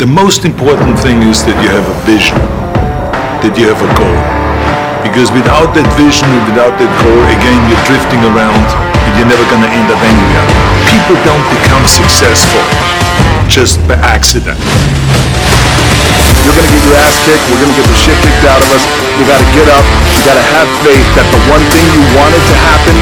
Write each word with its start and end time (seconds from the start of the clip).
The 0.00 0.08
most 0.08 0.48
important 0.48 0.96
thing 0.96 1.20
is 1.28 1.44
that 1.44 1.52
you 1.60 1.68
have 1.76 1.84
a 1.84 1.96
vision, 2.08 2.40
that 3.44 3.52
you 3.52 3.68
have 3.68 3.76
a 3.84 3.90
goal. 4.00 4.20
Because 5.04 5.28
without 5.28 5.76
that 5.76 5.84
vision 6.00 6.24
and 6.24 6.40
without 6.48 6.72
that 6.80 6.92
goal, 7.04 7.20
again, 7.28 7.60
you're 7.68 7.84
drifting 7.84 8.24
around 8.32 8.64
and 8.96 9.12
you're 9.20 9.28
never 9.28 9.44
going 9.52 9.60
to 9.60 9.68
end 9.68 9.92
up 9.92 10.00
anywhere. 10.00 10.48
People 10.88 11.20
don't 11.20 11.44
become 11.52 11.84
successful 11.84 12.64
just 13.44 13.76
by 13.84 14.00
accident. 14.00 14.56
You're 16.44 16.56
gonna 16.56 16.72
get 16.72 16.82
your 16.84 16.96
ass 17.04 17.16
kicked. 17.24 17.44
We're 17.52 17.60
gonna 17.60 17.76
get 17.76 17.86
the 17.86 17.98
shit 17.98 18.16
kicked 18.24 18.44
out 18.48 18.60
of 18.60 18.70
us. 18.72 18.84
You 19.20 19.24
gotta 19.28 19.48
get 19.52 19.68
up. 19.68 19.84
You 20.16 20.20
gotta 20.24 20.46
have 20.56 20.68
faith 20.80 21.06
that 21.16 21.28
the 21.28 21.40
one 21.52 21.64
thing 21.72 21.84
you 21.92 22.02
wanted 22.16 22.40
to 22.40 22.56
happen 22.56 22.96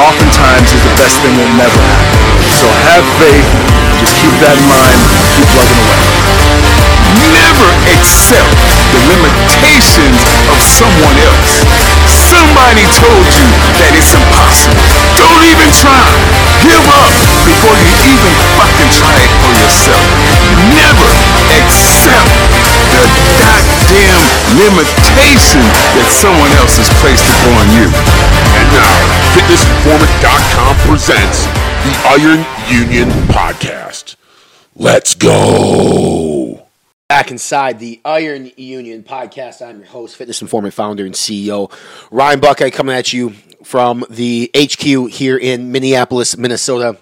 oftentimes 0.00 0.68
is 0.72 0.82
the 0.84 0.94
best 1.00 1.20
thing 1.24 1.36
that 1.36 1.50
never 1.56 1.80
happen. 1.80 2.16
So 2.56 2.68
have 2.92 3.04
faith. 3.20 3.48
Just 4.00 4.16
keep 4.20 4.32
that 4.44 4.56
in 4.56 4.66
mind. 4.68 4.96
Keep 5.36 5.48
plugging 5.52 5.80
away. 5.84 6.00
Never 7.32 7.68
accept 7.96 8.52
the 8.92 9.00
limitations 9.08 10.20
of 10.52 10.58
someone 10.60 11.16
else. 11.28 11.64
Somebody 12.08 12.84
told 12.96 13.26
you 13.36 13.48
that 13.80 13.92
it's 13.96 14.12
impossible. 14.12 14.84
Don't 15.16 15.44
even 15.48 15.68
try. 15.72 16.04
Give 16.64 16.84
up 16.92 17.12
before 17.44 17.76
you 17.76 17.92
even 18.16 18.32
fucking 18.56 18.90
try 18.96 19.16
it 19.16 19.32
for 19.40 19.52
yourself. 19.56 20.06
Never 20.76 21.10
accept 21.56 21.95
the 22.06 23.04
goddamn 23.40 24.22
limitation 24.62 25.64
that 25.98 26.08
someone 26.14 26.52
else 26.62 26.78
has 26.78 26.86
placed 27.02 27.26
upon 27.26 27.66
you. 27.74 27.90
And 27.90 28.66
now, 28.70 28.94
FitnessInformant.com 29.34 30.72
presents 30.86 31.46
the 31.82 31.94
Iron 32.14 32.42
Union 32.70 33.08
Podcast. 33.28 34.16
Let's 34.76 35.14
go. 35.14 36.66
Back 37.08 37.30
inside 37.30 37.78
the 37.78 38.00
Iron 38.04 38.50
Union 38.56 39.04
podcast, 39.04 39.66
I'm 39.66 39.78
your 39.78 39.86
host, 39.86 40.16
Fitness 40.16 40.42
Informant, 40.42 40.74
founder, 40.74 41.06
and 41.06 41.14
CEO 41.14 41.72
Ryan 42.10 42.40
Buckeye, 42.40 42.70
coming 42.70 42.96
at 42.96 43.12
you 43.12 43.30
from 43.62 44.04
the 44.10 44.50
HQ 44.56 45.10
here 45.10 45.36
in 45.36 45.70
Minneapolis, 45.72 46.36
Minnesota. 46.36 46.98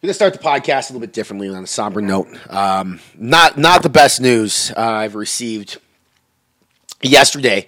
We're 0.00 0.06
gonna 0.06 0.14
start 0.14 0.32
the 0.32 0.38
podcast 0.38 0.90
a 0.90 0.92
little 0.92 1.00
bit 1.00 1.12
differently 1.12 1.48
on 1.48 1.64
a 1.64 1.66
somber 1.66 2.00
note. 2.00 2.28
Um, 2.48 3.00
not 3.16 3.58
not 3.58 3.82
the 3.82 3.88
best 3.88 4.20
news 4.20 4.70
uh, 4.76 4.80
I've 4.80 5.16
received 5.16 5.78
yesterday 7.02 7.66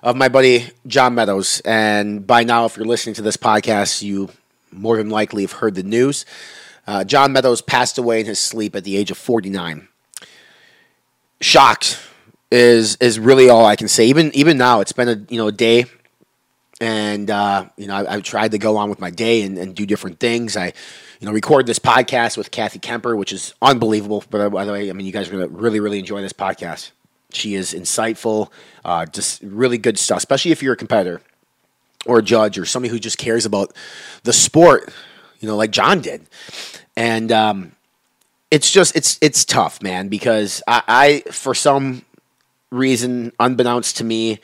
of 0.00 0.14
my 0.14 0.28
buddy 0.28 0.68
John 0.86 1.16
Meadows, 1.16 1.60
and 1.64 2.24
by 2.24 2.44
now, 2.44 2.64
if 2.64 2.76
you're 2.76 2.86
listening 2.86 3.16
to 3.16 3.22
this 3.22 3.36
podcast, 3.36 4.02
you 4.02 4.28
more 4.70 4.98
than 4.98 5.10
likely 5.10 5.42
have 5.42 5.50
heard 5.50 5.74
the 5.74 5.82
news. 5.82 6.24
Uh, 6.86 7.02
John 7.02 7.32
Meadows 7.32 7.60
passed 7.60 7.98
away 7.98 8.20
in 8.20 8.26
his 8.26 8.38
sleep 8.38 8.76
at 8.76 8.84
the 8.84 8.96
age 8.96 9.10
of 9.10 9.18
49 9.18 9.88
shocked 11.40 11.98
is 12.52 12.94
is 13.00 13.18
really 13.18 13.48
all 13.48 13.66
I 13.66 13.74
can 13.74 13.88
say. 13.88 14.06
Even 14.06 14.30
even 14.36 14.56
now, 14.58 14.78
it's 14.78 14.92
been 14.92 15.08
a 15.08 15.26
you 15.28 15.38
know 15.38 15.48
a 15.48 15.52
day, 15.52 15.86
and 16.80 17.28
uh, 17.28 17.66
you 17.76 17.88
know 17.88 17.96
I, 17.96 18.12
have 18.12 18.22
tried 18.22 18.52
to 18.52 18.58
go 18.58 18.76
on 18.76 18.90
with 18.90 19.00
my 19.00 19.10
day 19.10 19.42
and, 19.42 19.58
and, 19.58 19.74
do 19.74 19.84
different 19.86 20.20
things. 20.20 20.56
I 20.56 20.72
you 21.24 21.30
know 21.30 21.32
record 21.32 21.64
this 21.64 21.78
podcast 21.78 22.36
with 22.36 22.50
Kathy 22.50 22.78
Kemper, 22.78 23.16
which 23.16 23.32
is 23.32 23.54
unbelievable. 23.62 24.22
But 24.28 24.40
uh, 24.42 24.50
by 24.50 24.66
the 24.66 24.72
way, 24.72 24.90
I 24.90 24.92
mean 24.92 25.06
you 25.06 25.12
guys 25.12 25.26
are 25.26 25.32
gonna 25.32 25.48
really 25.48 25.80
really 25.80 25.98
enjoy 25.98 26.20
this 26.20 26.34
podcast. 26.34 26.90
She 27.32 27.54
is 27.54 27.72
insightful, 27.72 28.50
uh, 28.84 29.06
just 29.06 29.40
really 29.42 29.78
good 29.78 29.98
stuff, 29.98 30.18
especially 30.18 30.50
if 30.50 30.62
you're 30.62 30.74
a 30.74 30.76
competitor 30.76 31.22
or 32.04 32.18
a 32.18 32.22
judge 32.22 32.58
or 32.58 32.66
somebody 32.66 32.90
who 32.90 32.98
just 32.98 33.16
cares 33.16 33.46
about 33.46 33.74
the 34.24 34.34
sport, 34.34 34.92
you 35.40 35.48
know, 35.48 35.56
like 35.56 35.70
John 35.70 36.02
did. 36.02 36.26
And 36.94 37.32
um, 37.32 37.72
it's 38.50 38.70
just 38.70 38.94
it's 38.94 39.16
it's 39.22 39.46
tough, 39.46 39.82
man, 39.82 40.08
because 40.08 40.62
I, 40.68 40.82
I 40.86 41.30
for 41.30 41.54
some 41.54 42.04
reason, 42.70 43.32
unbeknownst 43.40 43.96
to 43.96 44.04
me, 44.04 44.40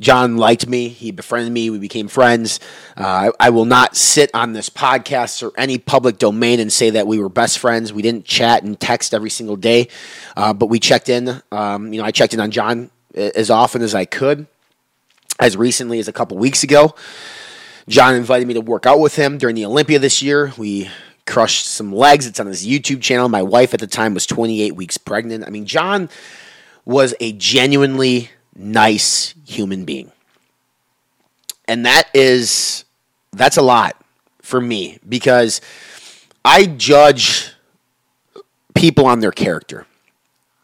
John 0.00 0.38
liked 0.38 0.66
me. 0.66 0.88
He 0.88 1.10
befriended 1.10 1.52
me. 1.52 1.70
We 1.70 1.78
became 1.78 2.08
friends. 2.08 2.58
Uh, 2.96 3.30
I, 3.40 3.46
I, 3.46 3.50
will 3.50 3.66
not 3.66 3.96
sit 3.96 4.30
on 4.32 4.54
this 4.54 4.70
podcast 4.70 5.42
or 5.46 5.52
any 5.58 5.76
public 5.76 6.18
domain 6.18 6.58
and 6.58 6.72
say 6.72 6.90
that 6.90 7.06
we 7.06 7.18
were 7.18 7.28
best 7.28 7.58
friends. 7.58 7.92
We 7.92 8.02
didn't 8.02 8.24
chat 8.24 8.62
and 8.62 8.80
text 8.80 9.12
every 9.12 9.30
single 9.30 9.56
day, 9.56 9.88
uh, 10.36 10.54
but 10.54 10.66
we 10.66 10.80
checked 10.80 11.10
in. 11.10 11.42
Um, 11.52 11.92
you 11.92 12.00
know, 12.00 12.06
I 12.06 12.10
checked 12.10 12.32
in 12.32 12.40
on 12.40 12.50
John 12.50 12.90
as 13.14 13.50
often 13.50 13.82
as 13.82 13.94
I 13.94 14.06
could. 14.06 14.46
As 15.38 15.56
recently 15.56 15.98
as 15.98 16.08
a 16.08 16.12
couple 16.12 16.36
weeks 16.36 16.64
ago, 16.64 16.94
John 17.88 18.14
invited 18.14 18.46
me 18.46 18.54
to 18.54 18.60
work 18.60 18.86
out 18.86 19.00
with 19.00 19.16
him 19.16 19.38
during 19.38 19.56
the 19.56 19.64
Olympia 19.64 19.98
this 19.98 20.22
year. 20.22 20.52
We 20.56 20.90
crushed 21.26 21.66
some 21.66 21.92
legs. 21.92 22.26
It's 22.26 22.40
on 22.40 22.46
his 22.46 22.66
YouTube 22.66 23.00
channel. 23.00 23.28
My 23.28 23.42
wife 23.42 23.72
at 23.72 23.80
the 23.80 23.86
time 23.86 24.14
was 24.14 24.26
28 24.26 24.76
weeks 24.76 24.98
pregnant. 24.98 25.44
I 25.46 25.50
mean, 25.50 25.64
John 25.64 26.10
was 26.84 27.14
a 27.20 27.32
genuinely 27.32 28.30
nice 28.54 29.34
human 29.46 29.84
being. 29.84 30.12
And 31.66 31.86
that 31.86 32.08
is 32.14 32.84
that's 33.32 33.56
a 33.56 33.62
lot 33.62 33.96
for 34.42 34.60
me 34.60 34.98
because 35.08 35.60
I 36.44 36.66
judge 36.66 37.52
people 38.74 39.06
on 39.06 39.20
their 39.20 39.30
character. 39.30 39.86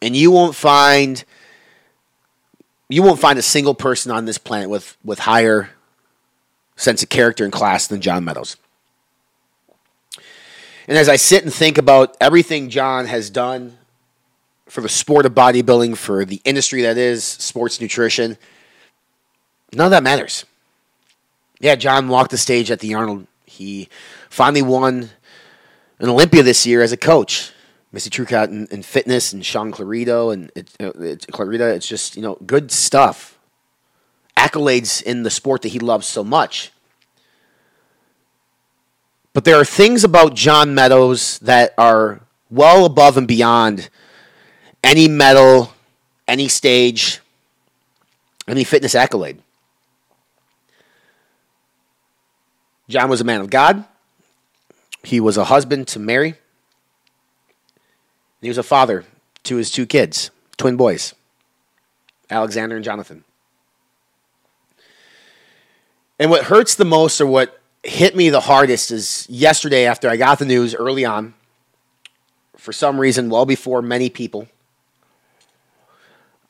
And 0.03 0.17
you 0.17 0.31
won't 0.31 0.55
find 0.55 1.25
you 2.89 3.03
won't 3.03 3.21
find 3.21 3.39
a 3.39 3.43
single 3.43 3.75
person 3.75 4.13
on 4.13 4.25
this 4.25 4.39
planet 4.39 4.69
with 4.69 4.97
with 5.05 5.21
higher 5.21 5.71
sense 6.77 7.03
of 7.03 7.09
character 7.09 7.45
and 7.45 7.53
class 7.53 7.87
than 7.87 8.01
John 8.01 8.25
Meadows. 8.25 8.57
And 10.89 10.97
as 10.97 11.09
I 11.09 11.17
sit 11.17 11.43
and 11.43 11.53
think 11.53 11.79
about 11.79 12.17
everything 12.21 12.69
John 12.69 13.07
has 13.07 13.31
done 13.31 13.79
for 14.69 14.81
the 14.81 14.89
sport 14.89 15.27
of 15.27 15.35
bodybuilding, 15.35 15.97
for 15.97 16.25
the 16.25 16.41
industry 16.45 16.83
that 16.83 16.99
is 16.99 17.25
sports 17.25 17.81
nutrition, 17.81 18.37
none 19.73 19.87
of 19.87 19.91
that 19.91 20.03
matters. 20.03 20.45
Yeah, 21.61 21.77
John 21.77 22.09
walked 22.09 22.31
the 22.31 22.39
stage 22.39 22.71
at 22.71 22.81
the 22.81 22.95
Arnold. 22.95 23.27
He 23.47 23.89
finally 24.29 24.63
won 24.63 25.11
an 25.99 26.09
Olympia 26.09 26.43
this 26.43 26.67
year 26.67 26.83
as 26.83 26.93
a 26.93 26.97
coach. 26.97 27.53
Missy 27.93 28.11
Truscott 28.11 28.49
in, 28.49 28.67
in 28.71 28.83
fitness 28.83 29.33
and 29.33 29.47
Shawn 29.47 29.73
Clarida 29.73 30.33
and 30.33 30.51
it, 30.55 30.71
uh, 30.81 30.91
it, 31.01 31.27
Clarida. 31.29 31.75
It's 31.75 31.89
just 31.89 32.17
you 32.17 32.23
know 32.23 32.37
good 32.45 32.71
stuff. 32.71 33.39
Accolades 34.37 35.03
in 35.03 35.23
the 35.23 35.31
sport 35.31 35.63
that 35.63 35.69
he 35.69 35.79
loves 35.79 36.07
so 36.07 36.23
much. 36.23 36.73
But 39.33 39.45
there 39.45 39.57
are 39.57 39.65
things 39.65 40.05
about 40.05 40.35
John 40.35 40.75
Meadows 40.75 41.39
that 41.41 41.73
are 41.79 42.21
well 42.51 42.85
above 42.85 43.17
and 43.17 43.27
beyond 43.27 43.89
any 44.83 45.09
medal, 45.09 45.73
any 46.29 46.49
stage, 46.49 47.21
any 48.49 48.65
fitness 48.65 48.95
accolade. 48.95 49.41
John 52.89 53.09
was 53.09 53.21
a 53.21 53.25
man 53.25 53.41
of 53.41 53.51
God. 53.51 53.85
He 55.03 55.21
was 55.21 55.37
a 55.37 55.45
husband 55.45 55.89
to 55.89 55.99
Mary. 55.99 56.35
He 58.41 58.49
was 58.49 58.59
a 58.59 58.63
father 58.63 59.05
to 59.45 59.57
his 59.57 59.71
two 59.71 59.87
kids, 59.87 60.31
twin 60.57 60.77
boys, 60.77 61.15
Alexander 62.31 62.77
and 62.77 62.85
Jonathan. 62.85 63.25
And 66.19 66.31
what 66.31 66.45
hurts 66.45 66.75
the 66.75 66.85
most, 66.85 67.21
or 67.21 67.27
what 67.27 67.61
hit 67.83 68.17
me 68.17 68.31
the 68.31 68.41
hardest 68.41 68.91
is 68.91 69.27
yesterday 69.29 69.87
after 69.87 70.09
I 70.09 70.17
got 70.17 70.39
the 70.39 70.45
news 70.45 70.75
early 70.75 71.05
on, 71.05 71.35
for 72.57 72.73
some 72.73 72.99
reason, 72.99 73.31
well 73.31 73.47
before 73.47 73.83
many 73.83 74.09
people, 74.11 74.49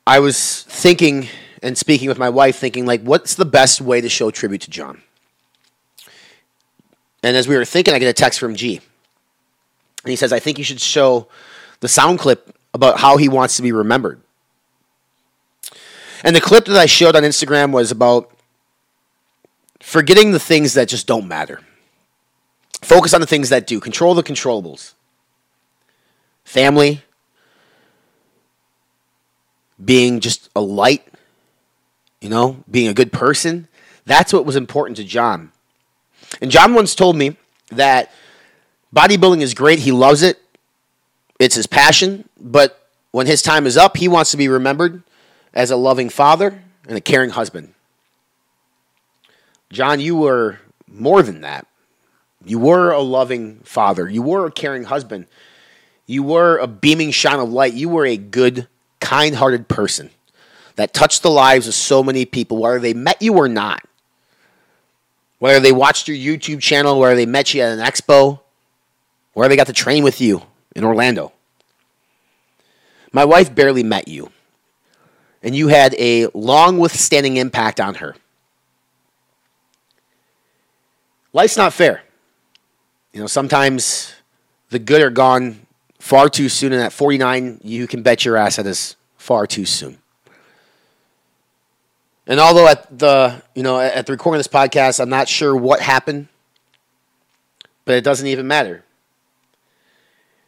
I 0.06 0.20
was 0.20 0.62
thinking 0.64 1.28
and 1.62 1.76
speaking 1.76 2.08
with 2.08 2.18
my 2.18 2.28
wife, 2.30 2.56
thinking, 2.56 2.86
like, 2.86 3.02
what's 3.02 3.34
the 3.34 3.44
best 3.44 3.80
way 3.80 4.00
to 4.00 4.08
show 4.08 4.30
tribute 4.30 4.60
to 4.62 4.70
John? 4.70 5.02
And 7.22 7.36
as 7.36 7.48
we 7.48 7.56
were 7.56 7.64
thinking, 7.64 7.92
I 7.92 7.98
get 7.98 8.08
a 8.08 8.12
text 8.12 8.38
from 8.38 8.54
G. 8.54 8.80
And 10.04 10.10
he 10.10 10.16
says, 10.16 10.32
I 10.32 10.38
think 10.38 10.58
you 10.58 10.64
should 10.64 10.80
show 10.80 11.26
the 11.80 11.88
sound 11.88 12.20
clip 12.20 12.56
about 12.72 13.00
how 13.00 13.16
he 13.16 13.28
wants 13.28 13.56
to 13.56 13.62
be 13.62 13.72
remembered. 13.72 14.20
And 16.22 16.36
the 16.36 16.40
clip 16.40 16.66
that 16.66 16.76
I 16.76 16.86
showed 16.86 17.16
on 17.16 17.24
Instagram 17.24 17.72
was 17.72 17.90
about 17.90 18.30
forgetting 19.80 20.30
the 20.30 20.38
things 20.38 20.74
that 20.74 20.88
just 20.88 21.06
don't 21.06 21.26
matter. 21.26 21.60
Focus 22.82 23.12
on 23.12 23.20
the 23.20 23.26
things 23.26 23.48
that 23.48 23.66
do. 23.66 23.80
Control 23.80 24.14
the 24.14 24.22
controllables. 24.22 24.94
Family, 26.44 27.02
being 29.82 30.20
just 30.20 30.48
a 30.56 30.60
light, 30.60 31.06
you 32.20 32.28
know, 32.28 32.64
being 32.70 32.88
a 32.88 32.94
good 32.94 33.12
person. 33.12 33.68
That's 34.04 34.32
what 34.32 34.46
was 34.46 34.56
important 34.56 34.96
to 34.98 35.04
John. 35.04 35.52
And 36.40 36.50
John 36.50 36.74
once 36.74 36.94
told 36.94 37.16
me 37.16 37.36
that 37.70 38.12
bodybuilding 38.94 39.42
is 39.42 39.54
great. 39.54 39.80
He 39.80 39.92
loves 39.92 40.22
it. 40.22 40.40
It's 41.38 41.54
his 41.54 41.66
passion. 41.66 42.28
But 42.40 42.88
when 43.10 43.26
his 43.26 43.42
time 43.42 43.66
is 43.66 43.76
up, 43.76 43.96
he 43.96 44.08
wants 44.08 44.30
to 44.30 44.36
be 44.36 44.48
remembered 44.48 45.02
as 45.52 45.70
a 45.70 45.76
loving 45.76 46.08
father 46.08 46.62
and 46.88 46.96
a 46.96 47.00
caring 47.00 47.30
husband. 47.30 47.74
John, 49.70 50.00
you 50.00 50.16
were 50.16 50.60
more 50.86 51.22
than 51.22 51.40
that. 51.40 51.66
You 52.44 52.58
were 52.58 52.92
a 52.92 53.00
loving 53.00 53.60
father. 53.64 54.08
You 54.08 54.22
were 54.22 54.46
a 54.46 54.52
caring 54.52 54.84
husband. 54.84 55.26
You 56.06 56.22
were 56.22 56.58
a 56.58 56.68
beaming 56.68 57.10
shine 57.10 57.40
of 57.40 57.50
light. 57.50 57.72
You 57.72 57.88
were 57.88 58.06
a 58.06 58.16
good, 58.16 58.68
kind 59.00 59.36
hearted 59.36 59.68
person 59.68 60.10
that 60.76 60.92
touched 60.92 61.22
the 61.22 61.30
lives 61.30 61.66
of 61.66 61.74
so 61.74 62.02
many 62.02 62.24
people, 62.24 62.58
whether 62.58 62.78
they 62.78 62.94
met 62.94 63.20
you 63.20 63.34
or 63.34 63.48
not. 63.48 63.82
Whether 65.38 65.60
they 65.60 65.72
watched 65.72 66.08
your 66.08 66.16
YouTube 66.16 66.60
channel, 66.60 66.98
whether 66.98 67.14
they 67.14 67.26
met 67.26 67.52
you 67.52 67.60
at 67.60 67.78
an 67.78 67.84
expo, 67.84 68.40
whether 69.34 69.50
they 69.50 69.56
got 69.56 69.66
to 69.66 69.72
train 69.72 70.02
with 70.02 70.20
you 70.20 70.42
in 70.74 70.82
Orlando. 70.82 71.32
My 73.12 73.24
wife 73.24 73.54
barely 73.54 73.82
met 73.82 74.08
you, 74.08 74.30
and 75.42 75.54
you 75.54 75.68
had 75.68 75.94
a 75.98 76.28
long 76.32 76.78
withstanding 76.78 77.36
impact 77.36 77.80
on 77.80 77.96
her. 77.96 78.14
Life's 81.32 81.56
not 81.56 81.74
fair. 81.74 82.02
You 83.12 83.20
know, 83.20 83.26
sometimes 83.26 84.14
the 84.70 84.78
good 84.78 85.02
are 85.02 85.10
gone 85.10 85.65
far 86.06 86.28
too 86.28 86.48
soon, 86.48 86.72
and 86.72 86.80
at 86.80 86.92
49, 86.92 87.60
you 87.64 87.88
can 87.88 88.02
bet 88.02 88.24
your 88.24 88.36
ass 88.36 88.56
that 88.56 88.66
is 88.66 88.94
far 89.16 89.44
too 89.44 89.64
soon. 89.64 89.98
And 92.28 92.38
although 92.38 92.68
at 92.68 92.96
the 92.96 93.42
you 93.56 93.64
know 93.64 93.80
at 93.80 94.06
the 94.06 94.12
recording 94.12 94.38
of 94.38 94.44
this 94.44 94.52
podcast, 94.52 95.00
I'm 95.00 95.08
not 95.08 95.28
sure 95.28 95.54
what 95.54 95.80
happened, 95.80 96.28
but 97.84 97.96
it 97.96 98.04
doesn't 98.04 98.26
even 98.26 98.46
matter. 98.46 98.84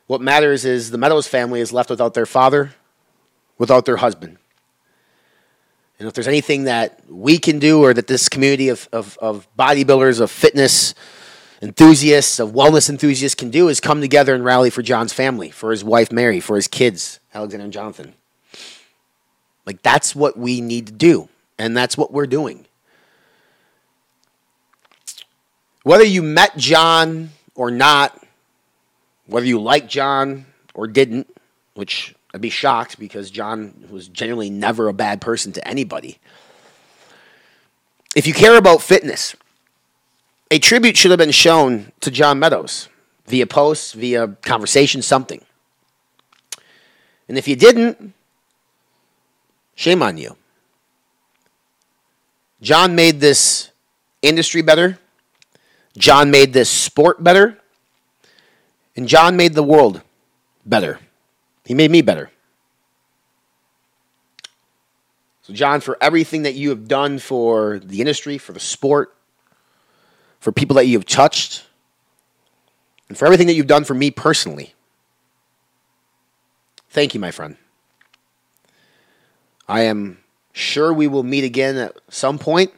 What 0.07 0.21
matters 0.21 0.65
is 0.65 0.93
the 0.93 0.99
Meadows 0.99 1.27
family 1.27 1.61
is 1.61 1.73
left 1.73 1.91
without 1.91 2.15
their 2.15 2.27
father, 2.27 2.73
without 3.59 3.85
their 3.85 3.97
husband. 3.97 4.39
And 5.99 6.07
if 6.07 6.15
there's 6.15 6.29
anything 6.29 6.65
that 6.65 7.01
we 7.11 7.39
can 7.39 7.59
do, 7.59 7.83
or 7.83 7.93
that 7.93 8.07
this 8.07 8.29
community 8.29 8.69
of, 8.69 8.89
of, 8.93 9.19
of 9.21 9.49
bodybuilders, 9.59 10.21
of 10.21 10.31
fitness 10.31 10.95
enthusiasts, 11.61 12.39
of 12.39 12.51
wellness 12.51 12.89
enthusiasts 12.89 13.35
can 13.35 13.51
do, 13.51 13.69
is 13.69 13.81
come 13.81 14.01
together 14.01 14.35
and 14.35 14.45
rally 14.45 14.71
for 14.71 14.83
John's 14.83 15.13
family, 15.13 15.51
for 15.51 15.71
his 15.71 15.85
wife 15.85 16.13
Mary, 16.13 16.41
for 16.41 16.57
his 16.57 16.69
kids, 16.69 17.21
Alexander 17.35 17.65
and 17.65 17.73
Jonathan. 17.73 18.15
Like 19.67 19.83
that's 19.83 20.17
what 20.17 20.39
we 20.39 20.61
need 20.61 20.87
to 20.87 20.93
do. 20.93 21.29
And 21.59 21.77
that's 21.77 21.97
what 21.97 22.13
we're 22.13 22.27
doing. 22.27 22.67
Whether 25.83 26.05
you 26.05 26.23
met 26.23 26.57
John 26.57 27.31
or 27.55 27.71
not, 27.71 28.23
whether 29.27 29.47
you 29.47 29.61
liked 29.61 29.89
John 29.89 30.47
or 30.75 30.87
didn't, 30.87 31.29
which 31.75 32.15
I'd 32.33 32.41
be 32.41 32.51
shocked 32.51 32.99
because 32.99 33.31
John 33.31 33.89
was 33.91 34.09
genuinely 34.09 34.51
never 34.51 34.89
a 34.89 34.93
bad 34.93 35.21
person 35.21 35.53
to 35.53 35.67
anybody. 35.67 36.19
If 38.15 38.27
you 38.27 38.35
care 38.35 38.57
about 38.57 38.83
fitness, 38.83 39.35
a 40.51 40.59
tribute 40.59 40.97
should 40.97 41.11
have 41.11 41.19
been 41.19 41.31
shown 41.31 41.93
to 42.01 42.11
John 42.11 42.39
Meadows 42.39 42.89
via 43.27 43.47
posts, 43.47 43.93
via 43.93 44.29
conversation, 44.43 45.03
something. 45.03 45.45
And 47.29 47.37
if 47.37 47.47
you 47.47 47.57
didn't, 47.57 48.15
shame 49.75 50.03
on 50.03 50.17
you. 50.17 50.37
John 52.61 52.95
made 52.95 53.21
this 53.21 53.71
industry 54.23 54.63
better. 54.63 54.99
John 55.97 56.31
made 56.31 56.53
this 56.53 56.71
sport 56.71 57.23
better. 57.23 57.59
And 58.97 59.07
John 59.07 59.37
made 59.37 59.55
the 59.55 59.63
world 59.63 60.03
better. 60.65 60.99
He 61.65 61.75
made 61.75 61.91
me 61.91 62.03
better. 62.03 62.31
So, 65.43 65.53
John, 65.53 65.81
for 65.81 65.97
everything 66.01 66.43
that 66.43 66.55
you 66.55 66.71
have 66.71 66.89
done 66.89 67.19
for 67.19 67.79
the 67.79 68.01
industry, 68.01 68.39
for 68.39 68.53
the 68.53 68.61
sport, 68.61 69.15
for 70.41 70.53
people 70.53 70.77
that 70.77 70.87
you 70.87 70.97
have 70.97 71.07
touched, 71.07 71.65
and 73.09 73.17
for 73.17 73.25
everything 73.25 73.47
that 73.47 73.55
you've 73.55 73.67
done 73.67 73.85
for 73.85 73.95
me 73.95 74.11
personally, 74.11 74.75
thank 76.91 77.15
you, 77.15 77.21
my 77.21 77.31
friend. 77.31 77.57
I 79.67 79.83
am 79.83 80.19
Sure, 80.59 80.93
we 80.93 81.07
will 81.07 81.23
meet 81.23 81.45
again 81.45 81.77
at 81.77 81.97
some 82.09 82.37
point. 82.37 82.73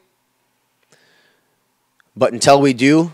But 2.15 2.35
until 2.35 2.61
we 2.61 2.75
do, 2.75 3.13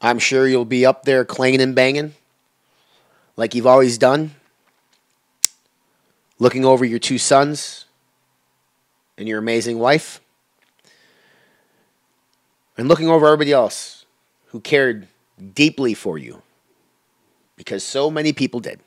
I'm 0.00 0.18
sure 0.18 0.48
you'll 0.48 0.64
be 0.64 0.86
up 0.86 1.04
there 1.04 1.26
clanging 1.26 1.60
and 1.60 1.74
banging 1.74 2.14
like 3.36 3.54
you've 3.54 3.66
always 3.66 3.98
done, 3.98 4.30
looking 6.38 6.64
over 6.64 6.86
your 6.86 6.98
two 6.98 7.18
sons 7.18 7.84
and 9.18 9.28
your 9.28 9.38
amazing 9.38 9.78
wife, 9.78 10.22
and 12.76 12.88
looking 12.88 13.08
over 13.08 13.26
everybody 13.26 13.52
else 13.52 14.04
who 14.48 14.60
cared 14.60 15.08
deeply 15.54 15.94
for 15.94 16.18
you 16.18 16.42
because 17.56 17.82
so 17.82 18.10
many 18.10 18.32
people 18.32 18.60
did. 18.60 18.80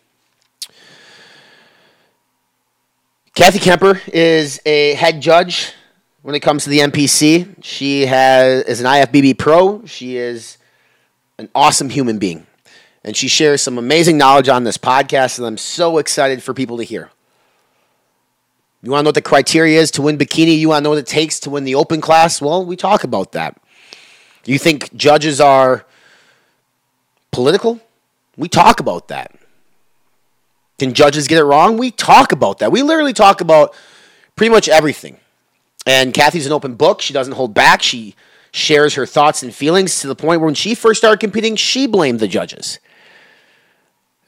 Kathy 3.36 3.59
Kemper 3.59 4.01
is 4.07 4.59
a 4.65 4.94
head 4.95 5.21
judge 5.21 5.74
when 6.21 6.36
it 6.36 6.41
comes 6.41 6.65
to 6.65 6.69
the 6.69 6.80
NPC. 6.80 7.56
She 7.63 8.06
has 8.06 8.63
is 8.63 8.81
an 8.81 8.86
IFBB 8.86 9.38
pro. 9.38 9.86
She 9.86 10.18
is 10.18 10.57
an 11.38 11.50
awesome 11.56 11.89
human 11.89 12.19
being. 12.19 12.45
And 13.03 13.15
she 13.15 13.30
shares 13.30 13.62
some 13.62 13.77
amazing 13.77 14.18
knowledge 14.18 14.50
on 14.50 14.65
this 14.65 14.77
podcast, 14.77 15.38
and 15.38 15.47
I'm 15.47 15.57
so 15.57 16.00
excited 16.00 16.44
for 16.44 16.53
people 16.53 16.77
to 16.77 16.83
hear. 16.83 17.12
You 18.81 18.91
want 18.91 19.00
to 19.00 19.03
know 19.03 19.07
what 19.09 19.15
the 19.15 19.21
criteria 19.21 19.80
is 19.80 19.91
to 19.91 20.01
win 20.01 20.18
bikini? 20.18 20.57
You 20.57 20.69
want 20.69 20.80
to 20.80 20.83
know 20.83 20.89
what 20.89 21.00
it 21.00 21.07
takes 21.07 21.39
to 21.41 21.50
win 21.50 21.63
the 21.63 21.75
open 21.75 22.01
class? 22.01 22.41
Well, 22.41 22.65
we 22.65 22.75
talk 22.75 23.03
about 23.03 23.31
that. 23.33 23.58
Do 24.50 24.54
you 24.54 24.57
think 24.57 24.92
judges 24.96 25.40
are 25.40 25.86
political? 27.30 27.80
We 28.36 28.48
talk 28.48 28.80
about 28.80 29.10
that. 29.10 29.36
Can 30.80 30.96
judges 30.96 31.28
get 31.28 31.38
it 31.38 31.44
wrong? 31.44 31.78
We 31.78 31.92
talk 31.92 32.31
about 32.31 32.57
that. 32.57 32.72
We 32.72 32.81
literally 32.81 33.13
talk 33.13 33.42
about 33.42 33.75
pretty 34.36 34.50
much 34.51 34.68
everything. 34.68 35.18
And 35.86 36.16
Kathy's 36.16 36.48
an 36.48 36.51
open 36.51 36.74
book. 36.74 37.00
She 37.00 37.13
doesn't 37.13 37.34
hold 37.34 37.54
back. 37.54 37.84
She 37.84 38.16
shares 38.50 38.96
her 38.96 39.06
thoughts 39.06 39.44
and 39.44 39.54
feelings 39.54 40.01
to 40.01 40.07
the 40.07 40.16
point 40.16 40.42
where 40.42 40.48
when 40.48 40.56
she 40.56 40.74
first 40.74 41.00
started 41.00 41.19
competing, 41.19 41.56
she 41.56 41.86
blamed 41.86 42.19
the 42.19 42.28
judges. 42.28 42.80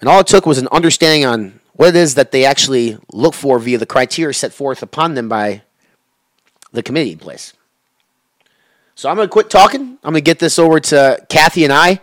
And 0.02 0.08
all 0.08 0.20
it 0.20 0.28
took 0.28 0.46
was 0.46 0.60
an 0.60 0.68
understanding 0.72 1.26
on 1.26 1.60
what 1.74 1.90
it 1.90 1.96
is 1.96 2.14
that 2.14 2.32
they 2.32 2.46
actually 2.46 3.00
look 3.12 3.34
for 3.34 3.58
via 3.58 3.80
the 3.80 3.88
criteria 3.88 4.36
set 4.36 4.54
forth 4.54 4.84
upon 4.84 5.16
them 5.16 5.28
by 5.28 5.64
the 6.72 6.84
committee 6.84 7.14
in 7.14 7.18
place. 7.18 7.54
So 9.02 9.10
I'm 9.10 9.16
going 9.16 9.28
to 9.28 9.32
quit 9.32 9.50
talking. 9.50 9.98
I'm 10.04 10.14
going 10.14 10.14
to 10.14 10.22
get 10.22 10.38
this 10.38 10.60
over 10.60 10.80
to 10.80 11.26
Kathy 11.28 11.64
and 11.64 11.74
I. 11.74 12.00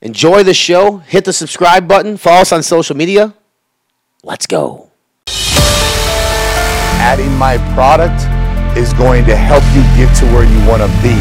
Enjoy 0.00 0.44
the 0.44 0.54
show. 0.54 0.98
Hit 0.98 1.24
the 1.24 1.32
subscribe 1.32 1.88
button. 1.88 2.16
Follow 2.16 2.42
us 2.42 2.52
on 2.52 2.62
social 2.62 2.96
media. 2.96 3.34
Let's 4.22 4.46
go. 4.46 4.92
Adding 7.02 7.34
my 7.36 7.58
product 7.74 8.14
is 8.78 8.92
going 8.92 9.24
to 9.24 9.34
help 9.34 9.64
you 9.74 9.82
get 9.98 10.16
to 10.18 10.24
where 10.26 10.44
you 10.44 10.58
want 10.68 10.82
to 10.82 10.88
be. 11.02 11.18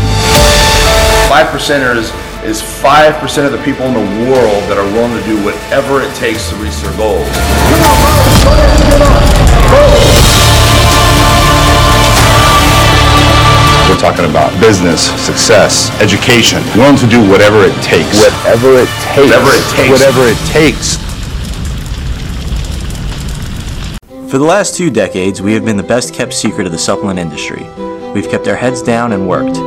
Five 1.27 1.48
percenters 1.48 2.13
is 2.46 2.62
five 2.62 3.15
percent 3.15 3.48
of 3.51 3.53
the 3.57 3.65
people 3.65 3.88
in 3.88 3.96
the 3.96 4.29
world 4.29 4.62
that 4.69 4.77
are 4.77 4.86
willing 4.93 5.19
to 5.19 5.25
do 5.25 5.43
whatever 5.43 6.01
it 6.05 6.13
takes 6.13 6.51
to 6.51 6.55
reach 6.57 6.77
their 6.86 6.96
goals. 6.98 7.25
We're 13.98 14.13
talking 14.13 14.30
about 14.30 14.62
business, 14.62 15.10
success, 15.25 15.89
education, 16.00 16.62
willing 16.75 16.98
to 16.98 17.08
do 17.08 17.27
whatever 17.32 17.63
it 17.63 17.74
takes. 17.82 18.22
Whatever 18.22 18.77
it 18.77 18.89
takes. 19.01 19.18
Whatever 19.18 19.50
it 19.50 19.66
takes. 19.74 19.89
Whatever 19.89 20.27
it 20.27 20.38
takes. 20.51 20.98
For 24.30 24.38
the 24.38 24.46
last 24.46 24.75
two 24.75 24.92
decades, 24.92 25.42
we 25.42 25.54
have 25.54 25.66
been 25.66 25.77
the 25.77 25.82
best 25.82 26.13
kept 26.13 26.34
secret 26.34 26.68
of 26.68 26.72
the 26.72 26.77
supplement 26.77 27.18
industry. 27.18 27.66
We've 28.13 28.30
kept 28.30 28.48
our 28.48 28.56
heads 28.56 28.84
down 28.84 29.13
and 29.13 29.27
worked. 29.27 29.58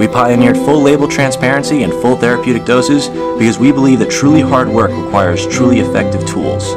We 0.00 0.08
pioneered 0.08 0.56
full 0.56 0.80
label 0.80 1.06
transparency 1.06 1.82
and 1.82 1.92
full 1.92 2.16
therapeutic 2.16 2.64
doses 2.64 3.08
because 3.38 3.58
we 3.58 3.70
believe 3.70 3.98
that 3.98 4.10
truly 4.10 4.40
hard 4.40 4.68
work 4.68 4.92
requires 4.92 5.46
truly 5.46 5.80
effective 5.80 6.26
tools. 6.26 6.72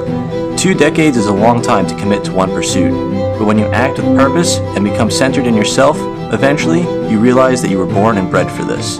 Two 0.61 0.73
decades 0.73 1.15
is 1.15 1.27
a 1.27 1.33
long 1.33 1.61
time 1.61 1.87
to 1.87 1.95
commit 1.95 2.25
to 2.25 2.33
one 2.33 2.49
pursuit, 2.49 2.91
but 3.39 3.45
when 3.45 3.57
you 3.57 3.67
act 3.67 3.97
with 3.97 4.17
purpose 4.17 4.57
and 4.57 4.83
become 4.83 5.09
centered 5.09 5.47
in 5.47 5.55
yourself, 5.55 5.97
eventually 6.31 6.81
you 7.09 7.19
realize 7.19 7.61
that 7.61 7.69
you 7.69 7.77
were 7.77 7.85
born 7.85 8.17
and 8.17 8.29
bred 8.29 8.49
for 8.49 8.63
this. 8.63 8.97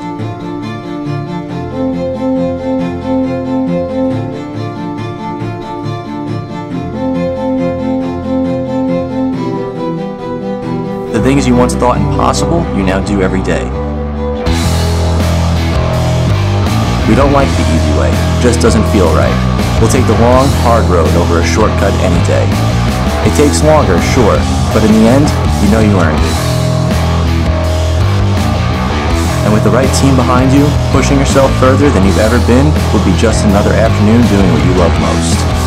The 11.14 11.22
things 11.24 11.48
you 11.48 11.56
once 11.56 11.74
thought 11.74 11.98
impossible, 11.98 12.62
you 12.76 12.84
now 12.84 13.04
do 13.06 13.22
every 13.22 13.42
day. 13.44 13.64
We 17.08 17.16
don't 17.16 17.32
like 17.32 17.48
the 17.48 17.64
easy 17.64 18.00
way, 18.00 18.12
just 18.42 18.60
doesn't 18.60 18.84
feel 18.92 19.08
right. 19.16 19.78
We'll 19.80 19.90
take 19.90 20.06
the 20.06 20.20
long, 20.20 20.48
hard 20.68 20.86
road 20.90 21.10
over 21.16 21.40
a 21.40 21.46
shortcut 21.46 21.94
any 22.04 22.20
day. 22.28 22.46
It 23.24 23.36
takes 23.38 23.64
longer, 23.64 24.00
sure, 24.02 24.38
but 24.74 24.84
in 24.84 24.92
the 24.92 25.08
end, 25.08 25.28
you 25.64 25.72
know 25.72 25.80
you 25.80 25.98
earned 26.00 26.20
it. 26.20 26.51
And 29.44 29.54
with 29.54 29.64
the 29.64 29.72
right 29.72 29.90
team 29.96 30.16
behind 30.16 30.54
you, 30.54 30.66
pushing 30.92 31.18
yourself 31.18 31.52
further 31.60 31.90
than 31.90 32.06
you've 32.06 32.20
ever 32.20 32.40
been 32.46 32.68
would 32.94 33.06
be 33.06 33.16
just 33.18 33.46
another 33.46 33.74
afternoon 33.74 34.22
doing 34.28 34.48
what 34.54 34.64
you 34.66 34.74
love 34.76 34.94
most. 35.02 35.61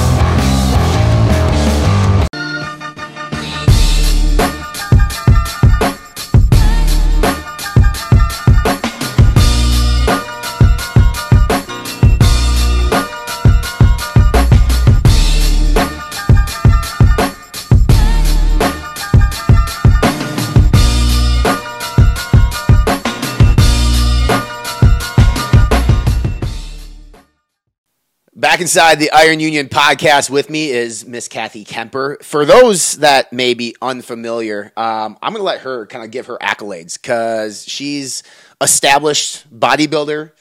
Back 28.44 28.60
inside 28.60 28.96
the 28.96 29.10
Iron 29.10 29.40
Union 29.40 29.70
podcast 29.70 30.28
with 30.28 30.50
me 30.50 30.70
is 30.70 31.06
Miss 31.06 31.28
Kathy 31.28 31.64
Kemper. 31.64 32.18
For 32.20 32.44
those 32.44 32.98
that 32.98 33.32
may 33.32 33.54
be 33.54 33.74
unfamiliar, 33.80 34.70
um, 34.76 35.16
I'm 35.22 35.32
going 35.32 35.40
to 35.40 35.46
let 35.46 35.62
her 35.62 35.86
kind 35.86 36.04
of 36.04 36.10
give 36.10 36.26
her 36.26 36.36
accolades 36.42 37.00
because 37.00 37.66
she's 37.66 38.22
established 38.60 39.50
bodybuilder, 39.50 40.32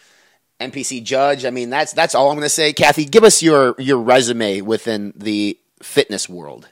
NPC 0.60 1.02
judge. 1.02 1.46
I 1.46 1.50
mean, 1.50 1.70
that's 1.70 1.94
that's 1.94 2.14
all 2.14 2.30
I'm 2.30 2.36
going 2.36 2.44
to 2.44 2.50
say. 2.50 2.74
Kathy, 2.74 3.06
give 3.06 3.24
us 3.24 3.42
your 3.42 3.74
your 3.80 4.00
resume 4.00 4.60
within 4.60 5.14
the 5.16 5.58
fitness 5.82 6.28
world. 6.28 6.68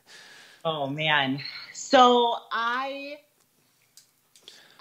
Oh 0.65 0.87
man. 0.87 1.39
So 1.71 2.35
I 2.51 3.19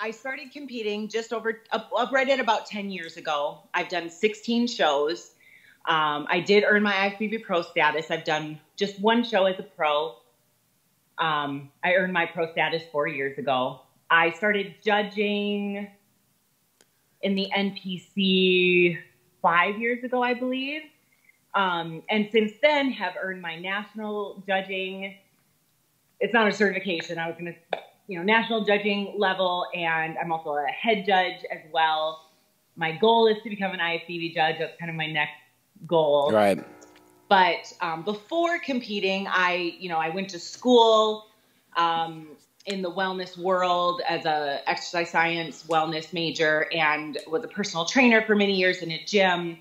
I 0.00 0.10
started 0.10 0.50
competing 0.50 1.06
just 1.06 1.32
over 1.32 1.62
up, 1.70 1.92
up 1.96 2.10
right 2.10 2.28
at 2.28 2.40
about 2.40 2.66
10 2.66 2.90
years 2.90 3.18
ago. 3.18 3.60
I've 3.72 3.88
done 3.88 4.10
16 4.10 4.66
shows. 4.66 5.29
Um, 5.86 6.26
I 6.28 6.40
did 6.40 6.64
earn 6.66 6.82
my 6.82 6.92
IFBB 6.92 7.42
pro 7.42 7.62
status. 7.62 8.10
I've 8.10 8.24
done 8.24 8.60
just 8.76 9.00
one 9.00 9.24
show 9.24 9.46
as 9.46 9.58
a 9.58 9.62
pro. 9.62 10.16
Um, 11.18 11.70
I 11.82 11.94
earned 11.94 12.12
my 12.12 12.26
pro 12.26 12.50
status 12.52 12.82
four 12.92 13.08
years 13.08 13.38
ago. 13.38 13.80
I 14.10 14.30
started 14.32 14.74
judging 14.84 15.88
in 17.22 17.34
the 17.34 17.48
NPC 17.56 18.98
five 19.42 19.78
years 19.78 20.02
ago, 20.04 20.22
I 20.22 20.34
believe. 20.34 20.82
Um, 21.54 22.02
and 22.08 22.28
since 22.30 22.52
then 22.62 22.90
have 22.92 23.14
earned 23.20 23.42
my 23.42 23.56
national 23.56 24.42
judging. 24.46 25.16
It's 26.20 26.32
not 26.32 26.48
a 26.48 26.52
certification. 26.52 27.18
I 27.18 27.26
was 27.26 27.36
going 27.38 27.54
to, 27.54 27.78
you 28.06 28.18
know, 28.18 28.24
national 28.24 28.64
judging 28.64 29.14
level, 29.18 29.66
and 29.74 30.16
I'm 30.18 30.32
also 30.32 30.50
a 30.50 30.66
head 30.66 31.04
judge 31.06 31.44
as 31.50 31.60
well. 31.72 32.30
My 32.76 32.96
goal 32.96 33.26
is 33.26 33.36
to 33.42 33.50
become 33.50 33.72
an 33.72 33.80
IFBB 33.80 34.34
judge. 34.34 34.56
That's 34.58 34.78
kind 34.78 34.90
of 34.90 34.96
my 34.96 35.06
next 35.06 35.39
goal. 35.86 36.30
Right. 36.32 36.64
But 37.28 37.72
um, 37.80 38.02
before 38.02 38.58
competing, 38.58 39.28
I, 39.28 39.76
you 39.78 39.88
know, 39.88 39.98
I 39.98 40.08
went 40.08 40.30
to 40.30 40.38
school 40.38 41.26
um, 41.76 42.28
in 42.66 42.82
the 42.82 42.90
wellness 42.90 43.38
world 43.38 44.02
as 44.08 44.24
a 44.26 44.60
exercise 44.68 45.10
science 45.10 45.64
wellness 45.68 46.12
major 46.12 46.68
and 46.72 47.18
was 47.28 47.44
a 47.44 47.48
personal 47.48 47.84
trainer 47.84 48.22
for 48.22 48.34
many 48.34 48.56
years 48.56 48.82
in 48.82 48.90
a 48.90 49.04
gym. 49.04 49.58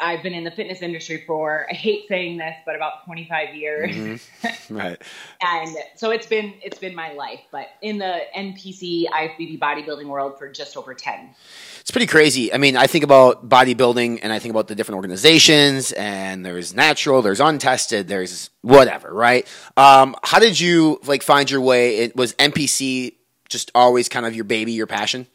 I've 0.00 0.22
been 0.22 0.32
in 0.32 0.44
the 0.44 0.50
fitness 0.50 0.80
industry 0.80 1.24
for 1.26 1.66
I 1.70 1.74
hate 1.74 2.06
saying 2.08 2.38
this, 2.38 2.54
but 2.64 2.76
about 2.76 3.04
25 3.04 3.54
years. 3.54 3.94
Mm-hmm. 3.94 4.14
Right. 4.70 5.00
and 5.40 5.76
so 5.96 6.10
it's 6.10 6.26
been 6.26 6.52
it's 6.62 6.78
been 6.78 6.94
my 6.94 7.12
life, 7.14 7.40
but 7.50 7.68
in 7.80 7.96
the 7.96 8.20
NPC 8.36 9.06
IFBB 9.06 9.58
bodybuilding 9.58 10.06
world 10.06 10.38
for 10.38 10.50
just 10.52 10.76
over 10.76 10.92
10. 10.92 11.34
It's 11.80 11.90
pretty 11.90 12.06
crazy. 12.06 12.52
I 12.52 12.58
mean, 12.58 12.76
I 12.76 12.86
think 12.86 13.04
about 13.04 13.48
bodybuilding 13.48 14.20
and 14.22 14.32
I 14.32 14.38
think 14.38 14.50
about 14.50 14.68
the 14.68 14.74
different 14.74 14.96
organizations, 14.96 15.92
and 15.92 16.44
there's 16.44 16.74
natural, 16.74 17.22
there's 17.22 17.40
untested, 17.40 18.08
there's 18.08 18.50
whatever, 18.62 19.12
right? 19.12 19.46
Um, 19.76 20.16
how 20.22 20.38
did 20.38 20.58
you 20.58 21.00
like 21.04 21.22
find 21.22 21.50
your 21.50 21.60
way? 21.60 21.98
It 21.98 22.16
was 22.16 22.34
NPC 22.34 23.14
just 23.48 23.70
always 23.74 24.08
kind 24.08 24.26
of 24.26 24.34
your 24.34 24.44
baby, 24.44 24.72
your 24.72 24.86
passion. 24.86 25.26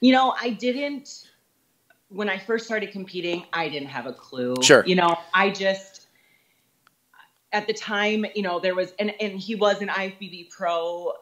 You 0.00 0.12
know, 0.12 0.34
I 0.40 0.50
didn't 0.50 1.28
when 2.10 2.28
I 2.28 2.38
first 2.38 2.64
started 2.64 2.90
competing, 2.92 3.44
I 3.52 3.68
didn't 3.68 3.88
have 3.88 4.06
a 4.06 4.12
clue. 4.12 4.54
Sure. 4.62 4.84
You 4.86 4.94
know, 4.94 5.18
I 5.34 5.50
just 5.50 6.06
at 7.52 7.66
the 7.66 7.72
time, 7.72 8.24
you 8.34 8.42
know, 8.42 8.60
there 8.60 8.74
was 8.74 8.92
and 8.98 9.12
and 9.20 9.38
he 9.38 9.54
was 9.54 9.82
an 9.82 9.88
IFBB 9.88 10.50
pro 10.50 11.12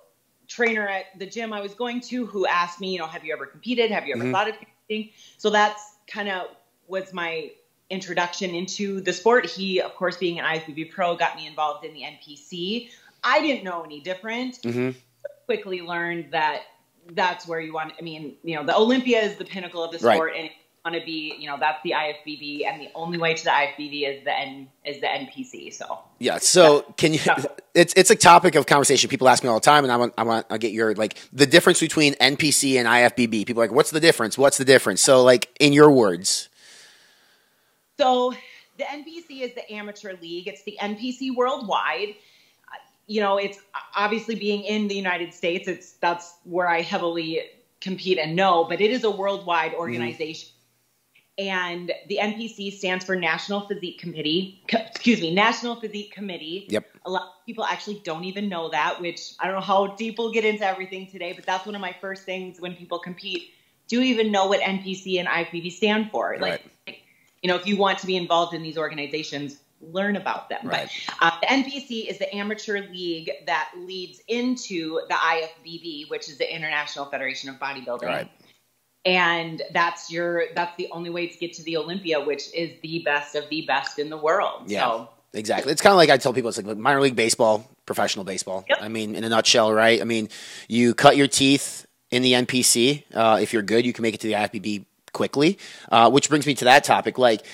trainer 0.56 0.88
at 0.88 1.18
the 1.18 1.26
gym 1.26 1.52
I 1.52 1.60
was 1.60 1.74
going 1.74 2.00
to 2.02 2.24
who 2.24 2.46
asked 2.46 2.80
me, 2.80 2.92
you 2.92 2.98
know, 2.98 3.06
have 3.06 3.24
you 3.24 3.32
ever 3.32 3.44
competed? 3.44 3.90
Have 3.90 4.06
you 4.06 4.14
ever 4.14 4.24
Mhm. 4.24 4.32
thought 4.32 4.48
of 4.48 4.56
competing? 4.56 5.12
So 5.36 5.50
that's 5.50 5.96
kind 6.06 6.28
of 6.30 6.48
was 6.88 7.12
my 7.12 7.50
introduction 7.90 8.54
into 8.54 9.00
the 9.02 9.12
sport. 9.12 9.44
He, 9.44 9.80
of 9.80 9.94
course, 9.94 10.16
being 10.16 10.38
an 10.38 10.44
IFBB 10.46 10.84
pro, 10.90 11.14
got 11.14 11.36
me 11.36 11.46
involved 11.46 11.84
in 11.84 11.92
the 11.92 12.04
NPC. 12.04 12.90
I 13.22 13.40
didn't 13.42 13.64
know 13.64 13.82
any 13.82 14.00
different. 14.00 14.62
Mm-hmm. 14.62 14.90
Quickly 15.44 15.82
learned 15.82 16.32
that 16.32 16.62
that's 17.10 17.46
where 17.46 17.60
you 17.60 17.74
want. 17.74 17.92
I 17.98 18.02
mean, 18.02 18.36
you 18.42 18.56
know, 18.56 18.64
the 18.64 18.76
Olympia 18.76 19.20
is 19.20 19.36
the 19.36 19.44
pinnacle 19.44 19.84
of 19.84 19.92
the 19.92 19.98
Right. 19.98 20.14
sport, 20.16 20.32
and 20.36 20.50
want 20.86 21.00
to 21.00 21.04
be, 21.04 21.34
you 21.38 21.48
know, 21.48 21.56
that's 21.58 21.82
the 21.82 21.92
IFBB, 21.92 22.64
and 22.64 22.80
the 22.80 22.88
only 22.94 23.18
way 23.18 23.34
to 23.34 23.44
the 23.44 23.50
IFBB 23.50 24.08
is 24.08 24.24
the 24.24 24.38
N 24.38 24.68
is 24.84 25.00
the 25.00 25.06
NPC. 25.06 25.72
So 25.72 25.98
Yeah. 26.20 26.38
So 26.38 26.82
can 26.96 27.12
you? 27.12 27.20
It's 27.74 27.92
it's 27.96 28.10
a 28.10 28.16
topic 28.16 28.54
of 28.54 28.66
conversation. 28.66 29.10
People 29.10 29.28
ask 29.28 29.42
me 29.42 29.48
all 29.48 29.56
the 29.56 29.64
time, 29.64 29.84
and 29.84 29.92
I 29.92 29.96
want 29.96 30.14
I 30.16 30.22
want 30.22 30.48
to 30.48 30.58
get 30.58 30.72
your 30.72 30.94
like 30.94 31.18
the 31.32 31.46
difference 31.46 31.80
between 31.80 32.14
NPC 32.14 32.78
and 32.78 32.86
IFBB. 32.86 33.46
People 33.46 33.62
are 33.62 33.66
like, 33.66 33.74
what's 33.74 33.90
the 33.90 34.00
difference? 34.00 34.38
What's 34.38 34.58
the 34.58 34.64
difference? 34.64 35.02
So 35.02 35.22
like 35.24 35.50
in 35.58 35.72
your 35.72 35.90
words. 35.90 36.48
So 37.98 38.32
the 38.78 38.84
NPC 38.84 39.40
is 39.40 39.54
the 39.54 39.70
amateur 39.72 40.14
league. 40.22 40.46
It's 40.46 40.62
the 40.62 40.78
NPC 40.80 41.34
worldwide. 41.34 42.14
You 43.08 43.20
know, 43.20 43.38
it's 43.38 43.58
obviously 43.94 44.36
being 44.36 44.62
in 44.62 44.88
the 44.88 44.94
United 44.94 45.34
States. 45.34 45.66
It's 45.66 45.92
that's 45.94 46.34
where 46.44 46.68
I 46.68 46.82
heavily 46.82 47.42
compete 47.80 48.18
and 48.18 48.36
know, 48.36 48.64
but 48.64 48.80
it 48.80 48.90
is 48.90 49.04
a 49.04 49.10
worldwide 49.10 49.72
mm-hmm. 49.72 49.80
organization. 49.80 50.50
And 51.38 51.92
the 52.08 52.18
NPC 52.20 52.72
stands 52.72 53.04
for 53.04 53.14
National 53.14 53.60
Physique 53.60 53.98
Committee. 53.98 54.62
Co- 54.68 54.78
excuse 54.78 55.20
me, 55.20 55.34
National 55.34 55.76
Physique 55.76 56.12
Committee. 56.12 56.66
Yep. 56.70 56.86
A 57.04 57.10
lot 57.10 57.22
of 57.22 57.46
people 57.46 57.64
actually 57.64 58.00
don't 58.04 58.24
even 58.24 58.48
know 58.48 58.70
that, 58.70 59.00
which 59.02 59.34
I 59.38 59.46
don't 59.46 59.56
know 59.56 59.60
how 59.60 59.88
deep 59.96 60.16
we'll 60.16 60.32
get 60.32 60.46
into 60.46 60.66
everything 60.66 61.08
today, 61.08 61.34
but 61.34 61.44
that's 61.44 61.66
one 61.66 61.74
of 61.74 61.80
my 61.82 61.94
first 62.00 62.24
things 62.24 62.58
when 62.58 62.74
people 62.74 62.98
compete. 62.98 63.50
Do 63.86 64.00
you 64.00 64.14
even 64.14 64.32
know 64.32 64.46
what 64.46 64.60
NPC 64.60 65.18
and 65.18 65.28
IFBB 65.28 65.72
stand 65.72 66.10
for? 66.10 66.38
Like, 66.40 66.62
you 67.42 67.48
know, 67.48 67.56
if 67.56 67.66
you 67.66 67.76
want 67.76 67.98
to 67.98 68.06
be 68.06 68.16
involved 68.16 68.54
in 68.54 68.62
these 68.62 68.78
organizations, 68.78 69.58
learn 69.80 70.16
about 70.16 70.48
them. 70.48 70.60
Right. 70.64 70.90
But 71.20 71.26
uh, 71.26 71.40
the 71.40 71.46
NPC 71.46 72.08
is 72.08 72.18
the 72.18 72.34
amateur 72.34 72.80
league 72.90 73.30
that 73.46 73.70
leads 73.76 74.20
into 74.28 75.00
the 75.08 75.14
IFBB, 75.14 76.08
which 76.10 76.28
is 76.28 76.38
the 76.38 76.54
International 76.54 77.04
Federation 77.06 77.50
of 77.50 77.56
Bodybuilding. 77.56 78.02
Right. 78.02 78.30
And 79.06 79.62
that's 79.72 80.10
your 80.10 80.44
that's 80.54 80.76
the 80.76 80.88
only 80.90 81.10
way 81.10 81.28
to 81.28 81.38
get 81.38 81.52
to 81.54 81.62
the 81.62 81.76
Olympia, 81.76 82.22
which 82.22 82.52
is 82.52 82.72
the 82.82 83.02
best 83.04 83.34
of 83.36 83.48
the 83.48 83.62
best 83.62 83.98
in 83.98 84.10
the 84.10 84.16
world. 84.16 84.64
Yeah. 84.66 84.84
So 84.84 85.08
Exactly. 85.36 85.70
It's 85.70 85.82
kind 85.82 85.92
of 85.92 85.98
like 85.98 86.08
I 86.08 86.16
tell 86.16 86.32
people 86.32 86.48
it's 86.48 86.56
like 86.56 86.76
minor 86.78 87.00
league 87.00 87.14
baseball, 87.14 87.68
professional 87.84 88.24
baseball. 88.24 88.64
Yep. 88.68 88.78
I 88.80 88.88
mean, 88.88 89.14
in 89.14 89.22
a 89.22 89.28
nutshell, 89.28 89.72
right? 89.72 90.00
I 90.00 90.04
mean, 90.04 90.30
you 90.66 90.94
cut 90.94 91.16
your 91.16 91.28
teeth 91.28 91.86
in 92.10 92.22
the 92.22 92.32
NPC. 92.32 93.04
Uh, 93.12 93.38
if 93.40 93.52
you're 93.52 93.62
good, 93.62 93.84
you 93.84 93.92
can 93.92 94.02
make 94.02 94.14
it 94.14 94.20
to 94.20 94.28
the 94.28 94.32
IFBB 94.32 94.86
quickly. 95.12 95.58
Uh, 95.90 96.10
which 96.10 96.30
brings 96.30 96.46
me 96.46 96.54
to 96.54 96.64
that 96.64 96.84
topic. 96.84 97.18
Like, 97.18 97.44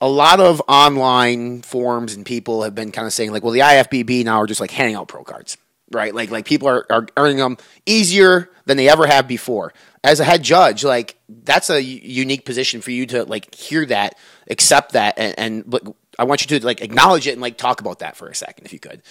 a 0.00 0.08
lot 0.08 0.38
of 0.38 0.62
online 0.68 1.62
forums 1.62 2.14
and 2.14 2.24
people 2.24 2.62
have 2.62 2.74
been 2.74 2.92
kind 2.92 3.06
of 3.06 3.12
saying 3.12 3.32
like, 3.32 3.42
well, 3.42 3.52
the 3.52 3.60
IFBB 3.60 4.24
now 4.24 4.40
are 4.40 4.46
just 4.46 4.60
like 4.60 4.70
handing 4.70 4.94
out 4.94 5.08
pro 5.08 5.24
cards, 5.24 5.56
right? 5.90 6.14
Like, 6.14 6.30
like 6.30 6.44
people 6.44 6.68
are, 6.68 6.86
are 6.90 7.06
earning 7.16 7.38
them 7.38 7.56
easier 7.84 8.50
than 8.66 8.76
they 8.76 8.88
ever 8.88 9.06
have 9.06 9.26
before. 9.26 9.72
As 10.04 10.20
a 10.20 10.24
head 10.24 10.42
judge, 10.42 10.84
like 10.84 11.16
that's 11.28 11.70
a 11.70 11.82
unique 11.82 12.44
position 12.44 12.80
for 12.80 12.90
you 12.90 13.06
to 13.06 13.24
like 13.24 13.54
hear 13.54 13.84
that, 13.86 14.16
accept 14.48 14.92
that, 14.92 15.18
and, 15.18 15.34
and 15.38 15.64
but 15.68 15.82
I 16.18 16.24
want 16.24 16.40
you 16.48 16.58
to 16.58 16.64
like 16.64 16.80
acknowledge 16.80 17.26
it 17.26 17.32
and 17.32 17.40
like 17.40 17.56
talk 17.58 17.80
about 17.80 17.98
that 18.00 18.16
for 18.16 18.28
a 18.28 18.34
second, 18.34 18.64
if 18.66 18.72
you 18.72 18.78
could. 18.78 19.02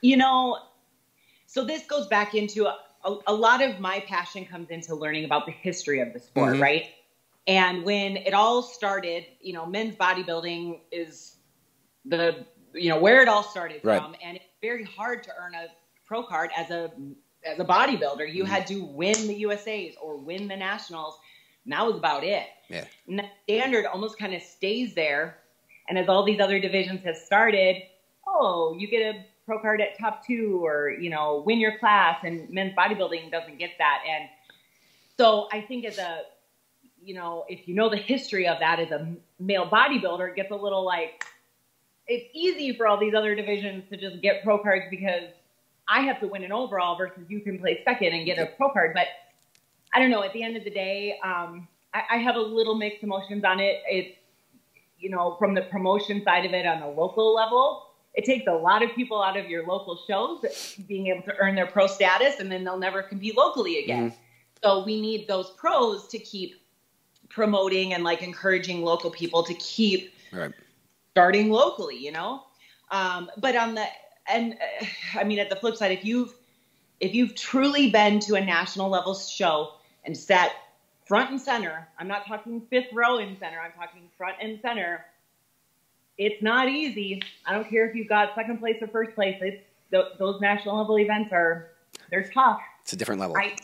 you 0.00 0.16
know, 0.16 0.58
so 1.46 1.64
this 1.64 1.84
goes 1.86 2.06
back 2.06 2.34
into 2.34 2.66
a, 2.66 2.78
a, 3.04 3.16
a 3.28 3.34
lot 3.34 3.60
of 3.62 3.80
my 3.80 4.00
passion 4.00 4.46
comes 4.46 4.70
into 4.70 4.94
learning 4.94 5.24
about 5.24 5.44
the 5.46 5.52
history 5.52 6.00
of 6.00 6.12
the 6.12 6.20
sport, 6.20 6.54
Mhm. 6.54 6.60
right? 6.62 6.86
And 7.46 7.84
when 7.84 8.16
it 8.16 8.32
all 8.34 8.62
started, 8.62 9.26
you 9.40 9.52
know, 9.52 9.66
men's 9.66 9.96
bodybuilding 9.96 10.80
is 10.92 11.36
the 12.04 12.46
you 12.72 12.88
know 12.88 12.98
where 13.00 13.20
it 13.20 13.28
all 13.28 13.42
started 13.42 13.80
Right. 13.84 14.00
from, 14.00 14.14
and 14.22 14.36
it's 14.36 14.46
very 14.62 14.84
hard 14.84 15.22
to 15.24 15.30
earn 15.38 15.54
a 15.54 15.66
pro 16.06 16.22
card 16.22 16.50
as 16.56 16.70
a 16.70 16.92
Uh, 17.46 17.50
as 17.52 17.58
a 17.58 17.64
bodybuilder. 17.64 18.32
You 18.32 18.44
mm-hmm. 18.44 18.52
had 18.52 18.66
to 18.68 18.84
win 18.84 19.26
the 19.26 19.34
USA's 19.34 19.94
or 20.00 20.16
win 20.16 20.48
the 20.48 20.56
nationals. 20.56 21.18
And 21.64 21.72
that 21.72 21.86
was 21.86 21.96
about 21.96 22.24
it. 22.24 22.46
Yeah. 22.68 22.84
And 23.06 23.18
that 23.18 23.32
standard 23.44 23.86
almost 23.86 24.18
kind 24.18 24.34
of 24.34 24.42
stays 24.42 24.94
there. 24.94 25.38
And 25.88 25.98
as 25.98 26.08
all 26.08 26.24
these 26.24 26.40
other 26.40 26.60
divisions 26.60 27.04
have 27.04 27.16
started, 27.16 27.82
oh, 28.26 28.76
you 28.78 28.88
get 28.88 29.14
a 29.14 29.24
pro 29.44 29.58
card 29.58 29.80
at 29.80 29.98
top 29.98 30.24
two 30.24 30.64
or, 30.64 30.90
you 30.90 31.10
know, 31.10 31.42
win 31.44 31.58
your 31.58 31.78
class 31.78 32.18
and 32.24 32.48
men's 32.50 32.74
bodybuilding 32.74 33.30
doesn't 33.30 33.58
get 33.58 33.70
that. 33.78 34.02
And 34.08 34.28
so 35.16 35.48
I 35.52 35.60
think 35.60 35.84
as 35.84 35.98
a, 35.98 36.22
you 37.02 37.14
know, 37.14 37.44
if 37.48 37.66
you 37.66 37.74
know 37.74 37.88
the 37.88 37.96
history 37.96 38.46
of 38.46 38.58
that 38.60 38.78
as 38.78 38.90
a 38.90 39.14
male 39.38 39.68
bodybuilder, 39.68 40.30
it 40.30 40.36
gets 40.36 40.50
a 40.50 40.56
little 40.56 40.84
like, 40.84 41.24
it's 42.06 42.28
easy 42.32 42.76
for 42.76 42.86
all 42.86 42.98
these 42.98 43.14
other 43.14 43.34
divisions 43.34 43.84
to 43.90 43.96
just 43.96 44.22
get 44.22 44.42
pro 44.44 44.58
cards 44.58 44.84
because 44.90 45.30
I 45.90 46.02
have 46.02 46.20
to 46.20 46.28
win 46.28 46.44
an 46.44 46.52
overall 46.52 46.96
versus 46.96 47.24
you 47.28 47.40
can 47.40 47.58
play 47.58 47.82
second 47.84 48.14
and 48.14 48.24
get 48.24 48.38
a 48.38 48.46
pro 48.56 48.70
card. 48.70 48.92
But 48.94 49.08
I 49.92 49.98
don't 49.98 50.10
know. 50.10 50.22
At 50.22 50.32
the 50.32 50.42
end 50.42 50.56
of 50.56 50.62
the 50.62 50.70
day, 50.70 51.18
um, 51.24 51.66
I, 51.92 52.02
I 52.12 52.16
have 52.18 52.36
a 52.36 52.40
little 52.40 52.76
mixed 52.76 53.02
emotions 53.02 53.44
on 53.44 53.58
it. 53.58 53.82
It's, 53.88 54.16
you 54.98 55.10
know, 55.10 55.34
from 55.38 55.54
the 55.54 55.62
promotion 55.62 56.22
side 56.22 56.46
of 56.46 56.52
it 56.52 56.64
on 56.64 56.80
the 56.80 56.86
local 56.86 57.34
level, 57.34 57.88
it 58.14 58.24
takes 58.24 58.46
a 58.46 58.52
lot 58.52 58.82
of 58.82 58.92
people 58.94 59.20
out 59.22 59.36
of 59.36 59.48
your 59.48 59.66
local 59.66 59.98
shows 60.06 60.76
being 60.86 61.08
able 61.08 61.22
to 61.22 61.36
earn 61.38 61.54
their 61.56 61.66
pro 61.66 61.86
status 61.86 62.38
and 62.38 62.50
then 62.50 62.64
they'll 62.64 62.78
never 62.78 63.02
compete 63.02 63.36
locally 63.36 63.82
again. 63.82 64.10
Mm-hmm. 64.10 64.20
So 64.62 64.84
we 64.84 65.00
need 65.00 65.26
those 65.26 65.50
pros 65.50 66.06
to 66.08 66.18
keep 66.18 66.60
promoting 67.30 67.94
and 67.94 68.04
like 68.04 68.22
encouraging 68.22 68.82
local 68.82 69.10
people 69.10 69.42
to 69.44 69.54
keep 69.54 70.12
right. 70.32 70.52
starting 71.12 71.50
locally, 71.50 71.96
you 71.96 72.12
know? 72.12 72.44
Um, 72.90 73.30
but 73.38 73.56
on 73.56 73.74
the, 73.74 73.86
and 74.28 74.54
uh, 74.54 74.86
I 75.18 75.24
mean, 75.24 75.38
at 75.38 75.50
the 75.50 75.56
flip 75.56 75.76
side, 75.76 75.92
if 75.92 76.04
you've, 76.04 76.34
if 77.00 77.14
you've 77.14 77.34
truly 77.34 77.90
been 77.90 78.20
to 78.20 78.34
a 78.34 78.44
national 78.44 78.90
level 78.90 79.14
show 79.14 79.74
and 80.04 80.16
sat 80.16 80.52
front 81.06 81.30
and 81.30 81.40
center, 81.40 81.88
I'm 81.98 82.08
not 82.08 82.26
talking 82.26 82.60
fifth 82.70 82.92
row 82.92 83.18
in 83.18 83.36
center, 83.38 83.60
I'm 83.60 83.72
talking 83.72 84.08
front 84.16 84.36
and 84.40 84.60
center 84.60 85.04
it's 86.20 86.42
not 86.42 86.68
easy. 86.68 87.22
I 87.46 87.54
don't 87.54 87.68
care 87.68 87.88
if 87.88 87.96
you've 87.96 88.08
got 88.08 88.34
second 88.34 88.58
place 88.58 88.76
or 88.82 88.88
first 88.88 89.14
place. 89.14 89.38
It's 89.40 89.62
th- 89.90 90.04
those 90.18 90.38
national 90.40 90.76
level 90.76 90.98
events 90.98 91.32
are 91.32 91.70
they're 92.10 92.28
tough. 92.28 92.60
It's 92.82 92.92
a 92.92 92.96
different 92.96 93.22
level. 93.22 93.36
I, 93.38 93.56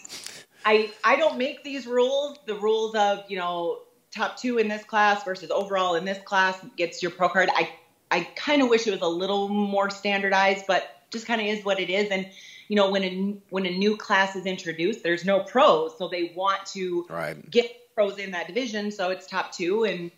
I 0.65 0.91
I 1.05 1.17
don't 1.17 1.37
make 1.37 1.63
these 1.63 1.87
rules. 1.87 2.39
The 2.47 2.55
rules 2.55 2.95
of 2.95 3.25
you 3.29 3.37
know 3.37 3.81
top 4.11 4.39
two 4.39 4.57
in 4.57 4.69
this 4.69 4.85
class 4.85 5.23
versus 5.23 5.51
overall 5.51 5.97
in 5.97 6.07
this 6.07 6.19
class 6.25 6.59
gets 6.79 7.03
your 7.03 7.11
pro 7.11 7.29
card. 7.29 7.51
I 7.55 7.69
I 8.11 8.21
kind 8.37 8.63
of 8.63 8.69
wish 8.69 8.87
it 8.87 8.93
was 8.93 9.01
a 9.01 9.09
little 9.09 9.49
more 9.49 9.91
standardized, 9.91 10.67
but 10.67 11.03
just 11.11 11.27
kind 11.27 11.41
of 11.41 11.47
is 11.47 11.65
what 11.65 11.81
it 11.81 11.91
is. 11.91 12.11
And 12.11 12.29
you 12.69 12.77
know 12.77 12.91
when 12.91 13.05
a 13.05 13.37
when 13.51 13.67
a 13.67 13.71
new 13.71 13.97
class 13.97 14.37
is 14.37 14.47
introduced, 14.47 15.03
there's 15.03 15.25
no 15.25 15.41
pros, 15.41 15.97
so 15.99 16.09
they 16.09 16.33
want 16.35 16.67
to 16.67 17.07
right. 17.09 17.51
get 17.51 17.95
pros 17.95 18.19
in 18.19 18.33
that 18.33 18.47
division. 18.47 18.91
So 18.91 19.11
it's 19.11 19.27
top 19.27 19.53
two 19.53 19.85
and 19.85 20.11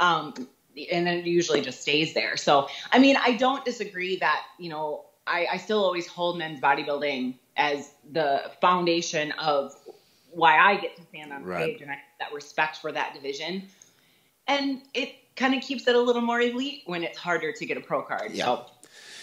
um, 0.00 0.34
and 0.92 1.06
then 1.06 1.18
it 1.18 1.26
usually 1.26 1.60
just 1.60 1.82
stays 1.82 2.14
there. 2.14 2.36
So, 2.36 2.68
I 2.92 2.98
mean, 2.98 3.16
I 3.16 3.36
don't 3.36 3.64
disagree 3.64 4.16
that, 4.16 4.42
you 4.58 4.70
know, 4.70 5.04
I, 5.26 5.46
I 5.52 5.56
still 5.58 5.82
always 5.84 6.06
hold 6.06 6.38
men's 6.38 6.60
bodybuilding 6.60 7.34
as 7.56 7.92
the 8.12 8.50
foundation 8.60 9.32
of 9.32 9.74
why 10.32 10.58
I 10.58 10.76
get 10.76 10.96
to 10.96 11.02
stand 11.02 11.32
on 11.32 11.44
right. 11.44 11.62
stage 11.62 11.80
and 11.80 11.90
I 11.90 11.94
have 11.94 12.02
that 12.18 12.32
respect 12.32 12.78
for 12.78 12.90
that 12.92 13.14
division. 13.14 13.68
And 14.48 14.82
it 14.92 15.14
kind 15.36 15.54
of 15.54 15.62
keeps 15.62 15.86
it 15.86 15.94
a 15.94 16.00
little 16.00 16.22
more 16.22 16.40
elite 16.40 16.82
when 16.86 17.02
it's 17.02 17.18
harder 17.18 17.52
to 17.52 17.66
get 17.66 17.76
a 17.76 17.80
pro 17.80 18.02
card. 18.02 18.32
Yeah. 18.32 18.44
So 18.44 18.66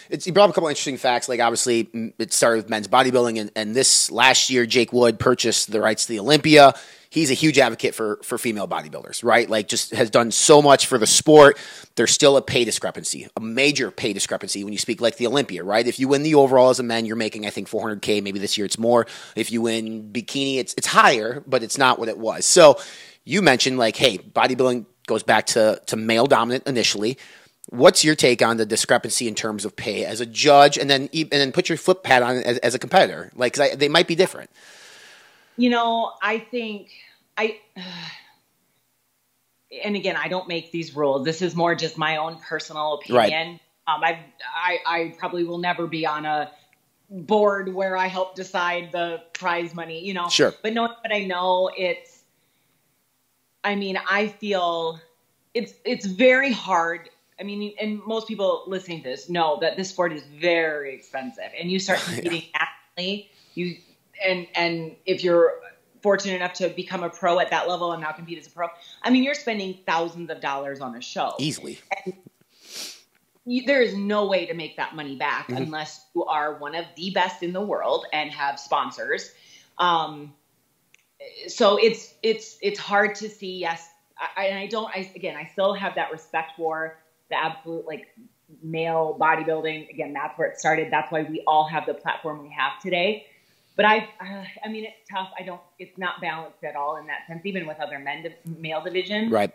it's, 0.09 0.27
you 0.27 0.33
brought 0.33 0.45
up 0.45 0.49
a 0.51 0.53
couple 0.53 0.67
interesting 0.67 0.97
facts. 0.97 1.29
Like 1.29 1.39
obviously, 1.39 2.13
it 2.19 2.33
started 2.33 2.57
with 2.57 2.69
men's 2.69 2.87
bodybuilding, 2.87 3.39
and, 3.39 3.51
and 3.55 3.75
this 3.75 4.11
last 4.11 4.49
year, 4.49 4.65
Jake 4.65 4.91
Wood 4.91 5.19
purchased 5.19 5.71
the 5.71 5.79
rights 5.79 6.05
to 6.05 6.13
the 6.13 6.19
Olympia. 6.19 6.73
He's 7.09 7.29
a 7.29 7.33
huge 7.33 7.57
advocate 7.59 7.95
for 7.95 8.19
for 8.23 8.37
female 8.37 8.67
bodybuilders, 8.67 9.23
right? 9.23 9.49
Like, 9.49 9.67
just 9.67 9.91
has 9.91 10.09
done 10.09 10.31
so 10.31 10.61
much 10.61 10.85
for 10.87 10.97
the 10.97 11.07
sport. 11.07 11.57
There's 11.95 12.11
still 12.11 12.37
a 12.37 12.41
pay 12.41 12.65
discrepancy, 12.65 13.27
a 13.35 13.41
major 13.41 13.89
pay 13.89 14.13
discrepancy 14.13 14.63
when 14.63 14.73
you 14.73 14.79
speak 14.79 15.01
like 15.01 15.17
the 15.17 15.27
Olympia, 15.27 15.63
right? 15.63 15.85
If 15.85 15.99
you 15.99 16.07
win 16.07 16.23
the 16.23 16.35
overall 16.35 16.69
as 16.69 16.79
a 16.79 16.83
man, 16.83 17.05
you're 17.05 17.15
making 17.15 17.45
I 17.45 17.49
think 17.49 17.69
400k. 17.69 18.21
Maybe 18.21 18.39
this 18.39 18.57
year 18.57 18.65
it's 18.65 18.77
more. 18.77 19.07
If 19.35 19.51
you 19.51 19.61
win 19.61 20.11
bikini, 20.11 20.57
it's 20.57 20.73
it's 20.75 20.87
higher, 20.87 21.43
but 21.47 21.63
it's 21.63 21.77
not 21.77 21.99
what 21.99 22.09
it 22.09 22.17
was. 22.17 22.45
So 22.45 22.77
you 23.23 23.41
mentioned 23.41 23.77
like, 23.77 23.95
hey, 23.95 24.17
bodybuilding 24.17 24.85
goes 25.11 25.23
back 25.23 25.45
to 25.45 25.81
to 25.85 25.95
male 25.95 26.25
dominant 26.25 26.65
initially 26.65 27.17
What's 27.69 28.03
your 28.03 28.15
take 28.15 28.41
on 28.41 28.57
the 28.57 28.65
discrepancy 28.65 29.27
in 29.27 29.35
terms 29.35 29.65
of 29.65 29.75
pay 29.75 30.03
as 30.03 30.19
a 30.19 30.25
judge, 30.25 30.77
and 30.77 30.89
then 30.89 31.09
and 31.13 31.29
then 31.29 31.51
put 31.51 31.69
your 31.69 31.77
flip 31.77 32.03
pad 32.03 32.23
on 32.23 32.37
as, 32.37 32.57
as 32.57 32.75
a 32.75 32.79
competitor? 32.79 33.31
Like, 33.35 33.53
cause 33.53 33.61
I, 33.61 33.75
they 33.75 33.87
might 33.87 34.07
be 34.07 34.15
different. 34.15 34.49
You 35.57 35.69
know, 35.69 36.11
I 36.21 36.39
think 36.39 36.89
I. 37.37 37.59
Uh, 37.77 37.81
and 39.85 39.95
again, 39.95 40.17
I 40.17 40.27
don't 40.27 40.49
make 40.49 40.73
these 40.73 40.93
rules. 40.97 41.23
This 41.23 41.41
is 41.41 41.55
more 41.55 41.73
just 41.73 41.97
my 41.97 42.17
own 42.17 42.39
personal 42.39 42.95
opinion. 42.95 43.59
Right. 43.87 43.95
Um, 43.95 44.03
I, 44.03 44.25
I, 44.53 44.79
I 44.85 45.15
probably 45.17 45.45
will 45.45 45.59
never 45.59 45.87
be 45.87 46.05
on 46.05 46.25
a 46.25 46.51
board 47.09 47.73
where 47.73 47.95
I 47.95 48.07
help 48.07 48.35
decide 48.35 48.91
the 48.91 49.21
prize 49.31 49.73
money, 49.73 50.05
you 50.05 50.13
know. 50.13 50.27
Sure. 50.27 50.53
But 50.61 50.73
knowing 50.73 50.91
what 51.01 51.13
I 51.13 51.23
know, 51.23 51.71
it's. 51.77 52.10
I 53.63 53.75
mean, 53.75 53.97
I 54.09 54.27
feel 54.27 54.99
it's 55.53 55.73
it's 55.85 56.05
very 56.05 56.51
hard 56.51 57.09
I 57.41 57.43
mean, 57.43 57.73
and 57.81 57.99
most 58.05 58.27
people 58.27 58.63
listening 58.67 59.01
to 59.01 59.09
this 59.09 59.27
know 59.27 59.57
that 59.61 59.75
this 59.75 59.89
sport 59.89 60.13
is 60.13 60.23
very 60.39 60.93
expensive, 60.93 61.51
and 61.59 61.71
you 61.71 61.79
start 61.79 61.99
competing 62.05 62.43
yeah. 62.53 62.67
nationally, 62.95 63.31
you 63.55 63.77
and 64.25 64.47
and 64.53 64.95
if 65.07 65.23
you're 65.23 65.55
fortunate 66.03 66.35
enough 66.35 66.53
to 66.53 66.69
become 66.69 67.03
a 67.03 67.09
pro 67.09 67.39
at 67.39 67.49
that 67.49 67.67
level 67.67 67.93
and 67.93 68.01
now 68.01 68.11
compete 68.11 68.37
as 68.37 68.45
a 68.45 68.51
pro, 68.51 68.67
I 69.01 69.09
mean, 69.09 69.23
you're 69.23 69.33
spending 69.33 69.79
thousands 69.87 70.29
of 70.29 70.39
dollars 70.39 70.81
on 70.81 70.95
a 70.95 71.01
show 71.01 71.33
easily. 71.39 71.79
You, 73.43 73.65
there 73.65 73.81
is 73.81 73.95
no 73.95 74.27
way 74.27 74.45
to 74.45 74.53
make 74.53 74.77
that 74.77 74.95
money 74.95 75.15
back 75.15 75.47
mm-hmm. 75.47 75.63
unless 75.63 76.05
you 76.13 76.23
are 76.25 76.59
one 76.59 76.75
of 76.75 76.85
the 76.95 77.09
best 77.09 77.41
in 77.41 77.53
the 77.53 77.61
world 77.61 78.05
and 78.13 78.29
have 78.29 78.59
sponsors. 78.59 79.31
Um, 79.79 80.33
so 81.47 81.77
it's 81.77 82.13
it's 82.23 82.57
it's 82.61 82.79
hard 82.79 83.15
to 83.15 83.29
see. 83.29 83.57
Yes, 83.57 83.89
I, 84.37 84.45
and 84.45 84.59
I 84.59 84.67
don't. 84.67 84.89
I 84.93 85.11
again, 85.15 85.35
I 85.35 85.49
still 85.51 85.73
have 85.73 85.95
that 85.95 86.11
respect 86.11 86.53
for 86.57 86.97
the 87.29 87.35
absolute 87.35 87.85
like 87.85 88.07
male 88.63 89.17
bodybuilding. 89.19 89.89
Again, 89.89 90.13
that's 90.13 90.37
where 90.37 90.47
it 90.47 90.59
started. 90.59 90.91
That's 90.91 91.11
why 91.11 91.23
we 91.23 91.43
all 91.47 91.67
have 91.67 91.85
the 91.85 91.93
platform 91.93 92.41
we 92.43 92.49
have 92.49 92.81
today. 92.81 93.27
But 93.75 93.85
I, 93.85 94.09
uh, 94.19 94.43
I 94.65 94.67
mean, 94.67 94.85
it's 94.85 95.09
tough. 95.09 95.29
I 95.39 95.43
don't. 95.43 95.61
It's 95.79 95.97
not 95.97 96.21
balanced 96.21 96.63
at 96.63 96.75
all 96.75 96.97
in 96.97 97.07
that 97.07 97.25
sense. 97.27 97.45
Even 97.45 97.65
with 97.65 97.79
other 97.79 97.99
men 97.99 98.33
male 98.45 98.81
division, 98.81 99.29
right? 99.29 99.53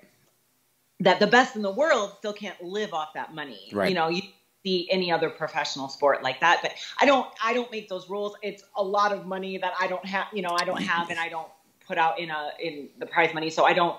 That 1.00 1.20
the 1.20 1.26
best 1.26 1.56
in 1.56 1.62
the 1.62 1.70
world 1.70 2.14
still 2.18 2.32
can't 2.32 2.60
live 2.62 2.94
off 2.94 3.12
that 3.14 3.34
money. 3.34 3.68
Right. 3.72 3.90
You 3.90 3.94
know, 3.94 4.08
you 4.08 4.22
see 4.64 4.88
any 4.90 5.12
other 5.12 5.28
professional 5.28 5.88
sport 5.88 6.22
like 6.22 6.40
that. 6.40 6.60
But 6.62 6.72
I 6.98 7.04
don't. 7.04 7.26
I 7.44 7.52
don't 7.52 7.70
make 7.70 7.88
those 7.88 8.08
rules. 8.08 8.34
It's 8.42 8.62
a 8.76 8.82
lot 8.82 9.12
of 9.12 9.26
money 9.26 9.58
that 9.58 9.74
I 9.78 9.86
don't 9.86 10.04
have. 10.06 10.26
You 10.32 10.42
know, 10.42 10.56
I 10.58 10.64
don't 10.64 10.82
have, 10.82 11.10
and 11.10 11.20
I 11.20 11.28
don't 11.28 11.48
put 11.86 11.98
out 11.98 12.18
in 12.18 12.30
a 12.30 12.50
in 12.60 12.88
the 12.98 13.06
prize 13.06 13.32
money. 13.34 13.50
So 13.50 13.64
I 13.64 13.72
don't 13.72 13.96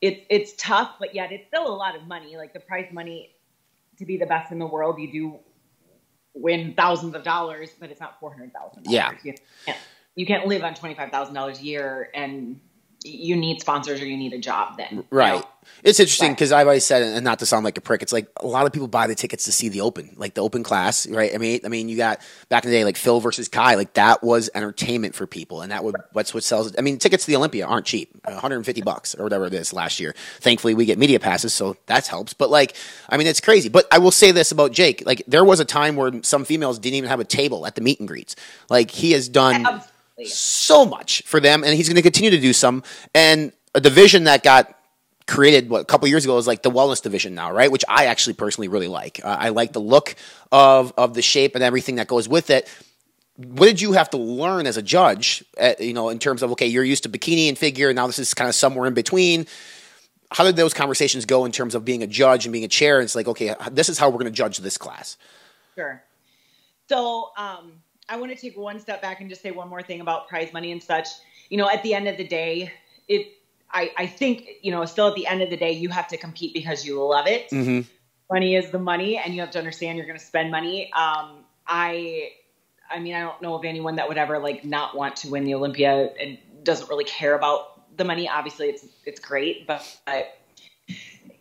it's 0.00 0.20
it's 0.30 0.52
tough, 0.56 0.94
but 0.98 1.14
yet 1.14 1.32
it's 1.32 1.46
still 1.48 1.66
a 1.66 1.74
lot 1.74 1.96
of 1.96 2.06
money. 2.06 2.36
Like 2.36 2.52
the 2.52 2.60
prize 2.60 2.88
money 2.92 3.34
to 3.98 4.06
be 4.06 4.16
the 4.16 4.26
best 4.26 4.50
in 4.50 4.58
the 4.58 4.66
world, 4.66 4.98
you 4.98 5.12
do 5.12 5.38
win 6.34 6.74
thousands 6.74 7.14
of 7.14 7.22
dollars, 7.22 7.70
but 7.78 7.90
it's 7.90 8.00
not 8.00 8.18
four 8.18 8.32
hundred 8.32 8.52
thousand. 8.52 8.86
Yeah, 8.86 9.10
you 9.22 9.34
can't, 9.66 9.78
you 10.14 10.26
can't 10.26 10.46
live 10.46 10.64
on 10.64 10.74
twenty 10.74 10.94
five 10.94 11.10
thousand 11.10 11.34
dollars 11.34 11.60
a 11.60 11.64
year 11.64 12.10
and 12.14 12.60
you 13.04 13.36
need 13.36 13.60
sponsors 13.60 14.00
or 14.00 14.06
you 14.06 14.16
need 14.16 14.32
a 14.32 14.38
job 14.38 14.76
then. 14.76 15.04
Right. 15.10 15.34
You 15.34 15.40
know? 15.40 15.46
It's 15.82 16.00
interesting 16.00 16.32
because 16.32 16.52
I've 16.52 16.66
always 16.66 16.84
said, 16.84 17.02
and 17.02 17.24
not 17.24 17.38
to 17.38 17.46
sound 17.46 17.64
like 17.64 17.78
a 17.78 17.80
prick, 17.80 18.02
it's 18.02 18.12
like 18.12 18.28
a 18.36 18.46
lot 18.46 18.66
of 18.66 18.72
people 18.72 18.88
buy 18.88 19.06
the 19.06 19.14
tickets 19.14 19.44
to 19.44 19.52
see 19.52 19.68
the 19.68 19.80
open, 19.80 20.10
like 20.16 20.34
the 20.34 20.42
open 20.42 20.62
class, 20.62 21.06
right? 21.06 21.34
I 21.34 21.38
mean, 21.38 21.60
I 21.64 21.68
mean, 21.68 21.88
you 21.88 21.96
got 21.96 22.20
back 22.48 22.64
in 22.64 22.70
the 22.70 22.76
day, 22.76 22.84
like 22.84 22.96
Phil 22.96 23.20
versus 23.20 23.48
Kai, 23.48 23.76
like 23.76 23.94
that 23.94 24.22
was 24.22 24.50
entertainment 24.54 25.14
for 25.14 25.26
people, 25.26 25.62
and 25.62 25.72
that 25.72 25.84
would 25.84 25.96
what's 26.12 26.34
what 26.34 26.44
sells. 26.44 26.74
I 26.76 26.82
mean, 26.82 26.98
tickets 26.98 27.24
to 27.24 27.30
the 27.30 27.36
Olympia 27.36 27.66
aren't 27.66 27.86
cheap, 27.86 28.10
uh, 28.24 28.32
150 28.32 28.82
bucks 28.82 29.14
or 29.14 29.22
whatever 29.22 29.46
it 29.46 29.54
is 29.54 29.72
last 29.72 30.00
year. 30.00 30.14
Thankfully, 30.40 30.74
we 30.74 30.84
get 30.84 30.98
media 30.98 31.20
passes, 31.20 31.54
so 31.54 31.76
that 31.86 32.06
helps. 32.06 32.34
But 32.34 32.50
like, 32.50 32.74
I 33.08 33.16
mean, 33.16 33.26
it's 33.26 33.40
crazy. 33.40 33.68
But 33.68 33.86
I 33.90 33.98
will 33.98 34.10
say 34.10 34.32
this 34.32 34.52
about 34.52 34.72
Jake: 34.72 35.04
like, 35.06 35.22
there 35.26 35.44
was 35.44 35.60
a 35.60 35.64
time 35.64 35.96
where 35.96 36.12
some 36.22 36.44
females 36.44 36.78
didn't 36.78 36.96
even 36.96 37.08
have 37.08 37.20
a 37.20 37.24
table 37.24 37.66
at 37.66 37.74
the 37.74 37.80
meet 37.80 38.00
and 38.00 38.08
greets. 38.08 38.36
Like, 38.68 38.90
he 38.90 39.12
has 39.12 39.28
done 39.28 39.82
so 40.26 40.84
much 40.84 41.22
for 41.26 41.40
them, 41.40 41.64
and 41.64 41.74
he's 41.74 41.88
going 41.88 41.96
to 41.96 42.02
continue 42.02 42.30
to 42.30 42.40
do 42.40 42.52
some. 42.52 42.82
And 43.14 43.52
a 43.74 43.80
division 43.80 44.24
that 44.24 44.42
got 44.42 44.76
created 45.26 45.70
what 45.70 45.82
a 45.82 45.84
couple 45.84 46.08
years 46.08 46.24
ago 46.24 46.36
is 46.38 46.46
like 46.46 46.62
the 46.62 46.70
wellness 46.70 47.00
division 47.00 47.34
now, 47.34 47.52
right? 47.52 47.70
Which 47.70 47.84
I 47.88 48.06
actually 48.06 48.34
personally 48.34 48.68
really 48.68 48.88
like. 48.88 49.20
Uh, 49.24 49.36
I 49.38 49.50
like 49.50 49.72
the 49.72 49.80
look 49.80 50.16
of 50.50 50.92
of 50.96 51.14
the 51.14 51.22
shape 51.22 51.54
and 51.54 51.62
everything 51.62 51.96
that 51.96 52.08
goes 52.08 52.28
with 52.28 52.50
it. 52.50 52.68
What 53.36 53.66
did 53.66 53.80
you 53.80 53.92
have 53.92 54.10
to 54.10 54.18
learn 54.18 54.66
as 54.66 54.76
a 54.76 54.82
judge? 54.82 55.44
At, 55.56 55.80
you 55.80 55.94
know, 55.94 56.08
in 56.08 56.18
terms 56.18 56.42
of 56.42 56.50
okay, 56.52 56.66
you're 56.66 56.84
used 56.84 57.04
to 57.04 57.08
bikini 57.08 57.48
and 57.48 57.56
figure, 57.56 57.88
and 57.88 57.96
now 57.96 58.06
this 58.06 58.18
is 58.18 58.34
kind 58.34 58.48
of 58.48 58.54
somewhere 58.54 58.86
in 58.86 58.94
between. 58.94 59.46
How 60.32 60.44
did 60.44 60.56
those 60.56 60.74
conversations 60.74 61.24
go 61.26 61.44
in 61.44 61.52
terms 61.52 61.74
of 61.74 61.84
being 61.84 62.02
a 62.02 62.06
judge 62.06 62.44
and 62.44 62.52
being 62.52 62.64
a 62.64 62.68
chair? 62.68 62.98
And 62.98 63.04
it's 63.04 63.16
like, 63.16 63.26
okay, 63.26 63.54
this 63.70 63.88
is 63.88 63.98
how 63.98 64.08
we're 64.10 64.18
going 64.18 64.26
to 64.26 64.30
judge 64.30 64.58
this 64.58 64.78
class. 64.78 65.16
Sure. 65.74 66.02
So, 66.88 67.30
um, 67.36 67.72
I 68.10 68.16
want 68.16 68.32
to 68.32 68.36
take 68.36 68.58
one 68.58 68.80
step 68.80 69.00
back 69.00 69.20
and 69.20 69.30
just 69.30 69.40
say 69.40 69.52
one 69.52 69.68
more 69.68 69.82
thing 69.82 70.00
about 70.00 70.28
prize 70.28 70.52
money 70.52 70.72
and 70.72 70.82
such. 70.82 71.06
You 71.48 71.56
know, 71.56 71.70
at 71.70 71.82
the 71.82 71.94
end 71.94 72.08
of 72.08 72.16
the 72.16 72.26
day, 72.26 72.72
it 73.08 73.28
I, 73.72 73.92
I 73.96 74.06
think, 74.06 74.48
you 74.62 74.72
know, 74.72 74.84
still 74.84 75.08
at 75.08 75.14
the 75.14 75.26
end 75.26 75.42
of 75.42 75.50
the 75.50 75.56
day, 75.56 75.72
you 75.72 75.88
have 75.90 76.08
to 76.08 76.16
compete 76.16 76.52
because 76.52 76.84
you 76.84 77.02
love 77.02 77.26
it. 77.26 77.48
Mm-hmm. 77.50 77.88
Money 78.32 78.56
is 78.56 78.70
the 78.70 78.78
money, 78.78 79.16
and 79.16 79.34
you 79.34 79.40
have 79.40 79.50
to 79.52 79.58
understand 79.58 79.96
you're 79.96 80.06
going 80.06 80.18
to 80.18 80.24
spend 80.24 80.50
money. 80.50 80.92
Um, 80.92 81.44
I, 81.66 82.32
I 82.90 82.98
mean, 82.98 83.14
I 83.14 83.20
don't 83.20 83.40
know 83.42 83.54
of 83.54 83.64
anyone 83.64 83.96
that 83.96 84.08
would 84.08 84.18
ever 84.18 84.38
like 84.38 84.64
not 84.64 84.96
want 84.96 85.16
to 85.16 85.30
win 85.30 85.44
the 85.44 85.54
Olympia 85.54 86.10
and 86.20 86.38
doesn't 86.62 86.88
really 86.88 87.04
care 87.04 87.34
about 87.34 87.96
the 87.96 88.04
money. 88.04 88.28
Obviously, 88.28 88.68
it's 88.68 88.86
it's 89.04 89.20
great, 89.20 89.66
but 89.66 89.84
I, 90.06 90.28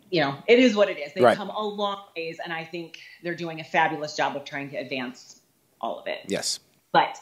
you 0.10 0.22
know, 0.22 0.36
it 0.48 0.60
is 0.60 0.76
what 0.76 0.90
it 0.90 0.98
is. 0.98 1.14
They've 1.14 1.24
Right. 1.24 1.38
come 1.38 1.50
a 1.50 1.64
long 1.64 2.06
ways, 2.16 2.38
and 2.44 2.54
I 2.54 2.64
think 2.64 3.00
they're 3.24 3.36
doing 3.36 3.60
a 3.60 3.64
fabulous 3.64 4.16
job 4.16 4.36
of 4.36 4.46
trying 4.46 4.70
to 4.72 4.78
advance 4.78 5.39
all 5.82 6.00
of 6.00 6.08
it. 6.08 6.20
Yes. 6.28 6.60
But 6.92 7.20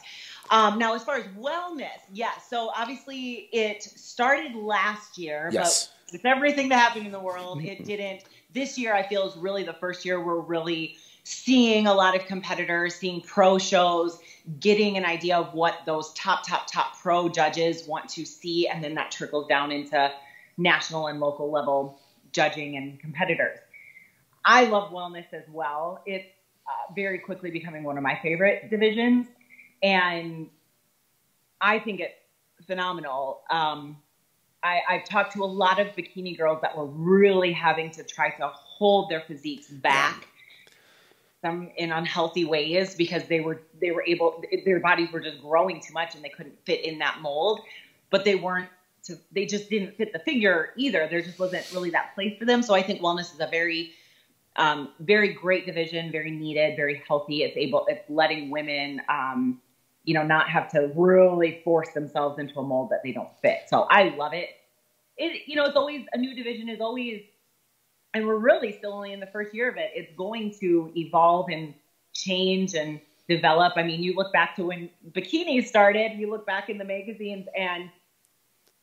um, 0.50 0.78
now, 0.78 0.94
as 0.94 1.04
far 1.04 1.16
as 1.16 1.26
wellness, 1.38 2.00
yeah. 2.12 2.36
So 2.48 2.70
obviously, 2.74 3.48
it 3.52 3.82
started 3.82 4.54
last 4.54 5.18
year. 5.18 5.50
Yes. 5.52 5.90
But 6.06 6.12
with 6.12 6.26
everything 6.26 6.70
that 6.70 6.76
happened 6.76 7.06
in 7.06 7.12
the 7.12 7.20
world, 7.20 7.62
it 7.62 7.84
didn't. 7.84 8.24
This 8.54 8.78
year, 8.78 8.94
I 8.94 9.06
feel 9.06 9.28
is 9.28 9.36
really 9.36 9.62
the 9.62 9.74
first 9.74 10.04
year 10.04 10.24
we're 10.24 10.40
really 10.40 10.96
seeing 11.24 11.86
a 11.86 11.92
lot 11.92 12.16
of 12.16 12.24
competitors, 12.24 12.94
seeing 12.94 13.20
pro 13.20 13.58
shows, 13.58 14.18
getting 14.60 14.96
an 14.96 15.04
idea 15.04 15.36
of 15.36 15.52
what 15.52 15.80
those 15.84 16.10
top, 16.14 16.46
top, 16.46 16.66
top 16.66 16.98
pro 16.98 17.28
judges 17.28 17.86
want 17.86 18.08
to 18.08 18.24
see, 18.24 18.66
and 18.66 18.82
then 18.82 18.94
that 18.94 19.10
trickles 19.10 19.46
down 19.46 19.70
into 19.70 20.10
national 20.56 21.08
and 21.08 21.20
local 21.20 21.50
level 21.50 21.98
judging 22.32 22.78
and 22.78 22.98
competitors. 22.98 23.58
I 24.44 24.64
love 24.64 24.90
wellness 24.90 25.26
as 25.32 25.44
well. 25.52 26.02
It's 26.06 26.26
uh, 26.68 26.92
very 26.94 27.18
quickly 27.18 27.50
becoming 27.50 27.82
one 27.82 27.96
of 27.96 28.02
my 28.02 28.18
favorite 28.22 28.70
divisions, 28.70 29.26
and 29.82 30.48
I 31.60 31.78
think 31.78 32.00
it's 32.00 32.66
phenomenal. 32.66 33.40
Um, 33.50 33.96
I, 34.62 34.80
I've 34.88 35.04
talked 35.04 35.32
to 35.34 35.44
a 35.44 35.46
lot 35.46 35.78
of 35.78 35.88
bikini 35.88 36.36
girls 36.36 36.60
that 36.62 36.76
were 36.76 36.86
really 36.86 37.52
having 37.52 37.90
to 37.92 38.02
try 38.02 38.30
to 38.30 38.48
hold 38.48 39.10
their 39.10 39.20
physiques 39.20 39.68
back, 39.68 40.26
some 41.42 41.70
in 41.76 41.92
unhealthy 41.92 42.44
ways 42.44 42.96
because 42.96 43.24
they 43.28 43.40
were 43.40 43.62
they 43.80 43.92
were 43.92 44.04
able 44.06 44.42
their 44.64 44.80
bodies 44.80 45.10
were 45.12 45.20
just 45.20 45.40
growing 45.40 45.80
too 45.80 45.92
much 45.92 46.14
and 46.16 46.24
they 46.24 46.28
couldn't 46.28 46.58
fit 46.64 46.84
in 46.84 46.98
that 46.98 47.20
mold, 47.20 47.60
but 48.10 48.24
they 48.24 48.34
weren't 48.34 48.68
to 49.04 49.16
they 49.32 49.46
just 49.46 49.70
didn't 49.70 49.96
fit 49.96 50.12
the 50.12 50.18
figure 50.18 50.70
either. 50.76 51.06
There 51.08 51.22
just 51.22 51.38
wasn't 51.38 51.70
really 51.72 51.90
that 51.90 52.14
place 52.14 52.36
for 52.38 52.44
them. 52.44 52.62
So 52.62 52.74
I 52.74 52.82
think 52.82 53.00
wellness 53.00 53.32
is 53.32 53.40
a 53.40 53.46
very 53.46 53.92
um, 54.58 54.88
very 55.00 55.32
great 55.32 55.64
division, 55.64 56.10
very 56.12 56.30
needed, 56.30 56.76
very 56.76 57.00
healthy. 57.06 57.42
It's 57.42 57.56
able, 57.56 57.84
it's 57.88 58.02
letting 58.10 58.50
women, 58.50 59.00
um, 59.08 59.60
you 60.04 60.14
know, 60.14 60.24
not 60.24 60.48
have 60.50 60.68
to 60.68 60.90
really 60.94 61.60
force 61.64 61.90
themselves 61.90 62.38
into 62.38 62.58
a 62.58 62.62
mold 62.62 62.90
that 62.90 63.00
they 63.02 63.12
don't 63.12 63.30
fit. 63.40 63.60
So 63.68 63.86
I 63.88 64.14
love 64.16 64.34
it. 64.34 64.50
It, 65.16 65.42
you 65.46 65.56
know, 65.56 65.64
it's 65.64 65.76
always 65.76 66.04
a 66.12 66.18
new 66.18 66.34
division 66.34 66.68
is 66.68 66.80
always, 66.80 67.22
and 68.14 68.26
we're 68.26 68.38
really 68.38 68.72
still 68.72 68.92
only 68.92 69.12
in 69.12 69.20
the 69.20 69.26
first 69.26 69.54
year 69.54 69.70
of 69.70 69.76
it. 69.76 69.90
It's 69.94 70.12
going 70.16 70.54
to 70.60 70.90
evolve 70.96 71.48
and 71.50 71.74
change 72.12 72.74
and 72.74 73.00
develop. 73.28 73.74
I 73.76 73.82
mean, 73.82 74.02
you 74.02 74.14
look 74.14 74.32
back 74.32 74.56
to 74.56 74.66
when 74.66 74.90
bikinis 75.12 75.66
started. 75.66 76.12
You 76.18 76.30
look 76.30 76.46
back 76.46 76.68
in 76.68 76.78
the 76.78 76.84
magazines 76.84 77.46
and 77.56 77.90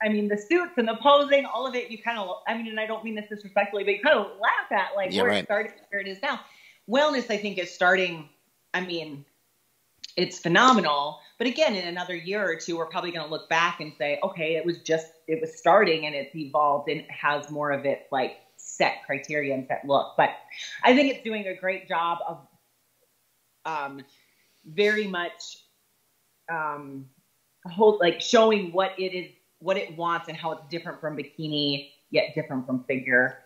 I 0.05 0.09
mean, 0.09 0.27
the 0.27 0.37
suits 0.37 0.73
and 0.77 0.87
the 0.87 0.95
posing, 0.95 1.45
all 1.45 1.65
of 1.65 1.73
it, 1.73 1.89
you 1.89 1.97
kind 1.97 2.19
of, 2.19 2.29
I 2.47 2.55
mean, 2.55 2.67
and 2.67 2.79
I 2.79 2.85
don't 2.85 3.03
mean 3.03 3.15
this 3.15 3.27
disrespectfully, 3.27 3.83
but 3.83 3.95
you 3.95 4.01
kind 4.01 4.19
of 4.19 4.27
laugh 4.39 4.71
at 4.71 4.95
like 4.95 5.11
Yeah, 5.11 5.23
where 5.23 5.31
right. 5.31 5.39
it 5.39 5.45
started, 5.45 5.73
where 5.89 5.99
it 5.99 6.07
is 6.07 6.21
now. 6.21 6.39
Wellness, 6.89 7.31
I 7.31 7.37
think, 7.37 7.57
is 7.57 7.73
starting, 7.73 8.29
I 8.73 8.81
mean, 8.81 9.25
it's 10.15 10.37
phenomenal. 10.39 11.19
But 11.39 11.47
again, 11.47 11.75
in 11.75 11.87
another 11.87 12.15
year 12.15 12.47
or 12.47 12.55
two, 12.55 12.77
we're 12.77 12.85
probably 12.85 13.11
going 13.11 13.25
to 13.25 13.31
look 13.31 13.49
back 13.49 13.81
and 13.81 13.91
say, 13.97 14.19
okay, 14.23 14.55
it 14.55 14.65
was 14.65 14.77
just, 14.83 15.07
it 15.27 15.41
was 15.41 15.57
starting 15.57 16.05
and 16.05 16.13
it's 16.13 16.35
evolved 16.35 16.89
and 16.89 17.03
has 17.09 17.49
more 17.49 17.71
of 17.71 17.85
its 17.85 18.03
like 18.11 18.37
set 18.57 18.97
criteria 19.05 19.53
and 19.53 19.65
set 19.67 19.81
look. 19.85 20.13
But 20.17 20.29
I 20.83 20.95
think 20.95 21.13
it's 21.13 21.23
doing 21.23 21.47
a 21.47 21.55
great 21.55 21.87
job 21.87 22.19
of 22.27 22.47
um, 23.65 24.01
very 24.65 25.07
much 25.07 25.57
um, 26.49 27.05
hold 27.65 27.99
like 27.99 28.21
showing 28.21 28.71
what 28.71 28.91
it 28.99 29.13
is, 29.13 29.31
what 29.65 29.78
it 29.78 29.97
wants, 29.97 30.28
and 30.28 30.38
how 30.38 30.51
it's 30.51 30.65
different 30.69 31.01
from 31.01 31.17
bikini, 31.17 31.89
yet 32.12 32.36
different 32.36 32.65
from 32.67 32.84
figure. 32.84 33.39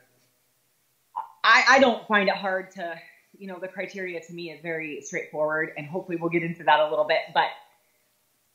I, 1.44 1.64
I 1.70 1.80
don't 1.80 2.06
find 2.08 2.28
it 2.28 2.36
hard 2.36 2.72
to, 2.72 3.00
you 3.38 3.48
know, 3.48 3.58
the 3.60 3.70
criteria 3.70 4.20
to 4.20 4.34
me 4.34 4.52
is 4.52 4.62
very 4.62 5.02
straightforward, 5.02 5.72
and 5.78 5.88
hopefully 5.88 6.18
we'll 6.18 6.30
get 6.30 6.44
into 6.44 6.64
that 6.66 6.80
a 6.82 6.90
little 6.90 7.06
bit. 7.06 7.20
But 7.34 7.48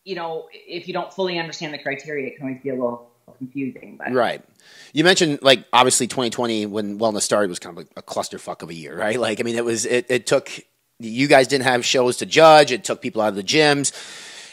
you 0.04 0.14
know, 0.14 0.48
if 0.52 0.86
you 0.86 0.92
don't 0.92 1.12
fully 1.12 1.38
understand 1.38 1.72
the 1.72 1.78
criteria, 1.78 2.26
it 2.26 2.36
can 2.36 2.46
always 2.46 2.62
be 2.62 2.68
a 2.68 2.74
little 2.74 3.10
confusing. 3.38 3.96
But 3.98 4.12
Right. 4.12 4.44
You 4.92 5.02
mentioned 5.02 5.38
like 5.42 5.64
obviously 5.72 6.06
2020 6.06 6.66
when 6.66 6.98
wellness 6.98 7.22
started 7.22 7.48
was 7.48 7.58
kind 7.58 7.72
of 7.72 7.78
like 7.78 7.88
a 7.96 8.02
clusterfuck 8.02 8.62
of 8.62 8.68
a 8.68 8.74
year, 8.74 8.96
right? 8.96 9.18
Like 9.18 9.40
I 9.40 9.42
mean 9.42 9.56
it 9.56 9.64
was 9.64 9.86
it, 9.86 10.06
it 10.10 10.26
took 10.26 10.50
you 11.00 11.26
guys 11.26 11.48
didn't 11.48 11.64
have 11.64 11.84
shows 11.84 12.18
to 12.18 12.26
judge, 12.26 12.70
it 12.70 12.84
took 12.84 13.00
people 13.00 13.22
out 13.22 13.28
of 13.28 13.34
the 13.34 13.42
gyms. 13.42 13.92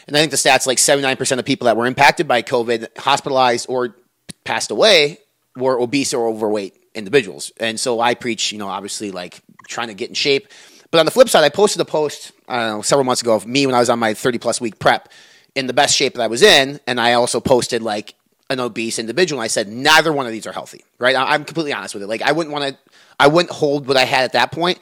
And 0.06 0.16
I 0.16 0.20
think 0.20 0.30
the 0.30 0.36
stats 0.36 0.66
like 0.66 0.78
79% 0.78 1.38
of 1.38 1.44
people 1.44 1.66
that 1.66 1.76
were 1.76 1.86
impacted 1.86 2.26
by 2.26 2.42
COVID, 2.42 2.98
hospitalized 2.98 3.66
or 3.68 3.96
passed 4.44 4.70
away 4.70 5.18
were 5.56 5.78
obese 5.80 6.14
or 6.14 6.28
overweight 6.28 6.76
individuals. 6.94 7.52
And 7.58 7.78
so 7.78 8.00
I 8.00 8.14
preach, 8.14 8.52
you 8.52 8.58
know, 8.58 8.68
obviously 8.68 9.10
like 9.10 9.42
trying 9.68 9.88
to 9.88 9.94
get 9.94 10.08
in 10.08 10.14
shape. 10.14 10.48
But 10.90 10.98
on 10.98 11.06
the 11.06 11.12
flip 11.12 11.28
side, 11.28 11.44
I 11.44 11.48
posted 11.48 11.80
a 11.80 11.84
post, 11.84 12.32
know, 12.48 12.82
several 12.82 13.04
months 13.04 13.22
ago 13.22 13.34
of 13.34 13.46
me 13.46 13.66
when 13.66 13.74
I 13.74 13.80
was 13.80 13.88
on 13.88 13.98
my 13.98 14.14
30 14.14 14.38
plus 14.38 14.60
week 14.60 14.78
prep 14.78 15.08
in 15.54 15.66
the 15.66 15.72
best 15.72 15.96
shape 15.96 16.14
that 16.14 16.22
I 16.22 16.26
was 16.26 16.42
in. 16.42 16.80
And 16.86 17.00
I 17.00 17.14
also 17.14 17.40
posted 17.40 17.82
like 17.82 18.14
an 18.50 18.60
obese 18.60 18.98
individual. 18.98 19.40
And 19.40 19.44
I 19.44 19.48
said, 19.48 19.68
neither 19.68 20.12
one 20.12 20.26
of 20.26 20.32
these 20.32 20.46
are 20.46 20.52
healthy, 20.52 20.84
right? 20.98 21.16
I'm 21.16 21.44
completely 21.44 21.72
honest 21.72 21.94
with 21.94 22.02
it. 22.02 22.08
Like 22.08 22.22
I 22.22 22.32
wouldn't 22.32 22.52
want 22.52 22.68
to, 22.68 22.78
I 23.18 23.28
wouldn't 23.28 23.52
hold 23.52 23.86
what 23.86 23.96
I 23.96 24.04
had 24.04 24.24
at 24.24 24.32
that 24.34 24.52
point 24.52 24.78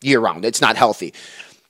year 0.00 0.20
round. 0.20 0.44
It's 0.44 0.60
not 0.60 0.76
healthy. 0.76 1.12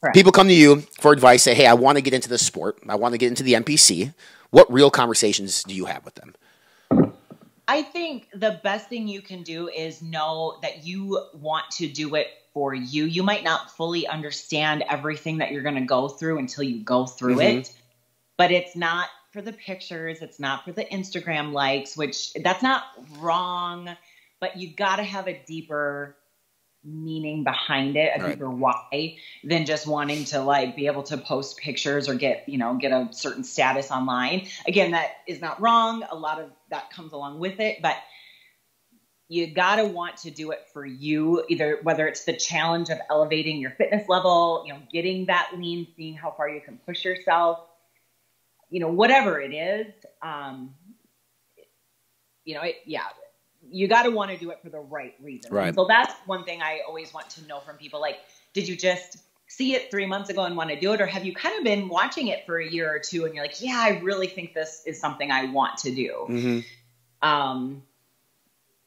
Correct. 0.02 0.16
People 0.16 0.32
come 0.32 0.48
to 0.48 0.54
you 0.54 0.80
for 1.00 1.12
advice, 1.12 1.44
say, 1.44 1.54
hey, 1.54 1.66
I 1.66 1.74
want 1.74 1.96
to 1.96 2.02
get 2.02 2.12
into 2.12 2.28
the 2.28 2.38
sport. 2.38 2.78
I 2.88 2.96
want 2.96 3.12
to 3.12 3.18
get 3.18 3.28
into 3.28 3.44
the 3.44 3.52
NPC. 3.52 4.12
What 4.50 4.70
real 4.72 4.90
conversations 4.90 5.62
do 5.62 5.74
you 5.74 5.84
have 5.84 6.04
with 6.04 6.16
them? 6.16 6.34
I 7.68 7.82
think 7.82 8.28
the 8.34 8.58
best 8.64 8.88
thing 8.88 9.06
you 9.06 9.22
can 9.22 9.44
do 9.44 9.68
is 9.68 10.02
know 10.02 10.58
that 10.62 10.84
you 10.84 11.24
want 11.34 11.70
to 11.72 11.86
do 11.86 12.16
it 12.16 12.26
for 12.52 12.74
you. 12.74 13.04
You 13.04 13.22
might 13.22 13.44
not 13.44 13.70
fully 13.70 14.08
understand 14.08 14.82
everything 14.90 15.38
that 15.38 15.52
you're 15.52 15.62
going 15.62 15.76
to 15.76 15.82
go 15.82 16.08
through 16.08 16.38
until 16.38 16.64
you 16.64 16.80
go 16.80 17.06
through 17.06 17.36
mm-hmm. 17.36 17.58
it, 17.58 17.72
but 18.36 18.50
it's 18.50 18.74
not 18.74 19.08
for 19.30 19.40
the 19.40 19.52
pictures, 19.52 20.20
it's 20.20 20.40
not 20.40 20.64
for 20.64 20.72
the 20.72 20.84
Instagram 20.86 21.52
likes, 21.52 21.96
which 21.96 22.34
that's 22.34 22.62
not 22.62 22.82
wrong, 23.18 23.88
but 24.40 24.56
you've 24.56 24.74
got 24.74 24.96
to 24.96 25.04
have 25.04 25.28
a 25.28 25.40
deeper 25.46 26.16
meaning 26.84 27.44
behind 27.44 27.96
it, 27.96 28.12
a 28.16 28.22
Right. 28.22 28.32
deeper 28.32 28.50
why 28.50 29.16
than 29.44 29.66
just 29.66 29.86
wanting 29.86 30.24
to 30.26 30.40
like 30.40 30.74
be 30.76 30.86
able 30.86 31.02
to 31.04 31.16
post 31.16 31.58
pictures 31.58 32.08
or 32.08 32.14
get, 32.14 32.48
you 32.48 32.58
know, 32.58 32.74
get 32.74 32.92
a 32.92 33.08
certain 33.12 33.44
status 33.44 33.90
online. 33.90 34.48
Again, 34.66 34.90
that 34.92 35.10
is 35.26 35.40
not 35.40 35.60
wrong. 35.60 36.04
A 36.10 36.16
lot 36.16 36.40
of 36.40 36.50
that 36.70 36.90
comes 36.90 37.12
along 37.12 37.38
with 37.38 37.60
it, 37.60 37.80
but 37.82 37.96
you 39.28 39.46
got 39.46 39.76
to 39.76 39.86
want 39.86 40.18
to 40.18 40.30
do 40.30 40.50
it 40.50 40.66
for 40.72 40.84
you 40.84 41.44
either 41.48 41.78
whether 41.82 42.06
it's 42.06 42.24
the 42.24 42.36
challenge 42.36 42.90
of 42.90 42.98
elevating 43.08 43.58
your 43.60 43.70
fitness 43.70 44.06
level, 44.08 44.64
you 44.66 44.72
know, 44.74 44.80
getting 44.92 45.26
that 45.26 45.50
lean, 45.56 45.86
seeing 45.96 46.14
how 46.14 46.30
far 46.30 46.48
you 46.48 46.60
can 46.60 46.78
push 46.84 47.04
yourself, 47.04 47.60
you 48.68 48.80
know, 48.80 48.88
whatever 48.88 49.40
it 49.40 49.54
is, 49.54 49.92
um 50.22 50.74
you 52.44 52.54
know, 52.56 52.62
it, 52.62 52.76
yeah, 52.86 53.04
you 53.72 53.88
got 53.88 54.04
to 54.04 54.10
want 54.10 54.30
to 54.30 54.36
do 54.36 54.50
it 54.50 54.60
for 54.62 54.68
the 54.68 54.80
right 54.80 55.14
reason. 55.20 55.52
Right. 55.52 55.74
So 55.74 55.86
that's 55.86 56.14
one 56.26 56.44
thing 56.44 56.62
I 56.62 56.80
always 56.86 57.12
want 57.12 57.30
to 57.30 57.46
know 57.46 57.60
from 57.60 57.76
people. 57.76 58.00
Like, 58.00 58.18
did 58.52 58.68
you 58.68 58.76
just 58.76 59.18
see 59.48 59.74
it 59.74 59.90
three 59.90 60.06
months 60.06 60.30
ago 60.30 60.44
and 60.44 60.56
want 60.56 60.70
to 60.70 60.78
do 60.78 60.92
it, 60.92 61.00
or 61.00 61.06
have 61.06 61.24
you 61.24 61.34
kind 61.34 61.56
of 61.58 61.64
been 61.64 61.88
watching 61.88 62.28
it 62.28 62.46
for 62.46 62.58
a 62.58 62.66
year 62.66 62.92
or 62.92 62.98
two 62.98 63.24
and 63.24 63.34
you're 63.34 63.44
like, 63.44 63.60
yeah, 63.60 63.78
I 63.78 64.00
really 64.02 64.26
think 64.26 64.54
this 64.54 64.82
is 64.86 64.98
something 64.98 65.30
I 65.30 65.46
want 65.46 65.78
to 65.78 65.94
do. 65.94 66.26
Mm-hmm. 66.28 67.28
Um, 67.28 67.82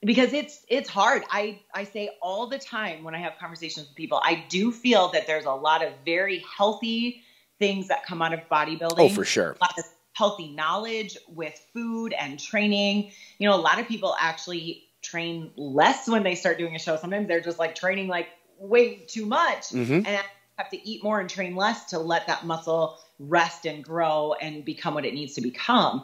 because 0.03 0.33
it's 0.33 0.65
it's 0.67 0.89
hard. 0.89 1.23
I 1.29 1.59
I 1.73 1.83
say 1.83 2.11
all 2.21 2.47
the 2.47 2.59
time 2.59 3.03
when 3.03 3.15
I 3.15 3.19
have 3.19 3.33
conversations 3.39 3.87
with 3.87 3.95
people, 3.95 4.21
I 4.23 4.45
do 4.49 4.71
feel 4.71 5.09
that 5.09 5.27
there's 5.27 5.45
a 5.45 5.51
lot 5.51 5.83
of 5.83 5.91
very 6.05 6.43
healthy 6.57 7.23
things 7.59 7.87
that 7.87 8.05
come 8.05 8.21
out 8.21 8.33
of 8.33 8.41
bodybuilding 8.51 8.99
Oh, 8.99 9.09
for 9.09 9.25
sure. 9.25 9.51
a 9.51 9.63
lot 9.63 9.77
of 9.77 9.85
healthy 10.15 10.47
knowledge 10.47 11.17
with 11.27 11.53
food 11.73 12.13
and 12.19 12.39
training. 12.39 13.05
You 13.37 13.47
know, 13.47 13.55
a 13.55 13.57
lot 13.57 13.79
of 13.79 13.85
people 13.87 14.15
actually 14.19 14.79
train 15.01 15.51
less 15.55 16.07
when 16.07 16.23
they 16.23 16.35
start 16.35 16.57
doing 16.57 16.75
a 16.75 16.79
show. 16.79 16.95
Sometimes 16.95 17.27
they're 17.27 17.41
just 17.41 17.59
like 17.59 17.75
training 17.75 18.07
like 18.07 18.27
way 18.57 19.03
too 19.07 19.25
much 19.25 19.69
Mhm. 19.69 20.01
and 20.07 20.23
have 20.57 20.69
to 20.69 20.89
eat 20.89 21.03
more 21.03 21.19
and 21.19 21.29
train 21.29 21.53
less 21.53 21.85
to 21.85 21.99
let 21.99 22.25
that 22.27 22.41
muscle 22.41 22.93
rest 23.19 23.65
and 23.65 23.83
grow 23.83 24.33
and 24.41 24.63
become 24.65 24.93
what 24.93 25.05
it 25.05 25.13
needs 25.13 25.33
to 25.33 25.41
become. 25.41 26.01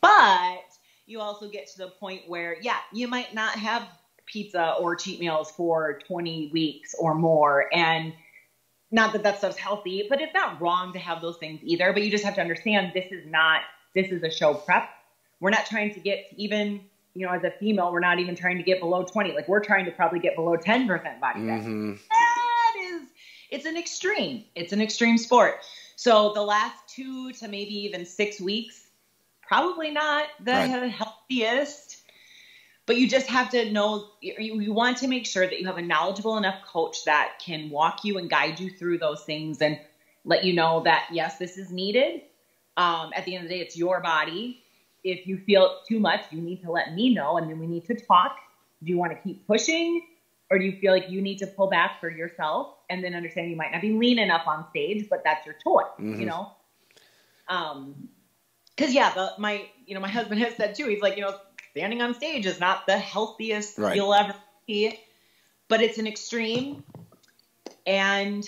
But 0.00 0.62
you 1.06 1.20
also 1.20 1.48
get 1.48 1.66
to 1.68 1.78
the 1.78 1.88
point 1.88 2.22
where, 2.26 2.56
yeah, 2.60 2.78
you 2.92 3.08
might 3.08 3.34
not 3.34 3.58
have 3.58 3.86
pizza 4.24 4.74
or 4.78 4.94
cheat 4.94 5.18
meals 5.18 5.50
for 5.50 5.98
20 6.06 6.48
weeks 6.52 6.94
or 6.98 7.14
more. 7.14 7.66
And 7.72 8.14
not 8.92 9.12
that 9.14 9.22
that 9.22 9.38
stuff's 9.38 9.56
healthy, 9.56 10.06
but 10.08 10.20
it's 10.20 10.34
not 10.34 10.60
wrong 10.60 10.92
to 10.92 10.98
have 10.98 11.20
those 11.22 11.38
things 11.38 11.60
either. 11.64 11.92
But 11.92 12.02
you 12.02 12.10
just 12.10 12.24
have 12.24 12.34
to 12.34 12.40
understand 12.40 12.92
this 12.94 13.10
is 13.10 13.26
not, 13.26 13.62
this 13.94 14.12
is 14.12 14.22
a 14.22 14.30
show 14.30 14.54
prep. 14.54 14.88
We're 15.40 15.50
not 15.50 15.66
trying 15.66 15.94
to 15.94 16.00
get 16.00 16.30
to 16.30 16.40
even, 16.40 16.82
you 17.14 17.26
know, 17.26 17.32
as 17.32 17.42
a 17.42 17.50
female, 17.50 17.90
we're 17.92 18.00
not 18.00 18.18
even 18.20 18.36
trying 18.36 18.58
to 18.58 18.62
get 18.62 18.80
below 18.80 19.02
20. 19.02 19.32
Like 19.34 19.48
we're 19.48 19.64
trying 19.64 19.86
to 19.86 19.90
probably 19.90 20.20
get 20.20 20.36
below 20.36 20.56
10% 20.56 20.86
body 20.86 21.40
fat. 21.40 21.40
Mm-hmm. 21.40 21.92
That 22.10 22.74
is, 22.84 23.02
it's 23.50 23.64
an 23.66 23.76
extreme. 23.76 24.44
It's 24.54 24.72
an 24.72 24.80
extreme 24.80 25.18
sport. 25.18 25.54
So 25.96 26.32
the 26.34 26.42
last 26.42 26.76
two 26.88 27.32
to 27.32 27.48
maybe 27.48 27.74
even 27.84 28.04
six 28.04 28.40
weeks, 28.40 28.86
probably 29.40 29.90
not 29.90 30.26
the 30.40 30.52
Right. 30.52 30.90
healthiest. 30.90 32.01
But 32.92 32.98
you 32.98 33.08
just 33.08 33.30
have 33.30 33.48
to 33.48 33.64
know 33.64 34.02
you, 34.20 34.60
you 34.60 34.70
want 34.74 34.98
to 34.98 35.08
make 35.08 35.24
sure 35.24 35.48
that 35.48 35.58
you 35.58 35.64
have 35.66 35.78
a 35.78 35.82
knowledgeable 35.82 36.36
enough 36.36 36.60
coach 36.60 37.04
that 37.04 37.30
can 37.38 37.70
walk 37.70 38.04
you 38.04 38.18
and 38.18 38.28
guide 38.28 38.60
you 38.60 38.68
through 38.68 38.98
those 38.98 39.22
things 39.22 39.62
and 39.62 39.78
let 40.26 40.42
you 40.42 40.52
know 40.52 40.80
that 40.80 41.04
yes, 41.08 41.36
this 41.36 41.56
is 41.56 41.72
needed. 41.72 42.20
Um, 42.76 43.08
at 43.14 43.24
the 43.24 43.34
end 43.34 43.44
of 43.44 43.48
the 43.48 43.54
day, 43.54 43.60
it's 43.62 43.74
your 43.78 43.98
body. 44.00 44.58
If 45.02 45.24
you 45.24 45.38
feel 45.38 45.70
too 45.88 46.00
much, 46.00 46.20
you 46.28 46.42
need 46.42 46.60
to 46.64 46.70
let 46.70 46.90
me 46.90 47.08
know, 47.08 47.38
and 47.38 47.48
then 47.48 47.58
we 47.58 47.66
need 47.66 47.86
to 47.86 47.94
talk. 47.94 48.32
Do 48.82 48.90
you 48.90 48.98
want 48.98 49.12
to 49.12 49.16
keep 49.16 49.38
pushing, 49.46 50.02
or 50.50 50.58
do 50.58 50.64
you 50.66 50.74
feel 50.74 50.92
like 50.92 51.08
you 51.08 51.22
need 51.22 51.38
to 51.38 51.46
pull 51.46 51.68
back 51.68 51.92
for 51.98 52.10
yourself 52.10 52.68
and 52.90 53.02
then 53.02 53.14
understand 53.14 53.48
you 53.48 53.56
might 53.56 53.72
not 53.72 53.80
be 53.80 53.92
lean 53.92 54.18
enough 54.18 54.42
on 54.46 54.66
stage, 54.66 55.06
but 55.08 55.22
that's 55.24 55.46
your 55.46 55.54
choice, 55.66 55.84
you 56.12 56.26
know? 56.26 56.46
Um, 57.48 58.10
because 58.76 58.92
yeah, 58.92 59.10
the 59.10 59.32
my 59.38 59.66
you 59.86 59.94
know 59.94 60.00
my 60.00 60.08
husband 60.08 60.40
has 60.42 60.54
said 60.56 60.74
too. 60.74 60.88
He's 60.88 61.00
like 61.00 61.16
you 61.16 61.22
know 61.22 61.32
standing 61.72 62.02
on 62.02 62.14
stage 62.14 62.44
is 62.46 62.60
not 62.60 62.86
the 62.86 62.98
healthiest 62.98 63.78
Right. 63.78 63.96
you'll 63.96 64.14
ever 64.14 64.34
be, 64.66 64.98
but 65.68 65.80
it's 65.80 65.98
an 65.98 66.06
extreme, 66.06 66.84
and 67.86 68.46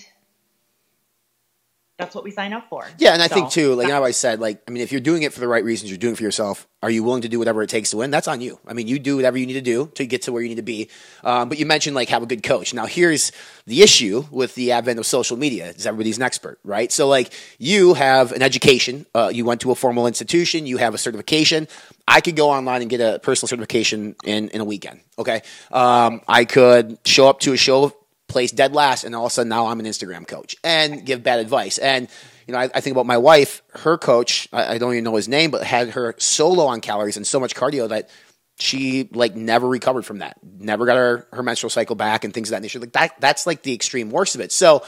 that's 1.96 2.12
what 2.14 2.24
we 2.24 2.32
sign 2.32 2.52
up 2.52 2.68
for. 2.68 2.84
Yeah, 2.98 3.12
and 3.12 3.22
I 3.22 3.28
think 3.28 3.50
too, 3.50 3.74
like 3.74 3.88
I 3.88 3.92
always 3.92 4.16
said, 4.16 4.40
like 4.40 4.62
I 4.66 4.72
mean, 4.72 4.82
if 4.82 4.90
you're 4.90 5.00
doing 5.00 5.22
it 5.22 5.32
for 5.32 5.38
the 5.38 5.46
right 5.46 5.62
reasons, 5.62 5.90
you're 5.90 5.98
doing 5.98 6.14
it 6.14 6.16
for 6.16 6.24
yourself. 6.24 6.66
Are 6.82 6.90
you 6.90 7.04
willing 7.04 7.22
to 7.22 7.28
do 7.28 7.38
whatever 7.38 7.62
it 7.62 7.70
takes 7.70 7.90
to 7.90 7.98
win? 7.98 8.10
That's 8.10 8.26
on 8.26 8.40
you. 8.40 8.58
I 8.66 8.72
mean, 8.72 8.88
you 8.88 8.98
do 8.98 9.14
whatever 9.16 9.38
you 9.38 9.46
need 9.46 9.54
to 9.54 9.60
do 9.60 9.86
to 9.94 10.04
get 10.04 10.22
to 10.22 10.32
where 10.32 10.42
you 10.42 10.48
need 10.48 10.56
to 10.56 10.62
be. 10.62 10.90
Um, 11.22 11.48
but 11.48 11.58
you 11.58 11.66
mentioned 11.66 11.94
like 11.94 12.08
have 12.08 12.22
a 12.22 12.26
good 12.26 12.42
coach. 12.42 12.74
Now, 12.74 12.86
here's 12.86 13.30
the 13.66 13.80
issue 13.80 14.24
with 14.32 14.56
the 14.56 14.72
advent 14.72 14.98
of 14.98 15.06
social 15.06 15.36
media: 15.36 15.66
is 15.68 15.86
everybody's 15.86 16.16
an 16.16 16.24
expert, 16.24 16.58
right? 16.64 16.90
So, 16.90 17.06
like 17.06 17.32
you 17.58 17.94
have 17.94 18.32
an 18.32 18.42
education, 18.42 19.06
uh, 19.14 19.30
you 19.32 19.44
went 19.44 19.60
to 19.60 19.70
a 19.70 19.76
formal 19.76 20.08
institution, 20.08 20.66
you 20.66 20.78
have 20.78 20.94
a 20.94 20.98
certification. 20.98 21.68
I 22.08 22.20
could 22.20 22.34
go 22.34 22.50
online 22.50 22.82
and 22.82 22.90
get 22.90 23.00
a 23.00 23.20
personal 23.20 23.48
certification 23.48 24.16
in 24.24 24.48
in 24.48 24.60
a 24.60 24.64
weekend. 24.64 25.00
Okay, 25.16 25.42
um, 25.70 26.22
I 26.26 26.44
could 26.44 26.98
show 27.04 27.28
up 27.28 27.38
to 27.40 27.52
a 27.52 27.56
show 27.56 27.94
place 28.34 28.50
dead 28.50 28.74
last, 28.74 29.04
and 29.04 29.14
all 29.14 29.24
of 29.24 29.30
a 29.30 29.34
sudden 29.34 29.48
now 29.48 29.68
I'm 29.68 29.80
an 29.80 29.86
Instagram 29.86 30.26
coach 30.26 30.56
and 30.62 31.06
give 31.06 31.22
bad 31.22 31.38
advice. 31.38 31.78
And 31.78 32.08
you 32.46 32.52
know, 32.52 32.58
I, 32.58 32.64
I 32.64 32.80
think 32.80 32.94
about 32.94 33.06
my 33.06 33.16
wife. 33.16 33.62
Her 33.70 33.96
coach, 33.96 34.48
I, 34.52 34.74
I 34.74 34.78
don't 34.78 34.92
even 34.92 35.04
know 35.04 35.16
his 35.16 35.28
name, 35.28 35.50
but 35.50 35.62
had 35.64 35.90
her 35.90 36.14
so 36.18 36.50
low 36.50 36.66
on 36.66 36.80
calories 36.80 37.16
and 37.16 37.26
so 37.26 37.40
much 37.40 37.54
cardio 37.54 37.88
that 37.88 38.10
she 38.58 39.08
like 39.12 39.34
never 39.34 39.66
recovered 39.68 40.04
from 40.04 40.18
that. 40.18 40.38
Never 40.42 40.84
got 40.84 40.96
her 40.96 41.26
her 41.32 41.42
menstrual 41.42 41.70
cycle 41.70 41.96
back 41.96 42.24
and 42.24 42.34
things 42.34 42.48
of 42.48 42.56
that 42.56 42.62
nature. 42.62 42.80
Like 42.80 42.92
that, 42.92 43.20
that's 43.20 43.46
like 43.46 43.62
the 43.62 43.72
extreme 43.72 44.10
worst 44.10 44.34
of 44.34 44.40
it. 44.40 44.52
So 44.52 44.84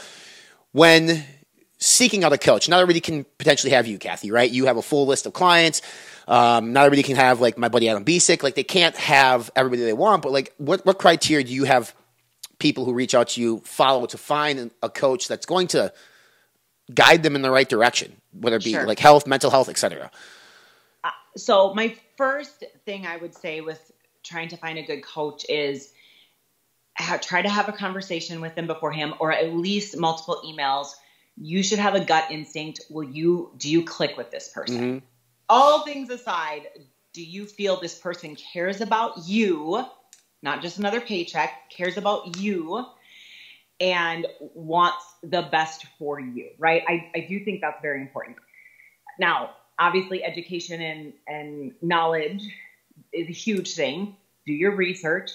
when 0.71 1.23
seeking 1.79 2.23
out 2.23 2.33
a 2.33 2.37
coach, 2.37 2.69
not 2.69 2.79
everybody 2.81 3.01
can 3.01 3.25
potentially 3.37 3.71
have 3.71 3.87
you, 3.87 3.97
Kathy, 3.97 4.31
right? 4.31 4.49
You 4.49 4.65
have 4.65 4.77
a 4.77 4.81
full 4.81 5.05
list 5.05 5.25
of 5.25 5.33
clients. 5.33 5.81
Um, 6.27 6.73
not 6.73 6.85
everybody 6.85 7.03
can 7.03 7.15
have 7.15 7.39
like 7.39 7.57
my 7.57 7.69
buddy 7.69 7.87
Adam 7.87 8.03
Bisick. 8.03 8.43
Like 8.43 8.55
they 8.55 8.63
can't 8.63 8.95
have 8.97 9.49
everybody 9.55 9.83
they 9.83 9.93
want, 9.93 10.23
but 10.23 10.31
like 10.31 10.53
what, 10.57 10.85
what 10.85 10.97
criteria 10.97 11.45
do 11.45 11.53
you 11.53 11.63
have 11.63 11.93
people 12.59 12.85
who 12.85 12.93
reach 12.93 13.13
out 13.13 13.29
to 13.29 13.41
you 13.41 13.59
follow 13.59 14.05
to 14.07 14.17
find 14.17 14.71
a 14.81 14.89
coach 14.89 15.27
that's 15.27 15.45
going 15.45 15.67
to 15.67 15.93
guide 16.93 17.23
them 17.23 17.35
in 17.35 17.41
the 17.41 17.51
right 17.51 17.67
direction, 17.69 18.15
whether 18.31 18.57
it 18.57 18.63
be 18.63 18.71
Sure. 18.71 18.85
like 18.87 18.99
health, 18.99 19.27
mental 19.27 19.51
health, 19.51 19.69
etc. 19.69 20.09
Uh, 21.03 21.11
so 21.35 21.73
my 21.73 21.95
first 22.17 22.63
thing 22.85 23.05
I 23.05 23.17
would 23.17 23.35
say 23.35 23.61
with 23.61 23.91
trying 24.23 24.49
to 24.49 24.57
find 24.57 24.77
a 24.77 24.83
good 24.83 25.03
coach 25.03 25.45
is 25.49 25.91
ha- 26.97 27.19
try 27.21 27.41
to 27.41 27.49
have 27.49 27.69
a 27.69 27.73
conversation 27.73 28.41
with 28.41 28.55
them 28.55 28.67
beforehand, 28.67 29.13
or 29.19 29.31
at 29.31 29.53
least 29.53 29.97
multiple 29.97 30.41
emails. 30.45 30.93
You 31.39 31.61
should 31.61 31.79
have 31.79 31.93
a 31.93 32.03
gut 32.03 32.31
instinct. 32.31 32.81
Will 32.89 33.03
you 33.03 33.51
do 33.57 33.69
you 33.69 33.83
click 33.83 34.17
with 34.17 34.31
this 34.31 34.49
person? 34.49 34.79
Mm-hmm. 34.79 35.05
All 35.49 35.81
things 35.85 36.09
aside, 36.09 36.67
do 37.13 37.23
you 37.23 37.45
feel 37.45 37.79
this 37.79 37.97
person 37.97 38.35
cares 38.35 38.81
about 38.81 39.27
you, 39.27 39.85
not 40.41 40.61
just 40.61 40.77
another 40.79 41.01
paycheck, 41.01 41.69
cares 41.69 41.97
about 41.97 42.37
you, 42.37 42.85
and 43.79 44.25
wants 44.53 45.05
the 45.23 45.43
best 45.51 45.85
for 45.99 46.19
you, 46.19 46.49
right? 46.57 46.83
I, 46.87 47.11
I 47.15 47.25
do 47.29 47.43
think 47.43 47.61
that's 47.61 47.81
very 47.81 48.01
important. 48.01 48.37
Now, 49.19 49.51
obviously, 49.79 50.23
education 50.23 50.81
and, 50.81 51.13
and 51.27 51.71
knowledge 51.81 52.43
is 53.13 53.27
a 53.27 53.33
huge 53.33 53.73
thing. 53.73 54.15
Do 54.45 54.53
your 54.53 54.75
research. 54.75 55.31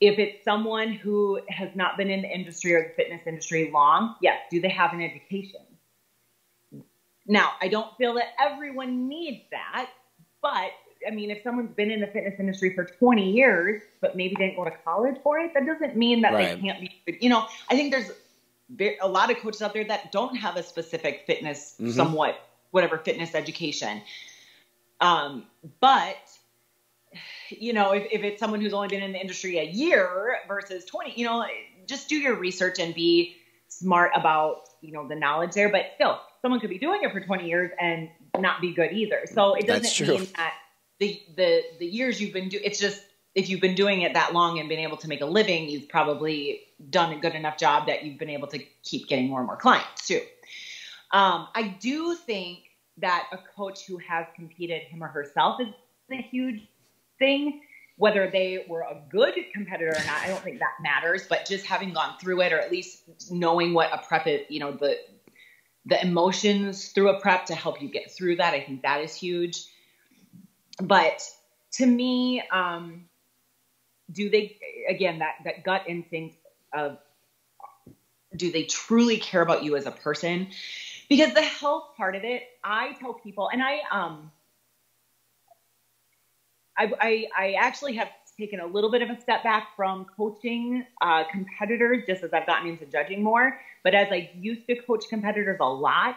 If 0.00 0.18
it's 0.18 0.44
someone 0.44 0.92
who 0.92 1.40
has 1.48 1.70
not 1.74 1.96
been 1.96 2.10
in 2.10 2.22
the 2.22 2.28
industry 2.28 2.74
or 2.74 2.82
the 2.88 2.94
fitness 2.94 3.22
industry 3.26 3.70
long, 3.72 4.14
yes, 4.22 4.38
do 4.50 4.60
they 4.60 4.68
have 4.68 4.92
an 4.92 5.00
education? 5.00 5.60
Now, 7.26 7.50
I 7.60 7.68
don't 7.68 7.96
feel 7.96 8.14
that 8.14 8.28
everyone 8.40 9.08
needs 9.08 9.42
that, 9.50 9.90
but 10.40 10.70
I 11.06 11.10
mean, 11.10 11.30
if 11.30 11.42
someone's 11.42 11.74
been 11.74 11.90
in 11.90 12.00
the 12.00 12.06
fitness 12.06 12.34
industry 12.38 12.74
for 12.74 12.84
20 12.84 13.30
years, 13.30 13.82
but 14.00 14.16
maybe 14.16 14.34
didn't 14.34 14.56
go 14.56 14.64
to 14.64 14.72
college 14.84 15.16
for 15.22 15.38
it, 15.38 15.52
that 15.54 15.66
doesn't 15.66 15.96
mean 15.96 16.22
that 16.22 16.32
Right. 16.32 16.60
they 16.60 16.66
can't 16.68 16.80
be, 16.80 16.90
good. 17.06 17.16
you 17.20 17.28
know, 17.28 17.44
I 17.70 17.76
think 17.76 17.92
there's 17.92 18.10
a 19.00 19.08
lot 19.08 19.30
of 19.30 19.38
coaches 19.38 19.62
out 19.62 19.72
there 19.72 19.84
that 19.84 20.12
don't 20.12 20.36
have 20.36 20.56
a 20.56 20.62
specific 20.62 21.24
fitness, 21.26 21.76
somewhat, 21.90 22.36
whatever 22.70 22.98
fitness 22.98 23.34
education. 23.34 24.02
Um, 25.00 25.46
but 25.80 26.16
you 27.50 27.72
know, 27.72 27.92
if, 27.92 28.06
if 28.12 28.22
it's 28.22 28.40
someone 28.40 28.60
who's 28.60 28.74
only 28.74 28.88
been 28.88 29.02
in 29.02 29.12
the 29.12 29.20
industry 29.20 29.58
a 29.58 29.64
year 29.64 30.36
versus 30.46 30.84
20, 30.84 31.14
you 31.16 31.24
know, 31.24 31.46
just 31.86 32.08
do 32.08 32.16
your 32.16 32.34
research 32.34 32.78
and 32.78 32.94
be 32.94 33.34
smart 33.68 34.10
about, 34.14 34.68
you 34.80 34.92
know, 34.92 35.06
the 35.08 35.14
knowledge 35.14 35.52
there. 35.52 35.70
But 35.70 35.86
still, 35.94 36.20
someone 36.42 36.60
could 36.60 36.70
be 36.70 36.78
doing 36.78 37.00
it 37.02 37.12
for 37.12 37.20
20 37.20 37.48
years 37.48 37.70
and 37.80 38.08
not 38.38 38.60
be 38.60 38.74
good 38.74 38.92
either. 38.92 39.22
So 39.32 39.54
it 39.54 39.66
doesn't 39.66 40.06
mean 40.06 40.26
that 40.36 40.52
the, 40.98 41.22
the, 41.36 41.62
the 41.78 41.86
years 41.86 42.20
you've 42.20 42.32
been 42.32 42.48
doing, 42.48 42.62
it's 42.64 42.78
just, 42.78 43.02
if 43.34 43.48
you've 43.48 43.60
been 43.60 43.74
doing 43.74 44.02
it 44.02 44.14
that 44.14 44.32
long 44.32 44.58
and 44.58 44.68
been 44.68 44.80
able 44.80 44.96
to 44.96 45.08
make 45.08 45.20
a 45.20 45.26
living, 45.26 45.68
you've 45.68 45.88
probably 45.88 46.62
done 46.90 47.12
a 47.12 47.20
good 47.20 47.34
enough 47.34 47.56
job 47.56 47.86
that 47.86 48.04
you've 48.04 48.18
been 48.18 48.30
able 48.30 48.48
to 48.48 48.58
keep 48.82 49.06
getting 49.08 49.28
more 49.28 49.38
and 49.38 49.46
more 49.46 49.56
clients 49.56 50.06
too. 50.08 50.20
Um, 51.12 51.48
I 51.54 51.76
do 51.80 52.14
think 52.14 52.60
that 52.98 53.28
a 53.32 53.38
coach 53.56 53.86
who 53.86 53.98
has 53.98 54.26
competed 54.34 54.82
him 54.82 55.04
or 55.04 55.08
herself 55.08 55.60
is 55.60 55.68
a 56.10 56.16
huge 56.16 56.68
thing. 57.18 57.62
Whether 57.96 58.30
they 58.30 58.64
were 58.68 58.82
a 58.82 59.00
good 59.10 59.34
competitor 59.52 59.90
or 59.90 60.06
not, 60.06 60.22
I 60.22 60.28
don't 60.28 60.42
think 60.42 60.60
that 60.60 60.74
matters. 60.80 61.26
But 61.28 61.46
just 61.46 61.66
having 61.66 61.92
gone 61.92 62.14
through 62.20 62.40
it, 62.42 62.52
or 62.52 62.58
at 62.60 62.70
least 62.70 63.02
knowing 63.30 63.74
what 63.74 63.92
a 63.92 63.98
prep, 63.98 64.26
is, 64.26 64.42
you 64.48 64.60
know, 64.60 64.72
the 64.72 64.98
the 65.86 66.00
emotions 66.02 66.88
through 66.88 67.08
a 67.08 67.20
prep 67.20 67.46
to 67.46 67.54
help 67.54 67.80
you 67.82 67.88
get 67.88 68.12
through 68.12 68.36
that, 68.36 68.54
I 68.54 68.60
think 68.60 68.82
that 68.82 69.00
is 69.00 69.14
huge. 69.14 69.64
But 70.80 71.28
to 71.72 71.86
me, 71.86 72.42
um, 72.52 73.08
do 74.10 74.30
they 74.30 74.56
again 74.88 75.18
that 75.18 75.34
that 75.44 75.64
gut 75.64 75.82
instinct 75.86 76.36
of 76.72 76.98
do 78.36 78.52
they 78.52 78.64
truly 78.64 79.16
care 79.16 79.42
about 79.42 79.64
you 79.64 79.76
as 79.76 79.86
a 79.86 79.90
person? 79.90 80.48
Because 81.08 81.32
the 81.34 81.42
health 81.42 81.96
part 81.96 82.14
of 82.14 82.24
it, 82.24 82.42
I 82.62 82.92
tell 83.00 83.14
people, 83.14 83.48
and 83.52 83.62
I 83.62 83.80
um 83.90 84.30
I, 86.78 86.92
I, 87.00 87.26
I 87.36 87.52
actually 87.54 87.96
have 87.96 88.08
taken 88.38 88.60
a 88.60 88.66
little 88.66 88.90
bit 88.90 89.02
of 89.02 89.10
a 89.10 89.20
step 89.20 89.42
back 89.42 89.74
from 89.76 90.06
coaching 90.16 90.86
uh, 91.00 91.24
competitors 91.24 92.04
just 92.06 92.22
as 92.22 92.32
I've 92.32 92.46
gotten 92.46 92.68
into 92.68 92.86
judging 92.86 93.22
more. 93.22 93.60
But 93.82 93.94
as 93.94 94.06
I 94.12 94.30
used 94.36 94.66
to 94.68 94.76
coach 94.76 95.04
competitors 95.10 95.58
a 95.60 95.68
lot, 95.68 96.16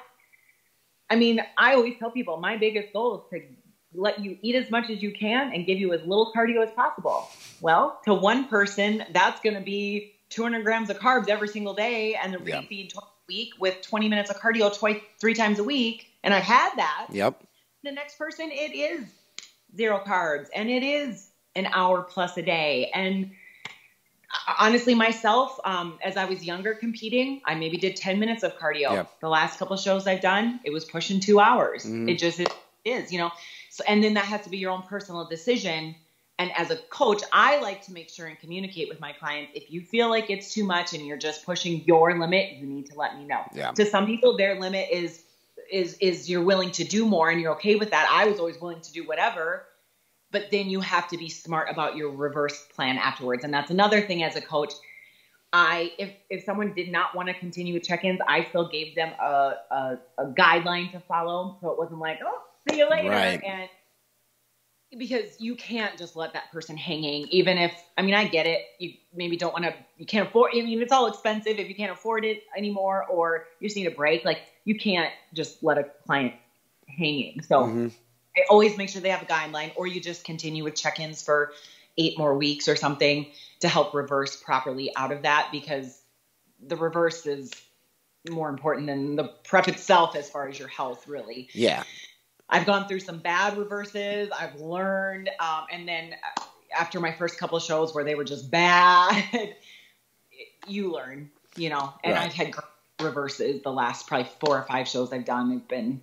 I 1.09 1.15
mean, 1.15 1.41
I 1.57 1.73
always 1.73 1.97
tell 1.97 2.11
people 2.11 2.37
my 2.37 2.57
biggest 2.57 2.93
goal 2.93 3.25
is 3.33 3.39
to 3.41 3.47
let 3.93 4.19
you 4.19 4.37
eat 4.41 4.55
as 4.55 4.69
much 4.71 4.89
as 4.89 5.01
you 5.01 5.11
can 5.11 5.53
and 5.53 5.65
give 5.65 5.79
you 5.79 5.93
as 5.93 6.01
little 6.01 6.31
cardio 6.35 6.63
as 6.65 6.71
possible. 6.71 7.29
Well, 7.59 7.99
to 8.05 8.13
one 8.13 8.47
person, 8.47 9.03
that's 9.11 9.39
going 9.41 9.55
to 9.55 9.61
be 9.61 10.13
200 10.29 10.63
grams 10.63 10.89
of 10.89 10.97
carbs 10.99 11.27
every 11.29 11.47
single 11.49 11.73
day 11.73 12.15
and 12.15 12.33
the 12.33 12.39
Yeah. 12.43 12.61
refeed 12.61 12.93
twice 12.93 13.03
a 13.05 13.27
week 13.27 13.53
with 13.59 13.81
20 13.81 14.07
minutes 14.09 14.29
of 14.29 14.37
cardio 14.37 14.75
twice, 14.77 15.01
three 15.19 15.33
times 15.33 15.59
a 15.59 15.63
week. 15.63 16.07
And 16.23 16.33
I've 16.33 16.43
had 16.43 16.71
that 16.77 17.07
Yep. 17.11 17.43
the 17.83 17.91
next 17.91 18.17
person 18.17 18.49
it 18.51 18.73
is 18.75 19.05
zero 19.75 20.01
carbs 20.05 20.47
and 20.55 20.69
it 20.69 20.83
is 20.83 21.29
an 21.55 21.65
hour 21.65 22.01
plus 22.03 22.37
a 22.37 22.41
day 22.41 22.89
and 22.93 23.31
honestly 24.59 24.95
myself 24.95 25.59
um, 25.65 25.97
as 26.03 26.15
i 26.17 26.25
was 26.25 26.43
younger 26.43 26.73
competing 26.73 27.41
i 27.45 27.55
maybe 27.55 27.77
did 27.77 27.95
10 27.95 28.19
minutes 28.19 28.43
of 28.43 28.57
cardio 28.57 28.91
Yeah. 28.91 29.05
the 29.19 29.29
last 29.29 29.59
couple 29.59 29.75
shows 29.77 30.07
i've 30.07 30.21
done 30.21 30.59
it 30.63 30.71
was 30.71 30.85
pushing 30.85 31.19
two 31.19 31.39
hours 31.39 31.85
it 31.85 32.17
just 32.19 32.39
it 32.39 32.53
is 32.85 33.11
you 33.11 33.17
know 33.19 33.31
so 33.71 33.83
and 33.87 34.03
then 34.03 34.13
that 34.13 34.25
has 34.25 34.41
to 34.41 34.49
be 34.49 34.57
your 34.57 34.71
own 34.71 34.83
personal 34.83 35.25
decision 35.25 35.95
and 36.39 36.51
as 36.57 36.69
a 36.71 36.75
coach 36.89 37.21
i 37.31 37.59
like 37.61 37.81
to 37.81 37.91
make 37.93 38.09
sure 38.09 38.27
and 38.27 38.37
communicate 38.39 38.89
with 38.89 38.99
my 38.99 39.11
clients 39.13 39.51
if 39.55 39.71
you 39.71 39.81
feel 39.81 40.09
like 40.09 40.29
it's 40.29 40.53
too 40.53 40.63
much 40.65 40.93
and 40.93 41.05
you're 41.07 41.17
just 41.17 41.45
pushing 41.45 41.83
your 41.85 42.17
limit 42.19 42.53
you 42.53 42.67
need 42.67 42.85
to 42.85 42.95
let 42.95 43.17
me 43.17 43.23
know 43.25 43.41
Yeah. 43.53 43.71
to 43.71 43.85
some 43.85 44.05
people 44.05 44.37
their 44.37 44.59
limit 44.59 44.87
is 44.91 45.23
is 45.71 45.97
is 45.99 46.29
you're 46.29 46.43
willing 46.43 46.71
to 46.71 46.83
do 46.83 47.05
more 47.05 47.29
and 47.29 47.39
you're 47.39 47.53
okay 47.53 47.75
with 47.75 47.91
that. 47.91 48.05
I 48.11 48.25
was 48.27 48.39
always 48.39 48.59
willing 48.59 48.81
to 48.81 48.91
do 48.91 49.07
whatever, 49.07 49.63
but 50.29 50.51
then 50.51 50.69
you 50.69 50.81
have 50.81 51.07
to 51.09 51.17
be 51.17 51.29
smart 51.29 51.69
about 51.69 51.95
your 51.95 52.09
reverse 52.11 52.65
plan 52.75 52.97
afterwards. 52.97 53.45
And 53.45 53.53
that's 53.53 53.71
another 53.71 54.01
thing 54.01 54.21
as 54.21 54.35
a 54.35 54.41
coach. 54.41 54.73
I 55.53 55.93
if 55.97 56.11
if 56.29 56.43
someone 56.43 56.73
did 56.73 56.91
not 56.91 57.15
want 57.15 57.29
to 57.29 57.33
continue 57.33 57.73
with 57.73 57.83
check-ins, 57.83 58.19
I 58.27 58.45
still 58.49 58.67
gave 58.67 58.95
them 58.95 59.13
a, 59.21 59.55
a, 59.71 59.97
a 60.17 60.25
guideline 60.27 60.91
to 60.91 60.99
follow. 61.01 61.57
So 61.61 61.69
it 61.71 61.77
wasn't 61.77 61.99
like, 61.99 62.19
oh, 62.25 62.41
see 62.69 62.77
you 62.77 62.89
later. 62.89 63.09
Right. 63.09 63.41
And 63.43 63.69
because 64.97 65.39
you 65.39 65.55
can't 65.55 65.97
just 65.97 66.15
let 66.15 66.33
that 66.33 66.51
person 66.51 66.75
hanging, 66.75 67.27
even 67.29 67.57
if 67.57 67.73
I 67.97 68.01
mean 68.01 68.13
I 68.13 68.27
get 68.27 68.45
it. 68.45 68.61
You 68.79 68.93
maybe 69.13 69.37
don't 69.37 69.53
want 69.53 69.65
to, 69.65 69.73
you 69.97 70.05
can't 70.05 70.27
afford. 70.27 70.51
I 70.53 70.61
mean, 70.61 70.81
it's 70.81 70.91
all 70.91 71.07
expensive 71.07 71.59
if 71.59 71.69
you 71.69 71.75
can't 71.75 71.91
afford 71.91 72.25
it 72.25 72.43
anymore, 72.57 73.05
or 73.05 73.45
you 73.59 73.69
just 73.69 73.77
need 73.77 73.87
a 73.87 73.91
break. 73.91 74.25
Like 74.25 74.41
you 74.65 74.77
can't 74.77 75.11
just 75.33 75.63
let 75.63 75.77
a 75.77 75.85
client 76.05 76.33
hanging. 76.87 77.41
So 77.41 77.63
Mm-hmm. 77.63 77.87
I 78.35 78.43
always 78.49 78.77
make 78.77 78.87
sure 78.87 79.01
they 79.01 79.09
have 79.09 79.23
a 79.23 79.25
guideline, 79.25 79.73
or 79.75 79.87
you 79.87 79.99
just 79.99 80.23
continue 80.23 80.63
with 80.63 80.75
check-ins 80.75 81.21
for 81.21 81.51
eight 81.97 82.17
more 82.17 82.33
weeks 82.33 82.69
or 82.69 82.77
something 82.77 83.27
to 83.59 83.67
help 83.67 83.93
reverse 83.93 84.37
properly 84.37 84.95
out 84.95 85.11
of 85.11 85.23
that 85.23 85.49
because 85.51 86.01
the 86.65 86.77
reverse 86.77 87.25
is 87.25 87.51
more 88.29 88.49
important 88.49 88.87
than 88.87 89.15
the 89.15 89.25
prep 89.43 89.67
itself 89.67 90.15
as 90.15 90.29
far 90.29 90.47
as 90.47 90.57
your 90.57 90.67
health 90.67 91.07
really 91.07 91.49
Yeah. 91.53 91.83
I've 92.51 92.65
gone 92.65 92.87
through 92.87 92.99
some 92.99 93.19
bad 93.19 93.57
reverses 93.57 94.29
i've 94.39 94.55
learned 94.61 95.29
um, 95.39 95.65
and 95.71 95.87
then 95.87 96.13
after 96.77 96.99
my 96.99 97.11
first 97.13 97.37
couple 97.39 97.57
of 97.57 97.63
shows 97.63 97.95
where 97.95 98.03
they 98.03 98.15
were 98.15 98.25
just 98.25 98.51
bad 98.53 99.55
you 100.67 100.91
learn 100.91 101.29
you 101.55 101.69
know 101.69 101.93
and 102.03 102.15
Right. 102.15 102.25
i've 102.25 102.33
had 102.33 102.53
reverses 103.01 103.63
the 103.63 103.71
last 103.71 104.07
probably 104.07 104.29
four 104.39 104.57
or 104.59 104.63
five 104.63 104.87
shows 104.87 105.11
i've 105.13 105.25
done 105.25 105.51
have 105.51 105.67
been 105.67 106.01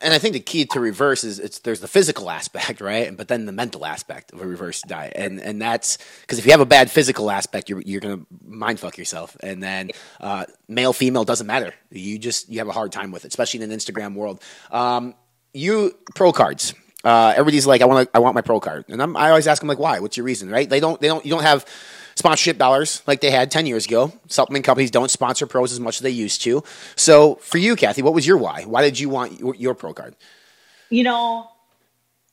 And 0.00 0.14
I 0.14 0.18
think 0.18 0.34
the 0.34 0.40
key 0.40 0.66
to 0.66 0.80
reverse 0.80 1.24
is 1.24 1.38
it's 1.40 1.58
there's 1.60 1.80
the 1.80 1.88
physical 1.88 2.30
aspect, 2.30 2.80
right? 2.92 3.16
But 3.16 3.28
then 3.28 3.46
the 3.46 3.52
mental 3.52 3.84
aspect 3.86 4.32
of 4.32 4.40
a 4.40 4.46
reverse 4.46 4.82
diet, 4.82 5.14
and 5.16 5.40
and 5.40 5.60
that's 5.60 5.98
because 6.22 6.38
if 6.38 6.46
you 6.46 6.52
have 6.52 6.60
a 6.60 6.66
bad 6.66 6.90
physical 6.90 7.30
aspect, 7.30 7.68
you're 7.68 7.82
you're 7.82 8.00
gonna 8.00 8.22
mind 8.46 8.80
fuck 8.80 8.98
yourself, 8.98 9.36
and 9.42 9.62
then 9.62 9.90
uh, 10.20 10.46
male 10.68 10.92
female 10.92 11.24
doesn't 11.24 11.46
matter. 11.48 11.74
You 11.90 12.18
just 12.18 12.48
you 12.48 12.58
have 12.60 12.68
a 12.68 12.72
hard 12.72 12.92
time 12.92 13.10
with 13.12 13.24
it, 13.24 13.28
especially 13.28 13.62
in 13.62 13.70
an 13.70 13.76
Instagram 13.76 14.14
world. 14.14 14.42
Um, 14.70 15.14
you 15.52 15.96
pro 16.14 16.32
cards. 16.32 16.74
Uh, 17.02 17.32
everybody's 17.32 17.66
like, 17.66 17.80
I 17.80 17.86
want 17.86 18.10
I 18.12 18.18
want 18.18 18.34
my 18.34 18.42
pro 18.42 18.60
card, 18.60 18.84
and 18.88 19.02
I'm, 19.02 19.16
I 19.16 19.30
always 19.30 19.46
ask 19.46 19.60
them 19.60 19.68
like, 19.68 19.78
why? 19.78 20.00
What's 20.00 20.16
your 20.16 20.24
reason? 20.24 20.50
Right? 20.50 20.68
They 20.68 20.80
don't 20.80 21.00
they 21.00 21.08
don't 21.08 21.24
you 21.24 21.30
don't 21.30 21.42
have 21.42 21.64
sponsorship 22.14 22.58
dollars 22.58 23.02
like 23.06 23.20
they 23.20 23.30
had 23.30 23.50
10 23.50 23.66
years 23.66 23.86
ago. 23.86 24.12
Supplement 24.28 24.64
companies 24.64 24.90
don't 24.90 25.10
sponsor 25.10 25.46
pros 25.46 25.72
as 25.72 25.80
much 25.80 25.96
as 25.96 26.00
they 26.02 26.10
used 26.10 26.42
to. 26.42 26.62
So 26.94 27.36
for 27.36 27.56
you, 27.56 27.76
Kathy, 27.76 28.02
what 28.02 28.12
was 28.12 28.26
your 28.26 28.36
why? 28.36 28.64
Why 28.64 28.82
did 28.82 29.00
you 29.00 29.08
want 29.08 29.40
your, 29.40 29.54
your 29.54 29.74
pro 29.74 29.94
card? 29.94 30.14
You 30.90 31.04
know, 31.04 31.48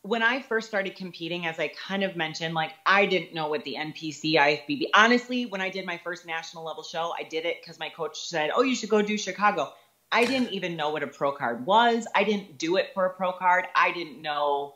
when 0.02 0.24
I 0.24 0.42
first 0.42 0.68
started 0.68 0.96
competing, 0.96 1.46
as 1.46 1.60
I 1.60 1.70
kind 1.70 2.04
of 2.04 2.16
mentioned, 2.16 2.54
like 2.54 2.72
I 2.86 3.06
didn't 3.06 3.34
know 3.34 3.48
what 3.50 3.64
the 3.64 3.76
NPC 3.78 4.34
IFBB. 4.34 4.88
Honestly, 4.94 5.46
when 5.46 5.62
I 5.62 5.70
did 5.70 5.86
my 5.86 6.00
first 6.04 6.26
national 6.26 6.64
level 6.64 6.84
show, 6.84 7.14
I 7.18 7.24
did 7.24 7.46
it 7.46 7.58
because 7.62 7.80
my 7.80 7.90
coach 7.90 8.20
said, 8.20 8.52
"Oh, 8.54 8.64
you 8.64 8.76
should 8.76 8.90
go 8.90 9.02
do 9.02 9.18
Chicago." 9.18 9.74
I 10.12 10.26
didn't 10.26 10.54
even 10.54 10.76
know 10.76 10.90
what 10.90 11.04
a 11.04 11.08
pro 11.08 11.32
card 11.32 11.66
was. 11.66 12.08
I 12.16 12.24
didn't 12.24 12.58
do 12.58 12.78
it 12.78 12.92
for 12.94 13.06
a 13.06 13.10
pro 13.10 13.34
card. 13.34 13.68
I 13.76 13.92
didn't 13.92 14.22
know. 14.22 14.76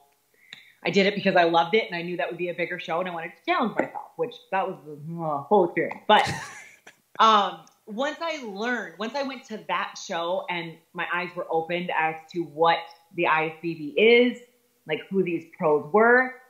I 0.83 0.89
did 0.89 1.05
it 1.05 1.15
because 1.15 1.35
I 1.35 1.43
loved 1.43 1.75
it 1.75 1.85
and 1.87 1.95
I 1.95 2.01
knew 2.01 2.17
that 2.17 2.27
would 2.29 2.37
be 2.37 2.49
a 2.49 2.53
bigger 2.53 2.79
show 2.79 2.99
and 2.99 3.07
I 3.07 3.13
wanted 3.13 3.33
to 3.37 3.51
challenge 3.51 3.75
myself, 3.75 4.11
which 4.15 4.35
that 4.51 4.67
was 4.67 4.77
the 4.85 5.23
uh, 5.23 5.43
whole 5.43 5.65
experience. 5.65 6.01
But 6.07 6.27
um, 7.19 7.59
once 7.85 8.17
I 8.21 8.43
learned, 8.43 8.95
once 8.97 9.13
I 9.15 9.23
went 9.23 9.45
to 9.45 9.63
that 9.67 9.95
show 10.03 10.45
and 10.49 10.75
my 10.93 11.05
eyes 11.13 11.29
were 11.35 11.45
opened 11.49 11.91
as 11.97 12.15
to 12.33 12.43
what 12.43 12.79
the 13.15 13.25
IFBB 13.25 13.93
is, 13.95 14.39
like 14.87 15.01
who 15.09 15.23
these 15.23 15.45
pros 15.57 15.87
were. 15.93 16.40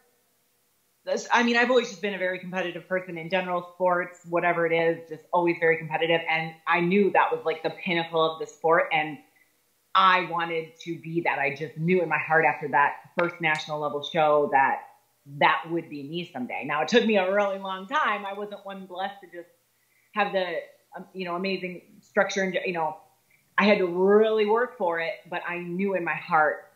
I 1.31 1.43
mean, 1.43 1.57
I've 1.57 1.69
always 1.69 1.89
just 1.89 2.01
been 2.01 2.13
a 2.13 2.17
very 2.17 2.39
competitive 2.39 2.87
person 2.87 3.17
in 3.17 3.29
general, 3.29 3.71
sports, 3.73 4.19
whatever 4.29 4.65
it 4.65 4.73
is, 4.73 4.99
just 5.09 5.23
always 5.33 5.57
very 5.59 5.77
competitive. 5.77 6.21
And 6.29 6.53
I 6.67 6.79
knew 6.79 7.11
that 7.11 7.31
was 7.31 7.43
like 7.45 7.63
the 7.63 7.71
pinnacle 7.83 8.23
of 8.23 8.39
the 8.39 8.45
sport. 8.45 8.85
And 8.91 9.17
I 9.93 10.25
wanted 10.29 10.79
to 10.81 10.99
be 10.99 11.21
that. 11.21 11.39
I 11.39 11.55
just 11.55 11.77
knew 11.77 12.01
in 12.01 12.09
my 12.09 12.17
heart 12.17 12.45
after 12.45 12.67
that 12.69 12.95
first 13.17 13.35
national 13.41 13.79
level 13.79 14.03
show 14.03 14.49
that 14.51 14.79
that 15.39 15.63
would 15.69 15.89
be 15.89 16.03
me 16.03 16.29
someday. 16.31 16.63
Now, 16.65 16.81
it 16.81 16.87
took 16.87 17.05
me 17.05 17.17
a 17.17 17.31
really 17.31 17.59
long 17.59 17.87
time. 17.87 18.25
I 18.25 18.33
wasn't 18.33 18.65
one 18.65 18.85
blessed 18.85 19.21
to 19.21 19.27
just 19.27 19.49
have 20.13 20.31
the, 20.31 20.59
um, 20.95 21.05
you 21.13 21.25
know, 21.25 21.35
amazing 21.35 21.81
structure 22.01 22.41
and, 22.43 22.57
you 22.65 22.73
know, 22.73 22.97
I 23.57 23.65
had 23.65 23.77
to 23.79 23.85
really 23.85 24.45
work 24.45 24.77
for 24.77 24.99
it, 24.99 25.13
but 25.29 25.41
I 25.47 25.59
knew 25.59 25.93
in 25.95 26.03
my 26.03 26.15
heart 26.15 26.70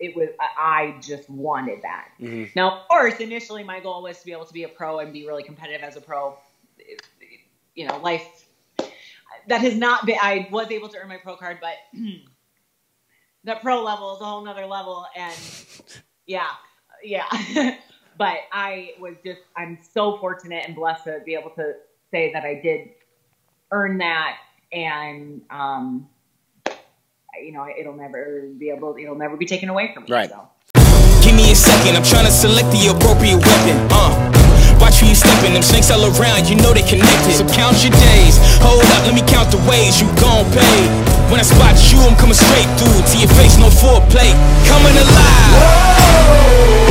it 0.00 0.14
was 0.16 0.28
I 0.38 0.96
just 1.00 1.28
wanted 1.28 1.82
that. 1.82 2.10
Now, 2.54 2.80
of 2.80 2.88
course, 2.88 3.16
initially 3.16 3.64
my 3.64 3.80
goal 3.80 4.02
was 4.02 4.18
to 4.20 4.24
be 4.24 4.32
able 4.32 4.44
to 4.46 4.52
be 4.52 4.64
a 4.64 4.68
pro 4.68 5.00
and 5.00 5.12
be 5.12 5.26
really 5.26 5.42
competitive 5.42 5.82
as 5.82 5.96
a 5.96 6.00
pro. 6.00 6.36
You 7.74 7.86
know, 7.86 7.98
life 7.98 8.46
that 9.48 9.60
has 9.60 9.74
not 9.74 10.06
been. 10.06 10.18
I 10.20 10.48
was 10.50 10.70
able 10.70 10.88
to 10.90 10.98
earn 10.98 11.08
my 11.08 11.16
pro 11.16 11.36
card, 11.36 11.58
but 11.60 11.74
the 13.44 13.56
pro 13.56 13.82
level 13.82 14.14
is 14.14 14.20
a 14.20 14.24
whole 14.24 14.44
nother 14.44 14.66
level, 14.66 15.06
and 15.16 15.34
yeah, 16.26 16.50
yeah. 17.02 17.26
but 18.18 18.36
I 18.52 18.94
was 19.00 19.14
just 19.24 19.40
I'm 19.56 19.78
so 19.92 20.18
fortunate 20.18 20.64
and 20.66 20.76
blessed 20.76 21.04
to 21.04 21.20
be 21.24 21.34
able 21.34 21.50
to 21.50 21.74
say 22.10 22.32
that 22.32 22.44
I 22.44 22.54
did 22.54 22.90
earn 23.72 23.98
that, 23.98 24.38
and 24.72 25.42
um, 25.50 26.08
you 27.42 27.52
know, 27.52 27.66
it'll 27.68 27.96
never 27.96 28.48
be 28.58 28.70
able, 28.70 28.96
it'll 28.96 29.18
never 29.18 29.36
be 29.36 29.46
taken 29.46 29.68
away 29.68 29.92
from 29.92 30.04
me. 30.04 30.12
Right. 30.12 30.30
So. 30.30 30.48
Give 31.22 31.34
me 31.34 31.52
a 31.52 31.54
second, 31.54 31.96
I'm 31.96 32.04
trying 32.04 32.26
to 32.26 32.32
select 32.32 32.70
the 32.72 32.88
appropriate 32.94 33.38
weapon. 33.38 33.76
Uh. 33.90 34.14
Watch 34.80 35.02
who 35.02 35.06
you 35.10 35.14
stepping, 35.14 35.54
them 35.54 35.62
snakes 35.62 35.90
all 35.90 36.06
around, 36.06 36.48
you 36.48 36.54
know 36.56 36.72
they 36.72 36.86
connected. 36.86 37.34
So 37.34 37.44
count 37.50 37.82
your 37.82 37.92
days. 37.92 38.38
Hold 38.62 38.86
up, 38.94 39.02
let 39.04 39.14
me 39.14 39.22
count 39.26 39.50
the 39.50 39.58
ways 39.68 40.00
you 40.00 40.06
gon' 40.22 40.46
pay. 40.54 40.80
When 41.30 41.40
I 41.40 41.44
spot 41.44 41.74
you, 41.90 41.98
I'm 42.00 42.14
coming 42.16 42.38
straight 42.38 42.70
through 42.78 43.02
to 43.02 43.16
your 43.18 43.28
face, 43.34 43.58
no 43.58 43.68
foreplay. 43.68 44.32
Coming 44.70 44.96
alive. 44.96 46.38
Heat 46.78 46.87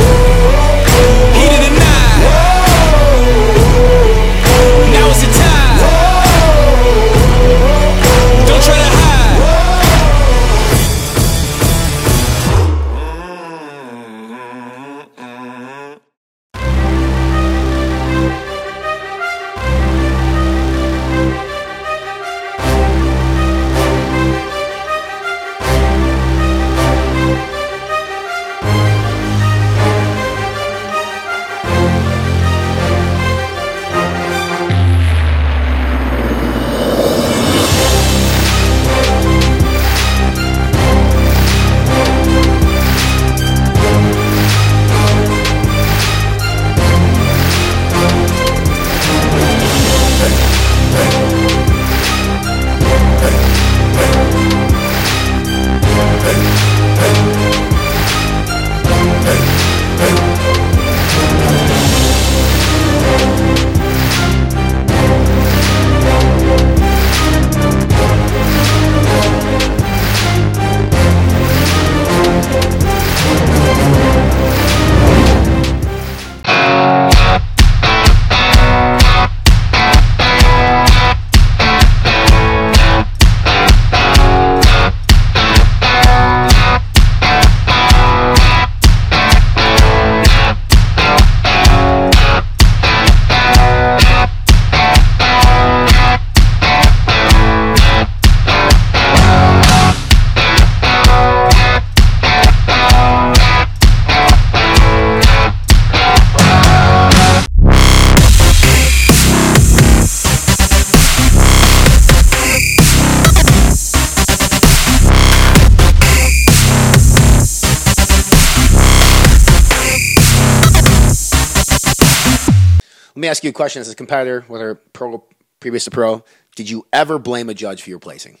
me 123.28 123.30
ask 123.30 123.44
you 123.44 123.50
a 123.50 123.52
question 123.52 123.80
as 123.80 123.90
a 123.90 123.94
competitor, 123.94 124.42
whether 124.48 124.74
pro, 124.74 125.22
previous 125.60 125.84
to 125.84 125.90
pro, 125.90 126.24
did 126.56 126.70
you 126.70 126.86
ever 126.92 127.18
blame 127.18 127.48
a 127.50 127.54
judge 127.54 127.82
for 127.82 127.90
your 127.90 127.98
placing? 127.98 128.38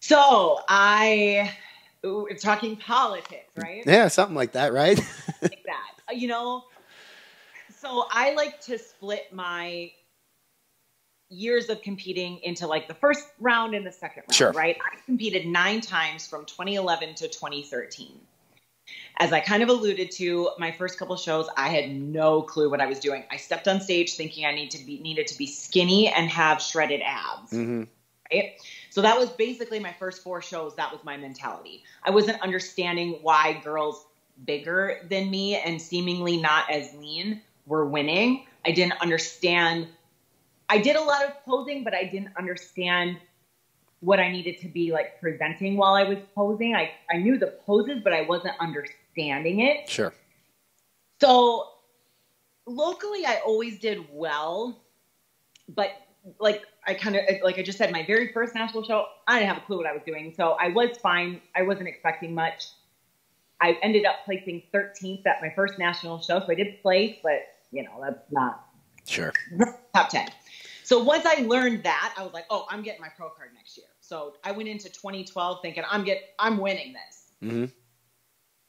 So 0.00 0.60
I, 0.68 1.52
ooh, 2.04 2.26
talking 2.40 2.76
politics, 2.76 3.50
right? 3.56 3.82
Yeah, 3.84 4.08
something 4.08 4.34
like 4.36 4.52
that, 4.52 4.72
right? 4.72 4.98
like 5.42 5.64
that. 5.66 5.92
Uh, 6.08 6.14
You 6.14 6.28
know, 6.28 6.64
so 7.80 8.06
I 8.10 8.32
like 8.34 8.60
to 8.62 8.78
split 8.78 9.32
my 9.32 9.92
years 11.28 11.68
of 11.68 11.82
competing 11.82 12.38
into 12.44 12.66
like 12.66 12.88
the 12.88 12.94
first 12.94 13.24
round 13.40 13.74
and 13.74 13.84
the 13.84 13.92
second 13.92 14.22
round, 14.22 14.34
Sure. 14.34 14.52
right? 14.52 14.78
I 14.80 15.04
competed 15.04 15.44
nine 15.46 15.80
times 15.80 16.26
from 16.26 16.46
2011 16.46 17.16
to 17.16 17.28
2013. 17.28 18.20
As 19.18 19.32
I 19.32 19.40
kind 19.40 19.62
of 19.62 19.68
alluded 19.68 20.10
to, 20.12 20.50
my 20.58 20.70
first 20.72 20.98
couple 20.98 21.16
shows, 21.16 21.48
I 21.56 21.68
had 21.68 21.90
no 21.90 22.42
clue 22.42 22.70
what 22.70 22.80
I 22.80 22.86
was 22.86 23.00
doing. 23.00 23.24
I 23.30 23.36
stepped 23.36 23.66
on 23.66 23.80
stage 23.80 24.14
thinking 24.14 24.44
I 24.44 24.52
need 24.52 24.70
to 24.72 24.84
be 24.84 25.00
needed 25.00 25.26
to 25.28 25.38
be 25.38 25.46
skinny 25.46 26.08
and 26.08 26.28
have 26.30 26.60
shredded 26.60 27.00
abs 27.04 27.50
hmm 27.50 27.84
right? 28.32 28.60
So 28.90 29.02
that 29.02 29.18
was 29.18 29.30
basically 29.30 29.80
my 29.80 29.92
first 29.92 30.22
four 30.22 30.42
shows. 30.42 30.74
That 30.76 30.92
was 30.92 31.02
my 31.04 31.16
mentality. 31.16 31.84
I 32.02 32.10
wasn't 32.10 32.40
understanding 32.42 33.18
why 33.22 33.60
girls 33.64 34.06
bigger 34.44 35.00
than 35.08 35.30
me 35.30 35.56
and 35.56 35.80
seemingly 35.80 36.36
not 36.36 36.70
as 36.70 36.94
lean 36.94 37.40
were 37.66 37.86
winning. 37.86 38.46
I 38.64 38.72
didn't 38.72 39.00
understand. 39.00 39.88
I 40.68 40.78
did 40.78 40.96
a 40.96 41.00
lot 41.00 41.24
of 41.24 41.44
posing, 41.44 41.84
but 41.84 41.94
I 41.94 42.04
didn't 42.04 42.36
understand 42.36 43.18
what 44.06 44.20
I 44.20 44.30
needed 44.30 44.60
to 44.60 44.68
be 44.68 44.92
like 44.92 45.20
presenting 45.20 45.76
while 45.76 45.94
I 45.94 46.04
was 46.04 46.18
posing. 46.32 46.76
I, 46.76 46.92
I 47.10 47.16
knew 47.16 47.36
the 47.38 47.58
poses, 47.66 48.00
but 48.04 48.12
I 48.12 48.22
wasn't 48.22 48.54
understanding 48.60 49.60
it. 49.60 49.90
Sure. 49.90 50.14
So 51.20 51.70
locally, 52.66 53.26
I 53.26 53.40
always 53.44 53.80
did 53.80 54.06
well, 54.12 54.80
but 55.68 55.90
like 56.38 56.62
I 56.86 56.94
kind 56.94 57.16
of 57.16 57.22
like 57.42 57.58
I 57.58 57.62
just 57.62 57.78
said, 57.78 57.90
my 57.90 58.06
very 58.06 58.32
first 58.32 58.54
national 58.54 58.84
show, 58.84 59.06
I 59.26 59.40
didn't 59.40 59.48
have 59.48 59.62
a 59.62 59.66
clue 59.66 59.78
what 59.78 59.86
I 59.86 59.92
was 59.92 60.02
doing, 60.06 60.32
so 60.36 60.52
I 60.52 60.68
was 60.68 60.96
fine. 60.98 61.40
I 61.56 61.62
wasn't 61.62 61.88
expecting 61.88 62.32
much. 62.32 62.68
I 63.60 63.76
ended 63.82 64.04
up 64.04 64.16
placing 64.24 64.62
13th 64.72 65.26
at 65.26 65.42
my 65.42 65.50
first 65.56 65.80
national 65.80 66.20
show, 66.20 66.38
so 66.38 66.46
I 66.48 66.54
did 66.54 66.80
place, 66.80 67.16
but 67.24 67.40
you 67.72 67.82
know 67.82 68.00
that's 68.00 68.30
not 68.30 68.66
Sure. 69.04 69.32
top 69.94 70.10
10. 70.10 70.28
So 70.82 71.02
once 71.02 71.26
I 71.26 71.42
learned 71.42 71.82
that, 71.84 72.14
I 72.16 72.22
was 72.22 72.32
like, 72.32 72.44
oh, 72.50 72.66
I'm 72.70 72.82
getting 72.82 73.00
my 73.00 73.08
pro 73.16 73.30
card 73.30 73.50
next 73.54 73.76
year. 73.76 73.86
So 74.06 74.34
I 74.44 74.52
went 74.52 74.68
into 74.68 74.88
2012 74.88 75.58
thinking 75.62 75.82
I'm 75.90 76.04
get 76.04 76.22
I'm 76.38 76.58
winning 76.58 76.94
this. 76.94 77.50
hmm 77.50 77.64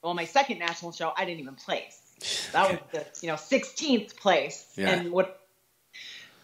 Well, 0.01 0.13
my 0.13 0.25
second 0.25 0.57
national 0.59 0.91
show, 0.91 1.13
I 1.15 1.25
didn't 1.25 1.41
even 1.41 1.55
place. 1.55 2.01
That 2.53 2.69
was 2.69 2.79
the 2.93 3.05
you 3.21 3.27
know 3.27 3.35
16th 3.35 4.15
place, 4.15 4.73
Yeah. 4.77 4.91
and 4.91 5.11
what 5.11 5.41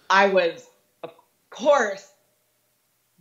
I 0.09 0.27
was, 0.27 0.67
of 1.01 1.11
course, 1.49 2.11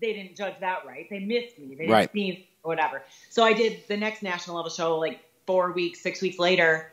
they 0.00 0.12
didn't 0.12 0.36
judge 0.36 0.54
that 0.60 0.84
right. 0.84 1.06
They 1.08 1.20
missed 1.20 1.58
me. 1.58 1.68
They 1.68 1.84
didn't 1.84 1.90
Right. 1.90 2.12
see 2.12 2.18
me, 2.30 2.48
whatever. 2.62 3.02
So 3.30 3.44
I 3.44 3.52
did 3.52 3.84
the 3.88 3.96
next 3.96 4.22
national 4.22 4.56
level 4.56 4.70
show 4.70 4.98
like 4.98 5.20
four 5.46 5.72
weeks, 5.72 6.00
six 6.00 6.20
weeks 6.20 6.38
later. 6.38 6.92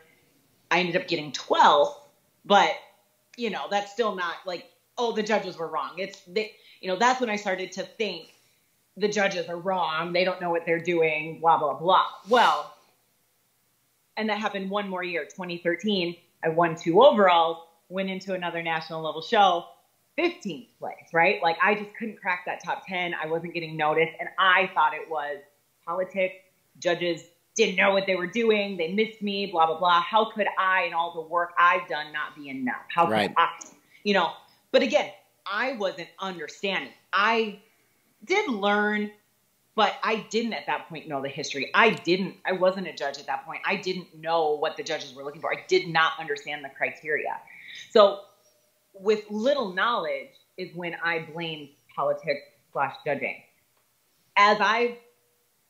I 0.70 0.78
ended 0.78 0.96
up 0.96 1.08
getting 1.08 1.32
12th, 1.32 1.96
but 2.44 2.70
you 3.36 3.50
know 3.50 3.66
that's 3.68 3.92
still 3.92 4.14
not 4.14 4.36
like 4.46 4.70
oh 4.96 5.12
the 5.12 5.22
judges 5.22 5.58
were 5.58 5.68
wrong. 5.68 5.94
It's 5.98 6.20
they, 6.22 6.52
you 6.80 6.88
know 6.88 6.96
that's 6.96 7.20
when 7.20 7.30
I 7.30 7.36
started 7.36 7.72
to 7.72 7.82
think 7.82 8.32
the 8.96 9.08
judges 9.08 9.48
are 9.48 9.56
wrong. 9.56 10.12
They 10.12 10.24
don't 10.24 10.40
know 10.40 10.50
what 10.50 10.66
they're 10.66 10.80
doing. 10.80 11.40
Blah 11.40 11.58
blah 11.58 11.74
blah. 11.74 12.06
Well, 12.28 12.74
and 14.16 14.28
that 14.28 14.38
happened 14.38 14.70
one 14.70 14.88
more 14.88 15.02
year, 15.02 15.24
2013. 15.24 16.16
I 16.44 16.48
won 16.48 16.76
two 16.76 17.02
overalls, 17.02 17.58
went 17.88 18.10
into 18.10 18.34
another 18.34 18.62
national 18.62 19.02
level 19.02 19.22
show, 19.22 19.66
15th 20.18 20.68
place, 20.78 20.96
right? 21.12 21.42
Like 21.42 21.56
I 21.62 21.74
just 21.74 21.94
couldn't 21.96 22.20
crack 22.20 22.44
that 22.46 22.62
top 22.64 22.86
10. 22.86 23.14
I 23.14 23.26
wasn't 23.26 23.54
getting 23.54 23.76
noticed, 23.76 24.12
and 24.18 24.28
I 24.38 24.70
thought 24.74 24.94
it 24.94 25.08
was 25.08 25.38
politics. 25.84 26.34
Judges 26.78 27.24
didn't 27.56 27.76
know 27.76 27.92
what 27.92 28.06
they 28.06 28.16
were 28.16 28.26
doing. 28.26 28.76
They 28.76 28.92
missed 28.92 29.22
me, 29.22 29.46
blah 29.46 29.66
blah 29.66 29.78
blah. 29.78 30.00
How 30.00 30.30
could 30.30 30.46
I 30.58 30.82
and 30.82 30.94
all 30.94 31.14
the 31.14 31.28
work 31.28 31.52
I've 31.58 31.88
done 31.88 32.12
not 32.12 32.34
be 32.36 32.48
enough? 32.48 32.82
How 32.94 33.04
could 33.06 33.12
Right. 33.12 33.34
I, 33.36 33.48
you 34.04 34.14
know? 34.14 34.30
But 34.72 34.82
again, 34.82 35.10
I 35.46 35.72
wasn't 35.72 36.08
understanding. 36.20 36.92
I 37.12 37.58
did 38.24 38.48
learn 38.50 39.10
but 39.76 39.94
I 40.02 40.26
didn't 40.30 40.52
at 40.52 40.66
that 40.66 40.88
point 40.88 41.08
know 41.08 41.22
the 41.22 41.28
history. 41.28 41.70
I 41.72 41.90
didn't. 41.90 42.36
I 42.44 42.52
wasn't 42.52 42.86
a 42.88 42.92
judge 42.92 43.18
at 43.18 43.26
that 43.28 43.46
point. 43.46 43.62
I 43.64 43.76
didn't 43.76 44.14
know 44.14 44.50
what 44.50 44.76
the 44.76 44.82
judges 44.82 45.14
were 45.14 45.22
looking 45.22 45.40
for. 45.40 45.50
I 45.50 45.64
did 45.68 45.88
not 45.88 46.12
understand 46.18 46.62
the 46.64 46.68
criteria. 46.68 47.40
So, 47.90 48.20
with 48.92 49.24
little 49.30 49.72
knowledge, 49.72 50.30
is 50.56 50.74
when 50.74 50.96
I 51.02 51.26
blamed 51.32 51.70
politics 51.96 52.42
slash 52.72 52.94
judging. 53.06 53.36
As 54.36 54.58
I, 54.60 54.98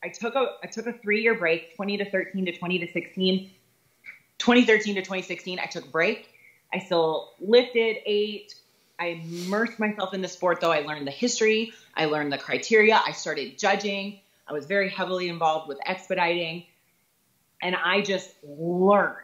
I 0.03 0.09
took 0.09 0.35
a 0.35 0.57
I 0.63 0.67
took 0.67 0.87
a 0.87 0.93
three 0.93 1.23
year 1.23 1.37
break, 1.37 1.77
20 1.77 1.99
to 1.99 2.11
13 2.11 2.47
to 2.47 2.59
20 2.59 2.79
to 2.81 2.93
16, 2.93 3.51
2013 4.39 4.95
to 4.97 5.03
2016. 5.03 5.59
I 5.61 5.67
took 5.67 5.85
a 5.85 5.89
break. 5.89 6.31
I 6.73 6.81
still 6.81 7.35
lifted, 7.39 7.99
ate. 8.07 8.55
I 9.01 9.07
immersed 9.25 9.79
myself 9.79 10.13
in 10.13 10.21
the 10.21 10.29
sport, 10.29 10.61
though. 10.61 10.71
I 10.71 10.81
learned 10.81 11.07
the 11.07 11.13
history. 11.13 11.73
I 11.97 12.05
learned 12.05 12.33
the 12.33 12.39
criteria. 12.39 13.01
I 13.05 13.13
started 13.13 13.59
judging. 13.59 14.21
I 14.47 14.53
was 14.53 14.67
very 14.67 14.91
heavily 14.91 15.29
involved 15.29 15.69
with 15.69 15.79
expediting. 15.87 16.67
And 17.63 17.75
I 17.75 18.03
just 18.03 18.35
learned. 18.45 19.17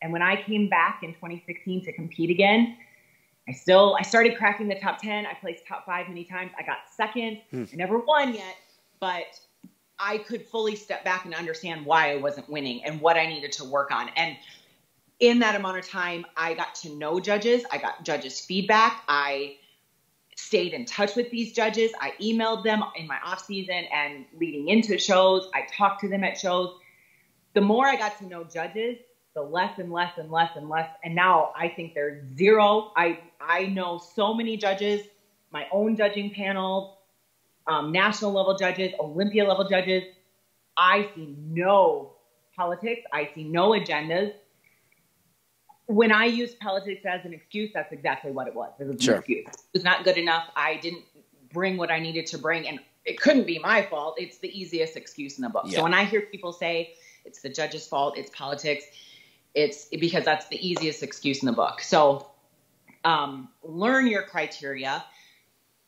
And 0.00 0.12
when 0.12 0.22
I 0.22 0.40
came 0.40 0.68
back 0.68 1.02
in 1.02 1.12
2016 1.14 1.84
to 1.86 1.92
compete 1.92 2.30
again, 2.30 2.76
I 3.48 3.52
still 3.52 3.96
I 3.98 4.02
started 4.02 4.36
cracking 4.36 4.68
the 4.68 4.78
top 4.78 5.00
10. 5.02 5.26
I 5.26 5.34
placed 5.34 5.66
top 5.66 5.86
5 5.86 6.08
many 6.08 6.24
times. 6.24 6.52
I 6.58 6.62
got 6.62 6.78
second. 6.96 7.40
Hmm. 7.50 7.64
I 7.72 7.76
never 7.76 7.98
won 7.98 8.32
yet, 8.32 8.56
but 9.00 9.40
I 9.98 10.18
could 10.18 10.46
fully 10.46 10.76
step 10.76 11.04
back 11.04 11.24
and 11.24 11.34
understand 11.34 11.84
why 11.84 12.12
I 12.12 12.16
wasn't 12.16 12.48
winning 12.48 12.84
and 12.84 13.00
what 13.00 13.16
I 13.16 13.26
needed 13.26 13.52
to 13.52 13.64
work 13.64 13.90
on. 13.90 14.10
And 14.16 14.36
in 15.20 15.38
that 15.38 15.54
amount 15.54 15.78
of 15.78 15.88
time, 15.88 16.26
I 16.36 16.54
got 16.54 16.74
to 16.76 16.94
know 16.94 17.20
judges. 17.20 17.64
I 17.72 17.78
got 17.78 18.04
judges' 18.04 18.40
feedback. 18.40 19.02
I 19.08 19.56
stayed 20.36 20.74
in 20.74 20.84
touch 20.84 21.16
with 21.16 21.30
these 21.30 21.52
judges. 21.52 21.92
I 22.00 22.12
emailed 22.20 22.62
them 22.64 22.82
in 22.96 23.06
my 23.06 23.18
off 23.24 23.44
season 23.44 23.84
and 23.92 24.26
leading 24.38 24.68
into 24.68 24.98
shows. 24.98 25.48
I 25.54 25.66
talked 25.72 26.00
to 26.02 26.08
them 26.08 26.22
at 26.22 26.38
shows. 26.38 26.76
The 27.54 27.62
more 27.62 27.86
I 27.86 27.96
got 27.96 28.18
to 28.18 28.26
know 28.26 28.44
judges, 28.44 28.98
the 29.34 29.40
less 29.40 29.78
and 29.78 29.90
less 29.90 30.12
and 30.18 30.30
less 30.30 30.50
and 30.56 30.68
less. 30.68 30.90
And 31.02 31.14
now 31.14 31.52
I 31.56 31.68
think 31.68 31.94
there's 31.94 32.22
zero. 32.36 32.92
I 32.96 33.20
I 33.40 33.66
know 33.66 33.98
so 33.98 34.34
many 34.34 34.58
judges, 34.58 35.06
my 35.50 35.66
own 35.72 35.96
judging 35.96 36.30
panel, 36.34 36.98
um, 37.66 37.90
national 37.92 38.32
level 38.32 38.56
judges, 38.56 38.92
Olympia 39.00 39.44
level 39.44 39.66
judges. 39.66 40.04
I 40.76 41.08
see 41.14 41.34
no 41.38 42.12
politics. 42.54 43.02
I 43.12 43.30
see 43.34 43.44
no 43.44 43.70
agendas 43.70 44.34
when 45.86 46.12
I 46.12 46.24
use 46.24 46.54
politics 46.54 47.02
as 47.06 47.24
an 47.24 47.32
excuse, 47.32 47.70
that's 47.72 47.92
exactly 47.92 48.32
what 48.32 48.48
it 48.48 48.54
was. 48.54 48.72
It 48.78 48.88
was 48.88 49.06
an 49.06 49.14
excuse. 49.14 49.46
It 49.46 49.56
was 49.72 49.84
not 49.84 50.04
good 50.04 50.18
enough. 50.18 50.44
I 50.56 50.76
didn't 50.76 51.04
bring 51.52 51.76
what 51.76 51.90
I 51.90 52.00
needed 52.00 52.26
to 52.26 52.38
bring, 52.38 52.66
and 52.66 52.80
it 53.04 53.20
couldn't 53.20 53.46
be 53.46 53.58
my 53.58 53.82
fault. 53.82 54.16
It's 54.18 54.38
the 54.38 54.48
easiest 54.48 54.96
excuse 54.96 55.38
in 55.38 55.42
the 55.42 55.48
book. 55.48 55.64
Yeah. 55.66 55.76
So 55.76 55.82
when 55.84 55.94
I 55.94 56.04
hear 56.04 56.22
people 56.22 56.52
say 56.52 56.94
it's 57.24 57.40
the 57.40 57.48
judge's 57.48 57.86
fault, 57.86 58.18
it's 58.18 58.30
politics, 58.30 58.84
it's 59.54 59.86
because 59.86 60.24
that's 60.24 60.48
the 60.48 60.68
easiest 60.68 61.02
excuse 61.02 61.40
in 61.40 61.46
the 61.46 61.52
book. 61.52 61.80
So 61.80 62.30
um, 63.04 63.48
learn 63.62 64.08
your 64.08 64.22
criteria, 64.22 65.04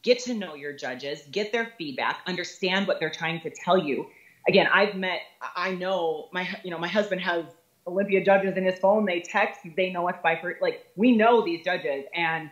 get 0.03 0.21
to 0.21 0.35
know 0.35 0.55
your 0.55 0.73
judges, 0.73 1.23
get 1.33 1.51
their 1.51 1.73
feedback, 1.77 2.21
understand 2.27 2.87
what 2.87 3.01
they're 3.01 3.11
trying 3.11 3.41
to 3.41 3.51
tell 3.51 3.77
you. 3.77 4.07
Again, 4.47 4.69
I've 4.73 4.95
met, 4.95 5.21
I 5.57 5.73
know 5.75 6.29
my, 6.33 6.49
you 6.63 6.71
know, 6.71 6.79
my 6.79 6.89
husband 6.89 7.21
has 7.21 7.45
Olympia 7.89 8.25
judges 8.25 8.57
in 8.57 8.65
his 8.65 8.79
phone. 8.79 9.05
They 9.05 9.21
text, 9.21 9.61
they 9.77 9.91
know 9.91 10.09
us 10.09 10.17
by 10.23 10.39
first. 10.41 10.63
Like 10.63 10.87
we 10.97 11.17
know 11.17 11.45
these 11.45 11.65
judges, 11.65 12.05
and 12.15 12.51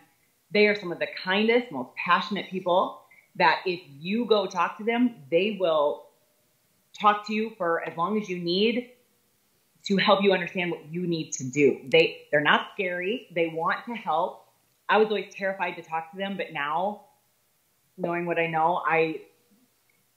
they 0.50 0.66
are 0.66 0.74
some 0.74 0.90
of 0.90 0.98
the 0.98 1.08
kindest, 1.22 1.70
most 1.70 1.90
passionate 1.94 2.50
people. 2.50 3.02
That 3.36 3.60
if 3.66 3.80
you 4.00 4.24
go 4.24 4.46
talk 4.46 4.78
to 4.78 4.84
them, 4.84 5.16
they 5.30 5.58
will 5.60 6.06
talk 6.98 7.26
to 7.26 7.34
you 7.34 7.52
for 7.58 7.86
as 7.86 7.96
long 7.96 8.20
as 8.20 8.28
you 8.28 8.38
need 8.38 8.90
to 9.84 9.96
help 9.98 10.22
you 10.22 10.32
understand 10.32 10.70
what 10.70 10.84
you 10.90 11.06
need 11.06 11.32
to 11.32 11.44
do. 11.44 11.80
They 11.92 12.22
they're 12.30 12.40
not 12.40 12.68
scary. 12.74 13.28
They 13.34 13.48
want 13.48 13.84
to 13.86 13.94
help. 13.94 14.48
I 14.88 14.96
was 14.96 15.08
always 15.08 15.32
terrified 15.34 15.76
to 15.76 15.82
talk 15.82 16.10
to 16.12 16.16
them, 16.16 16.36
but 16.36 16.52
now 16.52 17.02
knowing 17.98 18.26
what 18.26 18.38
I 18.38 18.46
know, 18.46 18.82
I 18.86 19.20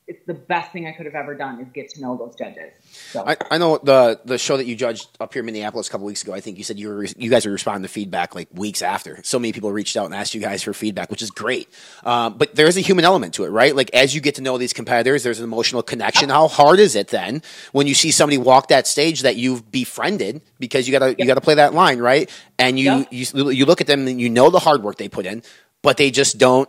it's 0.09 0.25
the 0.25 0.33
best 0.33 0.71
thing 0.71 0.87
I 0.87 0.91
could 0.91 1.05
have 1.05 1.13
ever 1.13 1.35
done 1.35 1.61
is 1.61 1.67
get 1.71 1.89
to 1.89 2.01
know 2.01 2.17
those 2.17 2.35
judges. 2.35 2.73
So 3.11 3.23
I, 3.25 3.37
I 3.51 3.57
know 3.59 3.77
the 3.77 4.19
the 4.25 4.39
show 4.39 4.57
that 4.57 4.65
you 4.65 4.75
judged 4.75 5.07
up 5.19 5.31
here 5.31 5.41
in 5.41 5.45
Minneapolis 5.45 5.87
a 5.87 5.91
couple 5.91 6.07
weeks 6.07 6.23
ago. 6.23 6.33
I 6.33 6.39
think 6.39 6.57
you 6.57 6.63
said 6.63 6.79
you 6.79 6.89
were 6.89 7.03
you 7.03 7.29
guys 7.29 7.45
were 7.45 7.51
responding 7.51 7.83
to 7.83 7.89
feedback 7.89 8.33
like 8.33 8.47
weeks 8.51 8.81
after. 8.81 9.19
So 9.23 9.37
many 9.37 9.53
people 9.53 9.71
reached 9.71 9.95
out 9.95 10.05
and 10.05 10.15
asked 10.15 10.33
you 10.33 10.41
guys 10.41 10.63
for 10.63 10.73
feedback, 10.73 11.11
which 11.11 11.21
is 11.21 11.29
great. 11.29 11.69
Um, 12.03 12.39
but 12.39 12.55
there 12.55 12.65
is 12.65 12.75
a 12.75 12.81
human 12.81 13.05
element 13.05 13.35
to 13.35 13.43
it, 13.43 13.49
right? 13.49 13.75
Like 13.75 13.91
as 13.93 14.15
you 14.15 14.19
get 14.19 14.33
to 14.35 14.41
know 14.41 14.57
these 14.57 14.73
competitors, 14.73 15.21
there's 15.21 15.37
an 15.37 15.43
emotional 15.43 15.83
connection. 15.83 16.29
How 16.29 16.47
hard 16.47 16.79
is 16.79 16.95
it 16.95 17.09
then 17.09 17.43
when 17.71 17.85
you 17.85 17.93
see 17.93 18.09
somebody 18.09 18.39
walk 18.39 18.69
that 18.69 18.87
stage 18.87 19.21
that 19.21 19.35
you've 19.35 19.69
befriended 19.69 20.41
because 20.57 20.87
you 20.87 20.91
gotta 20.91 21.15
you 21.19 21.27
gotta 21.27 21.39
play 21.39 21.53
that 21.53 21.75
line, 21.75 21.99
right? 21.99 22.27
And 22.57 22.79
you 22.79 23.05
you 23.11 23.51
you 23.51 23.65
look 23.67 23.79
at 23.79 23.85
them 23.85 24.07
and 24.07 24.19
you 24.19 24.31
know 24.31 24.49
the 24.49 24.59
hard 24.59 24.81
work 24.81 24.97
they 24.97 25.07
put 25.07 25.27
in, 25.27 25.43
but 25.83 25.97
they 25.97 26.09
just 26.09 26.39
don't 26.39 26.67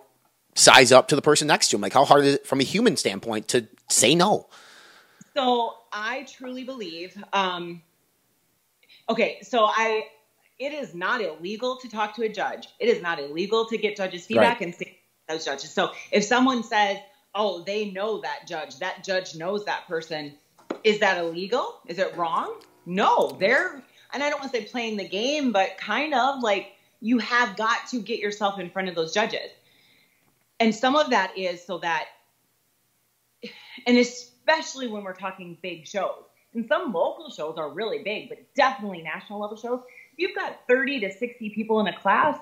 size 0.55 0.93
up 0.93 1.09
to 1.09 1.17
the 1.17 1.23
person 1.23 1.47
next 1.49 1.69
to 1.69 1.77
him. 1.77 1.83
Like 1.83 1.93
how 1.93 2.05
hard 2.05 2.25
is 2.25 2.35
it 2.35 2.47
from 2.47 2.61
a 2.61 2.65
human 2.65 2.97
standpoint 2.97 3.49
to 3.49 3.67
say 3.89 4.15
no? 4.15 4.49
So 5.35 5.75
I 5.93 6.25
truly 6.25 6.65
believe. 6.65 7.17
Um, 7.33 7.83
okay, 9.09 9.39
so 9.43 9.65
I. 9.65 10.05
It 10.59 10.75
is 10.75 10.95
not 10.95 11.23
illegal 11.23 11.77
to 11.77 11.89
talk 11.89 12.15
to 12.17 12.23
a 12.23 12.29
judge. 12.29 12.69
It 12.79 12.89
is 12.91 13.01
not 13.01 13.19
illegal 13.19 13.65
to 13.69 13.79
get 13.79 13.97
judges' 13.97 14.27
feedback 14.27 14.61
Right. 14.61 14.67
and 14.67 14.75
see 14.75 14.99
those 15.27 15.43
judges. 15.47 15.71
So 15.71 15.93
if 16.13 16.23
someone 16.23 16.63
says, 16.63 16.99
"Oh, 17.35 17.63
they 17.63 17.91
know 17.93 18.21
that 18.21 18.47
judge. 18.47 18.79
That 18.79 19.03
judge 19.03 19.35
knows 19.35 19.65
that 19.65 19.87
person," 19.89 20.35
is 20.85 20.99
that 20.99 21.17
illegal? 21.17 21.81
Is 21.87 21.99
it 21.99 22.15
wrong? 22.15 22.61
No, 22.85 23.37
they're. 23.41 23.83
And 24.13 24.23
I 24.23 24.29
don't 24.29 24.39
want 24.41 24.53
to 24.53 24.59
say 24.59 24.65
playing 24.67 24.99
the 24.99 25.09
game, 25.09 25.51
but 25.51 25.79
kind 25.79 26.13
of 26.13 26.43
like 26.43 26.73
you 27.01 27.17
have 27.19 27.57
got 27.57 27.87
to 27.91 28.01
get 28.03 28.19
yourself 28.19 28.59
in 28.59 28.69
front 28.69 28.89
of 28.91 28.95
those 28.95 29.15
judges. 29.15 29.49
And 30.61 30.75
some 30.75 30.95
of 30.95 31.11
that 31.11 31.37
is 31.37 31.65
so 31.65 31.79
that 31.79 32.07
and 33.87 33.97
especially 33.97 34.89
when 34.89 35.03
we're 35.03 35.15
talking 35.15 35.57
big 35.63 35.87
shows. 35.87 36.25
And 36.55 36.67
some 36.67 36.93
local 36.93 37.31
shows 37.31 37.57
are 37.57 37.71
really 37.71 38.03
big, 38.03 38.29
but 38.29 38.39
definitely 38.55 39.03
national 39.03 39.41
level 39.41 39.57
shows. 39.57 39.81
If 40.13 40.19
you've 40.19 40.35
got 40.35 40.61
30 40.69 41.01
to 41.01 41.13
60 41.13 41.51
people 41.51 41.81
in 41.81 41.87
a 41.87 41.97
class, 41.97 42.39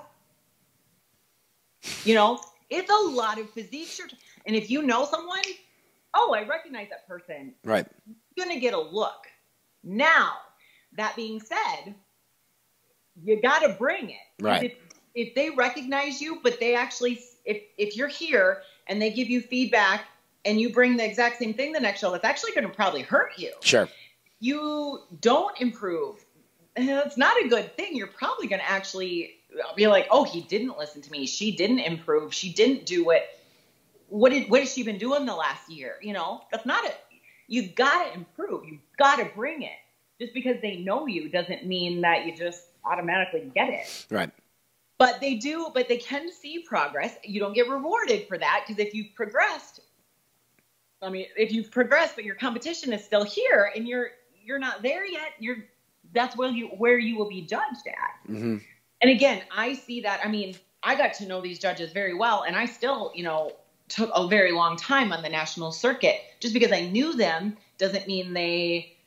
you 2.03 2.15
know, 2.15 2.39
it's 2.69 2.89
a 2.89 3.15
lot 3.15 3.39
of 3.39 3.49
physique. 3.51 4.01
And 4.45 4.55
if 4.55 4.69
you 4.69 4.81
know 4.81 5.05
someone, 5.05 5.41
oh, 6.15 6.33
I 6.33 6.47
recognize 6.47 6.89
that 6.89 7.07
person, 7.07 7.53
Right. 7.63 7.85
you're 8.35 8.45
going 8.45 8.55
to 8.55 8.61
get 8.61 8.73
a 8.73 8.81
look. 8.81 9.27
Now, 9.83 10.33
that 10.97 11.15
being 11.15 11.39
said, 11.39 11.93
you 13.23 13.39
got 13.41 13.59
to 13.59 13.69
bring 13.69 14.09
it. 14.09 14.17
Right. 14.41 14.63
If, 14.63 14.73
if 15.13 15.35
they 15.35 15.51
recognize 15.51 16.19
you, 16.19 16.39
but 16.41 16.59
they 16.59 16.75
actually, 16.75 17.21
if, 17.49 17.63
if 17.79 17.97
you're 17.97 18.07
here 18.07 18.61
and 18.87 19.01
they 19.01 19.11
give 19.11 19.27
you 19.27 19.41
feedback 19.41 20.05
and 20.45 20.61
you 20.61 20.71
bring 20.71 20.95
the 20.97 21.03
exact 21.03 21.39
same 21.39 21.53
thing 21.53 21.73
the 21.73 21.79
next 21.79 21.99
show, 21.99 22.13
it's 22.13 22.23
actually 22.23 22.51
going 22.51 22.67
to 22.67 22.73
probably 22.73 23.01
hurt 23.01 23.31
you. 23.37 23.51
Sure. 23.61 23.89
You 24.39 25.01
don't 25.19 25.59
improve. 25.59 26.23
It's 26.75 27.17
not 27.17 27.35
a 27.43 27.49
good 27.49 27.75
thing. 27.75 27.95
You're 27.95 28.07
probably 28.07 28.47
going 28.47 28.61
to 28.61 28.69
actually 28.69 29.39
be 29.75 29.87
like, 29.87 30.07
oh, 30.11 30.23
he 30.23 30.41
didn't 30.41 30.77
listen 30.77 31.01
to 31.01 31.11
me. 31.11 31.25
She 31.25 31.55
didn't 31.55 31.79
improve. 31.79 32.33
She 32.33 32.53
didn't 32.53 32.85
do 32.85 33.09
it. 33.09 33.23
What 34.09 34.29
did 34.29 34.49
what 34.49 34.61
has 34.61 34.71
she 34.73 34.83
been 34.83 34.97
doing 34.97 35.25
the 35.25 35.35
last 35.35 35.69
year? 35.69 35.95
You 36.01 36.13
know, 36.13 36.41
that's 36.51 36.65
not 36.65 36.83
it. 36.85 36.97
You 37.47 37.67
gotta 37.67 38.13
improve. 38.13 38.65
You 38.65 38.79
gotta 38.97 39.25
bring 39.35 39.61
it. 39.63 39.77
Just 40.19 40.33
because 40.33 40.57
they 40.61 40.77
know 40.77 41.05
you 41.05 41.29
doesn't 41.29 41.65
mean 41.65 42.01
that 42.01 42.25
you 42.25 42.35
just 42.35 42.63
automatically 42.83 43.51
get 43.53 43.69
it. 43.69 44.05
Right. 44.09 44.31
But 44.99 45.21
they 45.21 45.35
do, 45.35 45.71
but 45.73 45.87
they 45.87 45.97
can 45.97 46.31
see 46.31 46.59
progress. 46.59 47.15
You 47.23 47.39
don't 47.39 47.53
get 47.53 47.67
rewarded 47.67 48.27
for 48.27 48.37
that 48.37 48.65
because 48.67 48.85
if 48.85 48.93
you've 48.93 49.15
progressed, 49.15 49.79
I 51.01 51.09
mean, 51.09 51.25
if 51.35 51.51
you've 51.51 51.71
progressed, 51.71 52.15
but 52.15 52.25
your 52.25 52.35
competition 52.35 52.93
is 52.93 53.03
still 53.03 53.23
here 53.23 53.71
and 53.75 53.87
you're 53.87 54.11
you're 54.43 54.59
not 54.59 54.83
there 54.83 55.05
yet, 55.05 55.33
you're 55.39 55.57
that's 56.13 56.35
where 56.35 56.49
you 56.49 56.67
where 56.67 56.99
you 56.99 57.17
will 57.17 57.29
be 57.29 57.41
judged 57.41 57.87
at. 57.87 58.31
Mm-hmm. 58.31 58.57
And 59.01 59.11
again, 59.11 59.41
I 59.55 59.73
see 59.73 60.01
that. 60.01 60.19
I 60.23 60.27
mean, 60.27 60.55
I 60.83 60.95
got 60.95 61.13
to 61.15 61.27
know 61.27 61.41
these 61.41 61.59
judges 61.59 61.91
very 61.91 62.13
well, 62.13 62.43
and 62.43 62.55
I 62.55 62.65
still, 62.65 63.11
you 63.15 63.23
know, 63.23 63.53
took 63.87 64.11
a 64.13 64.27
very 64.27 64.51
long 64.51 64.75
time 64.75 65.11
on 65.11 65.23
the 65.23 65.29
national 65.29 65.71
circuit. 65.71 66.19
Just 66.39 66.53
because 66.53 66.71
I 66.71 66.81
knew 66.81 67.15
them 67.15 67.57
doesn't 67.77 68.07
mean 68.07 68.33
they 68.33 68.97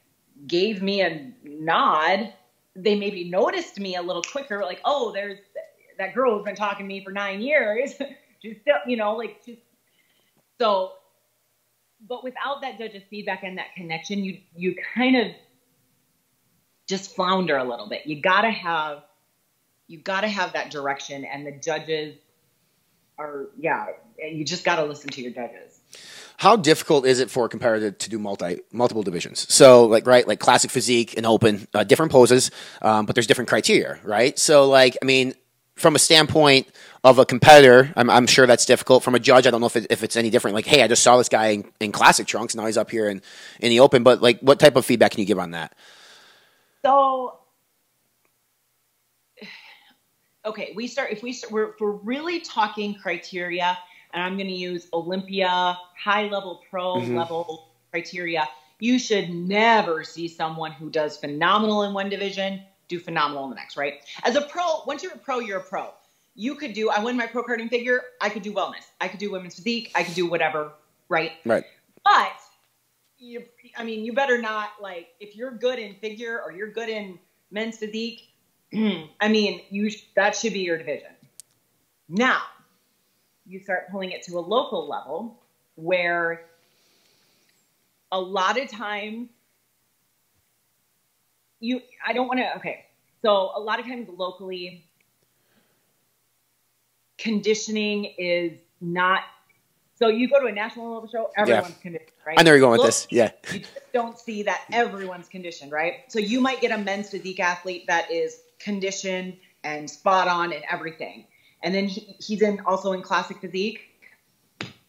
gave 0.47 0.82
me 0.82 1.03
a 1.03 1.30
nod. 1.45 2.32
They 2.74 2.99
maybe 2.99 3.24
noticed 3.24 3.78
me 3.78 3.97
a 3.97 4.03
little 4.03 4.22
quicker, 4.22 4.62
like, 4.62 4.80
oh, 4.86 5.12
there's 5.12 5.38
that 5.99 6.14
girl 6.14 6.36
who's 6.36 6.45
been 6.45 6.55
talking 6.55 6.86
to 6.86 6.88
me 6.88 7.03
for 7.05 7.12
nine 7.12 7.40
years. 7.40 7.93
she's 8.43 8.57
still, 8.61 8.76
you 8.86 8.97
know, 8.97 9.16
like 9.16 9.45
just 9.45 9.61
so. 10.61 10.93
But 12.09 12.24
without 12.24 12.62
that 12.62 12.78
judge's 12.78 13.05
feedback 13.09 13.45
and 13.45 13.59
that 13.59 13.74
connection, 13.76 14.24
you 14.24 14.38
you 14.57 14.74
kind 14.95 15.16
of 15.16 15.26
just 16.88 17.14
flounder 17.14 17.57
a 17.57 17.64
little 17.64 17.88
bit. 17.88 18.07
You 18.07 18.20
gotta 18.20 18.51
have 18.51 19.03
you 19.93 19.99
got 19.99 20.22
to 20.22 20.28
have 20.28 20.55
that 20.55 20.70
direction 20.70 21.24
and 21.24 21.47
the 21.47 21.53
judges 21.53 22.16
are 23.18 23.49
yeah 23.59 23.88
you 24.18 24.43
just 24.45 24.64
got 24.64 24.76
to 24.76 24.84
listen 24.84 25.11
to 25.11 25.20
your 25.20 25.32
judges 25.32 25.80
How 26.38 26.57
difficult 26.57 27.05
is 27.07 27.20
it 27.20 27.30
for 27.30 27.45
a 27.45 27.49
competitor 27.49 27.90
to 27.93 28.11
do 28.11 28.18
multi 28.18 28.61
multiple 28.72 29.03
divisions? 29.03 29.47
So, 29.53 29.84
like, 29.84 30.07
right, 30.07 30.26
like 30.26 30.40
classic 30.40 30.70
physique 30.70 31.14
and 31.16 31.26
open, 31.26 31.68
uh, 31.74 31.84
different 31.84 32.11
poses, 32.11 32.51
um, 32.80 33.05
but 33.07 33.14
there's 33.14 33.26
different 33.26 33.49
criteria, 33.49 34.01
right? 34.03 34.36
So, 34.38 34.68
like, 34.68 34.97
I 35.01 35.05
mean, 35.05 35.34
from 35.83 35.97
a 35.97 35.99
standpoint 35.99 36.68
of 37.05 37.18
a 37.18 37.26
competitor, 37.26 37.93
I'm, 37.97 38.09
I'm 38.09 38.26
sure 38.26 38.47
that's 38.47 38.64
difficult. 38.64 39.03
From 39.05 39.14
a 39.14 39.18
judge, 39.18 39.47
I 39.47 39.51
don't 39.51 39.61
know 39.61 39.66
if, 39.66 39.76
it, 39.76 39.89
if 39.91 40.03
it's 40.03 40.16
any 40.16 40.30
different. 40.30 40.55
Like, 40.55 40.66
hey, 40.66 40.83
I 40.83 40.89
just 40.89 41.03
saw 41.03 41.18
this 41.18 41.28
guy 41.28 41.49
in, 41.49 41.64
in 41.80 41.93
classic 41.93 42.26
trunks, 42.26 42.55
now 42.55 42.64
he's 42.66 42.78
up 42.78 42.91
here 42.91 43.09
in 43.11 43.20
in 43.61 43.70
the 43.70 43.80
open. 43.80 44.03
But 44.05 44.22
like, 44.22 44.41
what 44.41 44.59
type 44.61 44.76
of 44.76 44.87
feedback 44.87 45.11
can 45.11 45.20
you 45.20 45.26
give 45.26 45.39
on 45.39 45.51
that? 45.51 45.74
so 46.85 47.39
okay 50.45 50.72
we 50.74 50.87
start 50.87 51.12
if 51.12 51.22
we 51.22 51.33
start 51.33 51.53
we're, 51.53 51.72
we're 51.80 51.93
really 51.93 52.41
talking 52.41 52.95
criteria 52.95 53.78
and 54.12 54.22
i'm 54.22 54.37
going 54.37 54.49
to 54.49 54.53
use 54.55 54.89
olympia 54.93 55.78
high 55.97 56.24
level 56.28 56.62
pro 56.70 56.97
Mhm. 56.97 57.16
level 57.16 57.68
criteria 57.93 58.49
you 58.80 58.99
should 58.99 59.30
never 59.30 60.03
see 60.03 60.26
someone 60.26 60.72
who 60.72 60.91
does 60.91 61.16
phenomenal 61.16 61.85
in 61.85 61.95
one 61.95 62.09
division 62.09 62.61
do 62.93 63.01
phenomenal 63.01 63.45
in 63.45 63.51
the 63.51 63.57
next 63.57 63.76
right 63.76 63.95
as 64.24 64.36
a 64.36 64.43
pro 64.43 64.82
once 64.86 65.03
you're 65.03 65.12
a 65.12 65.18
pro 65.18 65.38
you're 65.38 65.59
a 65.59 65.64
pro 65.72 65.90
you 66.34 66.55
could 66.55 66.72
do 66.72 66.90
i 66.90 67.03
win 67.03 67.16
my 67.16 67.26
pro 67.26 67.43
carding 67.43 67.68
figure 67.68 67.99
i 68.20 68.28
could 68.28 68.43
do 68.43 68.53
wellness 68.53 68.86
i 69.01 69.09
could 69.09 69.18
do 69.18 69.30
women's 69.30 69.57
physique 69.57 69.90
i 69.95 70.03
could 70.03 70.14
do 70.14 70.26
whatever 70.26 70.72
right 71.09 71.32
Right. 71.45 71.64
but 72.05 72.32
you, 73.22 73.45
I 73.76 73.84
mean, 73.84 74.05
you 74.05 74.12
better 74.12 74.36
not 74.36 74.70
like 74.80 75.09
if 75.20 75.36
you're 75.36 75.53
good 75.53 75.78
in 75.78 75.95
figure 75.95 76.43
or 76.45 76.51
you're 76.53 76.72
good 76.72 76.88
in 76.88 77.18
men's 77.53 77.78
physique. 77.78 78.32
I 78.74 79.28
mean, 79.28 79.62
you 79.70 79.90
that 80.16 80.34
should 80.34 80.53
be 80.53 80.61
your 80.61 80.76
division. 80.76 81.12
Now, 82.09 82.43
you 83.47 83.61
start 83.61 83.90
pulling 83.90 84.11
it 84.11 84.22
to 84.24 84.38
a 84.38 84.40
local 84.40 84.88
level 84.88 85.38
where 85.76 86.47
a 88.11 88.20
lot 88.20 88.61
of 88.61 88.68
times 88.68 89.28
you 91.62 91.80
I 92.06 92.12
don't 92.12 92.26
want 92.26 92.40
to 92.40 92.56
okay. 92.56 92.86
So 93.22 93.52
a 93.54 93.60
lot 93.60 93.78
of 93.78 93.86
times 93.86 94.08
locally 94.16 94.84
conditioning 97.18 98.04
is 98.18 98.58
not 98.80 99.22
so 99.94 100.08
you 100.08 100.28
go 100.28 100.40
to 100.40 100.46
a 100.46 100.52
national 100.52 100.94
level 100.94 101.08
show, 101.08 101.30
everyone's 101.36 101.76
conditioned, 101.80 102.10
right? 102.26 102.36
I 102.36 102.42
know 102.42 102.50
you're 102.50 102.58
going 102.58 102.72
with 102.72 102.78
Local- 102.78 102.88
this. 102.88 103.06
Yeah. 103.10 103.30
you 103.52 103.60
just 103.60 103.92
don't 103.92 104.18
see 104.18 104.42
that 104.42 104.64
everyone's 104.72 105.28
conditioned, 105.28 105.70
right? 105.70 106.00
So 106.08 106.18
you 106.18 106.40
might 106.40 106.60
get 106.60 106.72
a 106.72 106.78
men's 106.78 107.10
physique 107.10 107.38
athlete 107.38 107.84
that 107.86 108.10
is 108.10 108.40
conditioned 108.58 109.36
and 109.62 109.88
spot 109.88 110.26
on 110.26 110.52
and 110.52 110.64
everything. 110.68 111.26
And 111.62 111.72
then 111.72 111.86
he, 111.86 112.16
he's 112.18 112.42
in 112.42 112.60
also 112.66 112.92
in 112.92 113.02
classic 113.02 113.40
physique. 113.40 113.80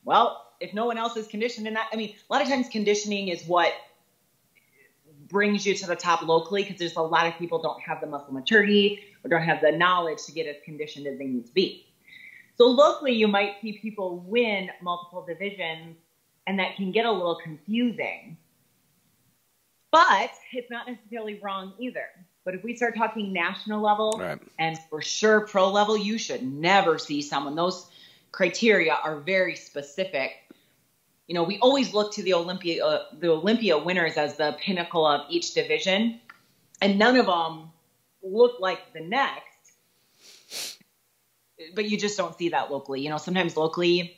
Well, 0.03 0.43
if 0.59 0.73
no 0.73 0.85
one 0.85 0.97
else 0.97 1.15
is 1.15 1.27
conditioned 1.27 1.67
in 1.67 1.75
that, 1.75 1.89
I 1.93 1.95
mean, 1.95 2.15
a 2.27 2.33
lot 2.33 2.41
of 2.41 2.47
times 2.47 2.67
conditioning 2.69 3.27
is 3.27 3.45
what 3.45 3.71
brings 5.33 5.65
you 5.65 5.73
to 5.73 5.87
the 5.87 5.95
top 5.95 6.21
locally 6.21 6.63
because 6.63 6.79
there's 6.79 6.95
a 6.95 7.01
lot 7.01 7.27
of 7.27 7.33
people 7.37 7.61
don't 7.61 7.81
have 7.81 7.99
the 7.99 8.07
muscle 8.07 8.31
maturity 8.31 9.03
or 9.23 9.29
don't 9.29 9.41
have 9.41 9.59
the 9.59 9.71
knowledge 9.71 10.23
to 10.27 10.31
get 10.31 10.47
as 10.47 10.55
conditioned 10.63 11.07
as 11.07 11.17
they 11.17 11.25
need 11.25 11.45
to 11.45 11.51
be. 11.51 11.87
So 12.57 12.67
locally, 12.67 13.11
you 13.13 13.27
might 13.27 13.55
see 13.61 13.79
people 13.79 14.19
win 14.19 14.69
multiple 14.81 15.25
divisions, 15.25 15.97
and 16.45 16.59
that 16.59 16.75
can 16.75 16.91
get 16.91 17.05
a 17.05 17.11
little 17.11 17.39
confusing. 17.43 18.37
But 19.91 20.31
it's 20.53 20.69
not 20.69 20.87
necessarily 20.87 21.39
wrong 21.43 21.73
either. 21.79 22.05
But 22.45 22.55
if 22.55 22.63
we 22.63 22.75
start 22.75 22.95
talking 22.95 23.33
national 23.33 23.81
level 23.81 24.17
Right. 24.19 24.39
and 24.59 24.77
for 24.89 25.01
sure 25.01 25.41
pro 25.41 25.69
level, 25.69 25.97
you 25.97 26.17
should 26.17 26.43
never 26.43 26.99
see 26.99 27.21
someone. 27.21 27.55
Those 27.55 27.89
criteria 28.31 28.93
are 28.93 29.19
very 29.19 29.55
specific. 29.55 30.42
You 31.27 31.35
know, 31.35 31.43
we 31.43 31.57
always 31.59 31.93
look 31.93 32.13
to 32.15 32.23
the 32.23 32.33
Olympia, 32.33 32.85
uh, 32.85 33.03
the 33.17 33.29
Olympia 33.29 33.77
winners 33.77 34.17
as 34.17 34.35
the 34.35 34.57
pinnacle 34.59 35.05
of 35.05 35.21
each 35.29 35.53
division, 35.53 36.19
and 36.81 36.99
none 36.99 37.15
of 37.17 37.25
them 37.27 37.71
look 38.21 38.59
like 38.59 38.93
the 38.93 39.01
next 39.01 39.53
but 41.75 41.89
you 41.89 41.97
just 41.97 42.17
don't 42.17 42.37
see 42.37 42.49
that 42.49 42.71
locally. 42.71 43.01
You 43.01 43.09
know, 43.09 43.17
sometimes 43.17 43.55
locally, 43.55 44.17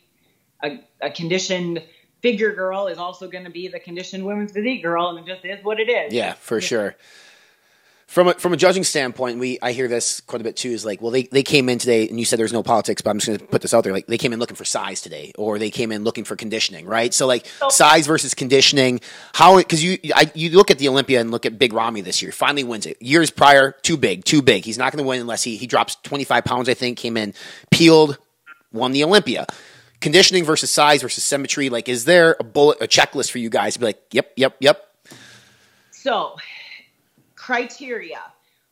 a, 0.64 0.80
a 1.01 1.12
conditioned 1.12 1.84
figure 2.22 2.53
girl 2.53 2.88
is 2.88 2.97
also 2.97 3.30
going 3.30 3.43
to 3.43 3.49
be 3.49 3.68
the 3.68 3.80
conditioned 3.80 4.26
women's 4.26 4.51
physique 4.51 4.82
girl, 4.82 5.10
and 5.10 5.28
it 5.28 5.32
just 5.32 5.45
is 5.45 5.64
what 5.64 5.80
it 5.80 5.89
is. 5.89 6.14
Yeah, 6.14 6.34
for 6.34 6.62
sure. 6.62 6.95
From 8.16 8.30
a, 8.30 8.34
from 8.36 8.53
a 8.53 8.57
judging 8.57 8.86
standpoint, 8.86 9.39
we 9.39 9.59
I 9.61 9.74
hear 9.74 9.89
this 9.89 10.22
quite 10.22 10.39
a 10.39 10.45
bit 10.45 10.55
too. 10.55 10.70
Is 10.70 10.86
like, 10.86 11.01
well, 11.01 11.11
they, 11.11 11.24
they 11.24 11.43
came 11.43 11.68
in 11.68 11.80
today, 11.80 12.07
and 12.07 12.18
you 12.18 12.24
said 12.24 12.39
there's 12.39 12.53
no 12.53 12.63
politics, 12.63 13.01
but 13.01 13.09
I'm 13.09 13.18
just 13.18 13.28
going 13.28 13.39
to 13.39 13.45
put 13.45 13.61
this 13.61 13.74
out 13.74 13.84
there. 13.84 13.91
Like, 13.91 14.07
they 14.07 14.18
came 14.18 14.32
in 14.32 14.39
looking 14.39 14.55
for 14.55 14.63
size 14.63 15.01
today, 15.01 15.34
or 15.38 15.59
they 15.59 15.70
came 15.70 15.91
in 15.91 16.05
looking 16.05 16.24
for 16.24 16.38
conditioning, 16.38 16.86
right? 16.86 17.13
So, 17.13 17.28
like, 17.28 17.45
oh. 17.61 17.68
size 17.68 18.07
versus 18.07 18.34
conditioning. 18.34 19.01
How? 19.34 19.57
Because 19.57 19.84
you 19.84 19.97
I, 20.16 20.32
you 20.34 20.51
look 20.51 20.72
at 20.72 20.80
the 20.80 20.88
Olympia 20.88 21.20
and 21.20 21.30
look 21.30 21.45
at 21.45 21.59
Big 21.59 21.74
Ramy 21.74 21.99
this 21.99 22.22
year. 22.22 22.32
He 22.32 22.36
finally 22.38 22.63
wins 22.63 22.86
it. 22.86 23.01
Years 23.01 23.32
prior, 23.32 23.74
too 23.82 23.97
big, 23.97 24.24
too 24.24 24.41
big. 24.41 24.63
He's 24.63 24.78
not 24.78 24.93
going 24.93 25.03
to 25.03 25.07
win 25.09 25.20
unless 25.20 25.43
he 25.43 25.57
he 25.57 25.68
drops 25.68 25.97
25 26.03 26.45
pounds. 26.45 26.70
I 26.70 26.74
think 26.74 26.97
came 26.97 27.18
in 27.18 27.34
peeled, 27.70 28.18
won 28.72 28.93
the 28.93 29.03
Olympia. 29.03 29.45
Conditioning 29.99 30.45
versus 30.45 30.72
size 30.72 31.01
versus 31.01 31.26
symmetry. 31.26 31.68
Like, 31.68 31.89
is 31.89 32.05
there 32.05 32.38
a 32.39 32.45
bullet 32.45 32.78
a 32.80 32.88
checklist 32.88 33.30
for 33.30 33.39
you 33.39 33.49
guys 33.49 33.74
to 33.74 33.82
be 33.82 33.88
like, 33.88 34.01
yep, 34.11 34.32
yep, 34.38 34.55
yep. 34.61 34.89
So, 35.91 36.38
criteria 37.46 38.22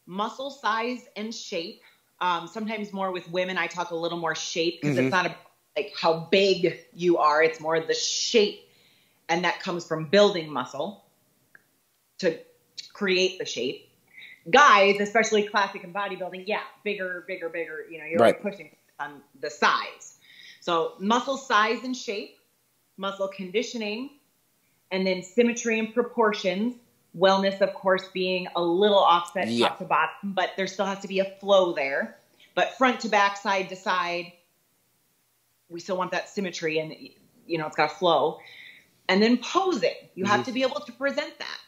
muscle 0.07 0.49
size 0.49 1.07
and 1.15 1.33
shape. 1.33 1.81
Um, 2.19 2.47
sometimes 2.47 2.91
more 2.91 3.11
with 3.11 3.29
women, 3.29 3.55
I 3.55 3.67
talk 3.67 3.91
a 3.91 3.95
little 3.95 4.17
more 4.17 4.33
shape 4.33 4.81
because 4.81 4.97
Mhm. 4.97 5.03
it's 5.03 5.11
not 5.11 5.27
a, 5.27 5.35
like 5.77 5.93
how 5.95 6.27
big 6.31 6.79
you 6.91 7.19
are, 7.19 7.43
it's 7.43 7.59
more 7.59 7.79
the 7.79 7.93
shape. 7.93 8.67
And 9.29 9.43
that 9.43 9.59
comes 9.59 9.87
from 9.87 10.05
building 10.05 10.51
muscle 10.51 11.05
to 12.17 12.39
create 12.93 13.37
the 13.37 13.45
shape. 13.45 13.89
Guys, 14.49 14.99
especially 14.99 15.47
classic 15.47 15.83
and 15.83 15.93
bodybuilding, 15.93 16.45
yeah, 16.47 16.63
bigger, 16.83 17.23
bigger, 17.27 17.49
bigger. 17.49 17.85
You 17.89 17.99
know, 17.99 18.05
you're 18.05 18.19
Right. 18.19 18.41
pushing 18.41 18.75
on 18.99 19.21
the 19.39 19.51
size. 19.51 20.17
So, 20.61 20.95
muscle 20.99 21.37
size 21.37 21.83
and 21.83 21.95
shape, 21.95 22.39
muscle 22.97 23.27
conditioning, 23.27 24.19
and 24.89 25.05
then 25.05 25.21
symmetry 25.21 25.77
and 25.77 25.93
proportions. 25.93 26.75
Wellness, 27.17 27.61
of 27.61 27.73
course, 27.73 28.09
being 28.13 28.47
a 28.55 28.61
little 28.61 28.97
offset 28.97 29.47
Yeah. 29.47 29.67
top 29.67 29.77
to 29.79 29.85
bottom, 29.85 30.33
but 30.33 30.51
there 30.57 30.67
still 30.67 30.85
has 30.85 30.99
to 30.99 31.07
be 31.07 31.19
a 31.19 31.25
flow 31.25 31.73
there. 31.73 32.19
But 32.55 32.77
front 32.77 32.99
to 33.01 33.09
back, 33.09 33.37
side 33.37 33.69
to 33.69 33.75
side, 33.75 34.33
we 35.69 35.79
still 35.79 35.97
want 35.97 36.11
that 36.11 36.29
symmetry 36.29 36.79
and, 36.79 36.95
you 37.47 37.57
know, 37.57 37.67
it's 37.67 37.75
got 37.75 37.89
to 37.89 37.95
flow. 37.95 38.39
And 39.09 39.21
then 39.21 39.37
posing, 39.37 39.95
you 40.15 40.25
have 40.25 40.41
Mhm. 40.41 40.45
to 40.45 40.51
be 40.51 40.61
able 40.63 40.81
to 40.81 40.91
present 40.93 41.37
that. 41.39 41.59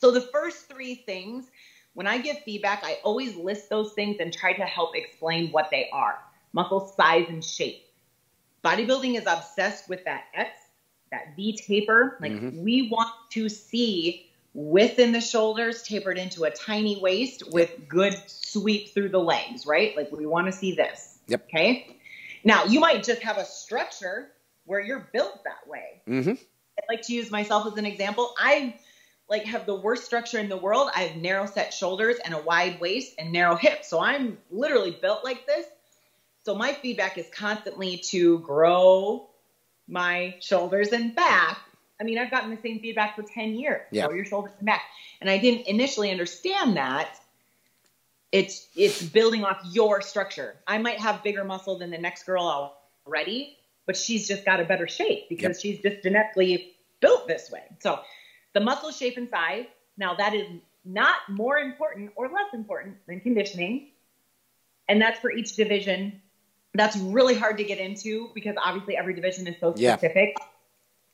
So 0.00 0.10
the 0.10 0.20
first 0.20 0.68
three 0.68 0.96
things, 0.96 1.50
when 1.94 2.06
I 2.06 2.18
give 2.18 2.38
feedback, 2.44 2.82
I 2.84 2.98
always 3.04 3.36
list 3.36 3.68
those 3.68 3.92
things 3.92 4.18
and 4.20 4.32
try 4.32 4.52
to 4.52 4.64
help 4.64 4.96
explain 4.96 5.50
what 5.50 5.70
they 5.70 5.88
are 5.90 6.18
muscle 6.52 6.80
size 6.80 7.28
and 7.28 7.44
shape. 7.44 7.84
Bodybuilding 8.64 9.18
is 9.18 9.26
obsessed 9.26 9.88
with 9.88 10.04
that 10.04 10.24
X, 10.34 10.50
that 11.10 11.34
V 11.36 11.56
taper. 11.56 12.18
Like 12.20 12.32
Mhm. 12.32 12.62
we 12.62 12.88
want 12.90 13.10
to 13.30 13.48
see 13.48 14.31
width 14.54 14.98
in 14.98 15.12
the 15.12 15.20
shoulders 15.20 15.82
tapered 15.82 16.18
into 16.18 16.44
a 16.44 16.50
tiny 16.50 17.00
waist 17.00 17.52
with 17.52 17.88
good 17.88 18.14
sweep 18.26 18.92
through 18.92 19.08
the 19.08 19.20
legs, 19.20 19.66
right? 19.66 19.96
Like 19.96 20.12
we 20.12 20.26
want 20.26 20.46
to 20.46 20.52
see 20.52 20.74
this. 20.74 21.18
Yep. 21.28 21.44
Okay. 21.44 21.96
Now 22.44 22.64
you 22.64 22.80
might 22.80 23.02
just 23.02 23.22
have 23.22 23.38
a 23.38 23.44
structure 23.44 24.30
where 24.64 24.80
you're 24.80 25.08
built 25.12 25.44
that 25.44 25.66
way. 25.66 26.02
Mm-hmm. 26.08 26.30
I 26.30 26.82
like 26.88 27.02
to 27.02 27.12
use 27.12 27.30
myself 27.30 27.66
as 27.66 27.78
an 27.78 27.86
example. 27.86 28.34
I 28.38 28.74
like 29.28 29.44
have 29.44 29.66
the 29.66 29.74
worst 29.74 30.04
structure 30.04 30.38
in 30.38 30.48
the 30.48 30.56
world. 30.56 30.90
I 30.94 31.04
have 31.04 31.16
narrow 31.16 31.46
set 31.46 31.72
shoulders 31.72 32.16
and 32.24 32.34
a 32.34 32.42
wide 32.42 32.80
waist 32.80 33.14
and 33.18 33.32
narrow 33.32 33.56
hips. 33.56 33.88
So 33.88 34.00
I'm 34.00 34.38
literally 34.50 34.90
built 34.90 35.24
like 35.24 35.46
this. 35.46 35.66
So 36.44 36.54
my 36.54 36.72
feedback 36.72 37.18
is 37.18 37.26
constantly 37.32 37.98
to 38.08 38.40
grow 38.40 39.28
my 39.88 40.34
shoulders 40.40 40.88
and 40.88 41.14
back. 41.14 41.58
I 42.02 42.04
mean, 42.04 42.18
I've 42.18 42.32
gotten 42.32 42.50
the 42.50 42.60
same 42.60 42.80
feedback 42.80 43.14
for 43.14 43.22
10 43.22 43.54
years. 43.54 43.82
Yeah. 43.92 44.08
Grow 44.08 44.16
your 44.16 44.24
shoulders 44.24 44.50
and 44.58 44.66
back. 44.66 44.82
And 45.20 45.30
I 45.30 45.38
didn't 45.38 45.68
initially 45.68 46.10
understand 46.10 46.76
that. 46.76 47.16
It's 48.32 48.66
it's 48.74 49.00
building 49.00 49.44
off 49.44 49.60
your 49.70 50.00
structure. 50.00 50.56
I 50.66 50.78
might 50.78 50.98
have 50.98 51.22
bigger 51.22 51.44
muscle 51.44 51.78
than 51.78 51.90
the 51.90 51.98
next 51.98 52.24
girl 52.24 52.74
already, 53.06 53.56
but 53.86 53.96
she's 53.96 54.26
just 54.26 54.44
got 54.44 54.58
a 54.58 54.64
better 54.64 54.88
shape 54.88 55.28
because 55.28 55.60
she's 55.60 55.80
just 55.80 56.02
genetically 56.02 56.72
built 57.00 57.28
this 57.28 57.52
way. 57.52 57.62
So 57.78 58.00
the 58.52 58.60
muscle 58.60 58.90
shape 58.90 59.16
and 59.16 59.28
size, 59.28 59.66
now 59.96 60.14
that 60.14 60.34
is 60.34 60.48
not 60.84 61.16
more 61.28 61.58
important 61.58 62.10
or 62.16 62.26
less 62.28 62.52
important 62.52 62.96
than 63.06 63.20
conditioning. 63.20 63.90
And 64.88 65.00
that's 65.00 65.20
for 65.20 65.30
each 65.30 65.54
division. 65.54 66.20
That's 66.74 66.96
really 66.96 67.34
hard 67.36 67.58
to 67.58 67.64
get 67.64 67.78
into 67.78 68.30
because 68.34 68.56
obviously 68.60 68.96
every 68.96 69.14
division 69.14 69.46
is 69.46 69.54
so 69.60 69.74
Yeah. 69.76 69.96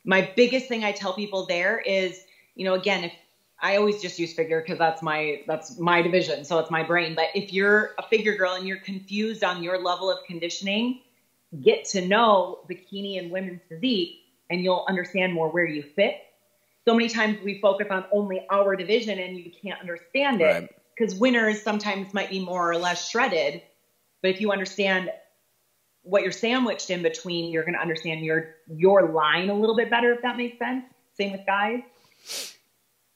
My 0.04 0.30
biggest 0.36 0.68
thing 0.68 0.84
I 0.84 0.92
tell 0.92 1.12
people 1.12 1.46
there 1.46 1.78
is, 1.78 2.20
you 2.54 2.64
know, 2.64 2.74
again, 2.74 3.04
if 3.04 3.12
I 3.60 3.76
always 3.76 4.00
just 4.00 4.18
use 4.18 4.32
figure 4.32 4.60
because 4.60 4.78
that's 4.78 5.02
my 5.02 5.42
that's 5.46 5.78
my 5.78 6.00
division, 6.02 6.44
so 6.44 6.58
it's 6.58 6.70
my 6.70 6.82
brain. 6.84 7.14
But 7.14 7.26
if 7.34 7.52
you're 7.52 7.90
a 7.98 8.02
figure 8.04 8.36
girl 8.36 8.54
and 8.54 8.66
you're 8.66 8.78
confused 8.80 9.42
on 9.42 9.62
your 9.62 9.82
level 9.82 10.10
of 10.10 10.18
conditioning, 10.26 11.00
get 11.62 11.84
to 11.86 12.06
know 12.06 12.60
bikini 12.70 13.18
and 13.18 13.30
women's 13.30 13.62
physique, 13.68 14.20
and 14.48 14.62
you'll 14.62 14.84
understand 14.88 15.32
more 15.32 15.50
where 15.50 15.66
you 15.66 15.82
fit. 15.82 16.16
So 16.86 16.94
many 16.94 17.08
times 17.08 17.38
we 17.44 17.60
focus 17.60 17.88
on 17.90 18.04
only 18.12 18.46
our 18.50 18.76
division, 18.76 19.18
and 19.18 19.36
you 19.36 19.50
can't 19.62 19.80
understand 19.80 20.40
it 20.40 20.74
because 20.96 21.14
winners 21.16 21.62
sometimes 21.62 22.14
might 22.14 22.30
be 22.30 22.42
more 22.42 22.70
or 22.70 22.78
less 22.78 23.10
shredded. 23.10 23.62
But 24.22 24.30
if 24.30 24.40
you 24.40 24.52
understand 24.52 25.10
what 26.08 26.22
you're 26.22 26.32
sandwiched 26.32 26.90
in 26.90 27.02
between, 27.02 27.52
you're 27.52 27.64
going 27.64 27.74
to 27.74 27.80
understand 27.80 28.24
your 28.24 28.56
your 28.74 29.10
line 29.12 29.50
a 29.50 29.54
little 29.54 29.76
bit 29.76 29.90
better, 29.90 30.12
if 30.12 30.22
that 30.22 30.36
makes 30.36 30.58
sense. 30.58 30.84
Same 31.14 31.32
with 31.32 31.44
guys. 31.46 31.82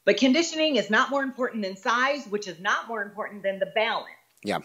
But 0.05 0.17
conditioning 0.17 0.77
is 0.77 0.91
not 0.91 1.11
more 1.11 1.23
important 1.23 1.63
than 1.63 1.77
size, 1.77 2.27
which 2.27 2.49
is 2.49 2.61
not 2.61 2.89
more 2.89 3.03
important 3.03 3.43
than 3.43 3.59
the 3.59 3.67
balance, 3.67 4.09
Yeah. 4.43 4.59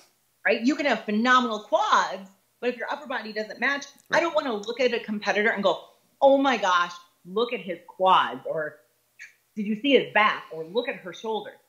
right? 0.45 0.61
You 0.61 0.75
can 0.75 0.87
have 0.87 1.05
phenomenal 1.05 1.59
quads, 1.59 2.29
but 2.59 2.69
if 2.71 2.77
your 2.77 2.91
upper 2.91 3.05
body 3.05 3.31
doesn't 3.31 3.59
match, 3.59 3.85
I 4.11 4.19
don't 4.19 4.33
want 4.33 4.47
to 4.47 4.53
look 4.53 4.79
at 4.79 4.93
a 4.93 4.99
competitor 4.99 5.49
and 5.51 5.61
go, 5.61 5.85
oh 6.21 6.37
my 6.39 6.57
gosh, 6.57 6.93
look 7.25 7.53
at 7.53 7.59
his 7.59 7.77
quads, 7.87 8.41
or 8.45 8.77
did 9.55 9.67
you 9.67 9.79
see 9.79 9.91
his 9.91 10.11
back, 10.13 10.45
or 10.51 10.65
look 10.65 10.87
at 10.89 10.95
her 10.95 11.13
shoulders. 11.13 11.59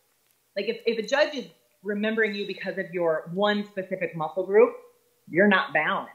Like 0.57 0.67
if, 0.69 0.81
if 0.87 0.99
a 0.99 1.07
judge 1.07 1.35
is 1.35 1.47
remembering 1.83 2.35
you 2.35 2.47
because 2.47 2.79
of 2.79 2.91
your 2.93 3.31
one 3.35 3.67
specific 3.67 4.17
muscle 4.17 4.47
group, 4.47 4.75
you're 5.29 5.47
not 5.47 5.75
balanced. 5.75 6.13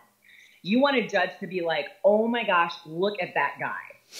You 0.63 0.79
want 0.79 0.95
a 0.95 1.07
judge 1.07 1.29
to 1.41 1.47
be 1.47 1.61
like, 1.61 1.87
oh 2.03 2.27
my 2.27 2.43
gosh, 2.43 2.73
look 2.85 3.21
at 3.21 3.33
that 3.35 3.55
guy. 3.59 3.75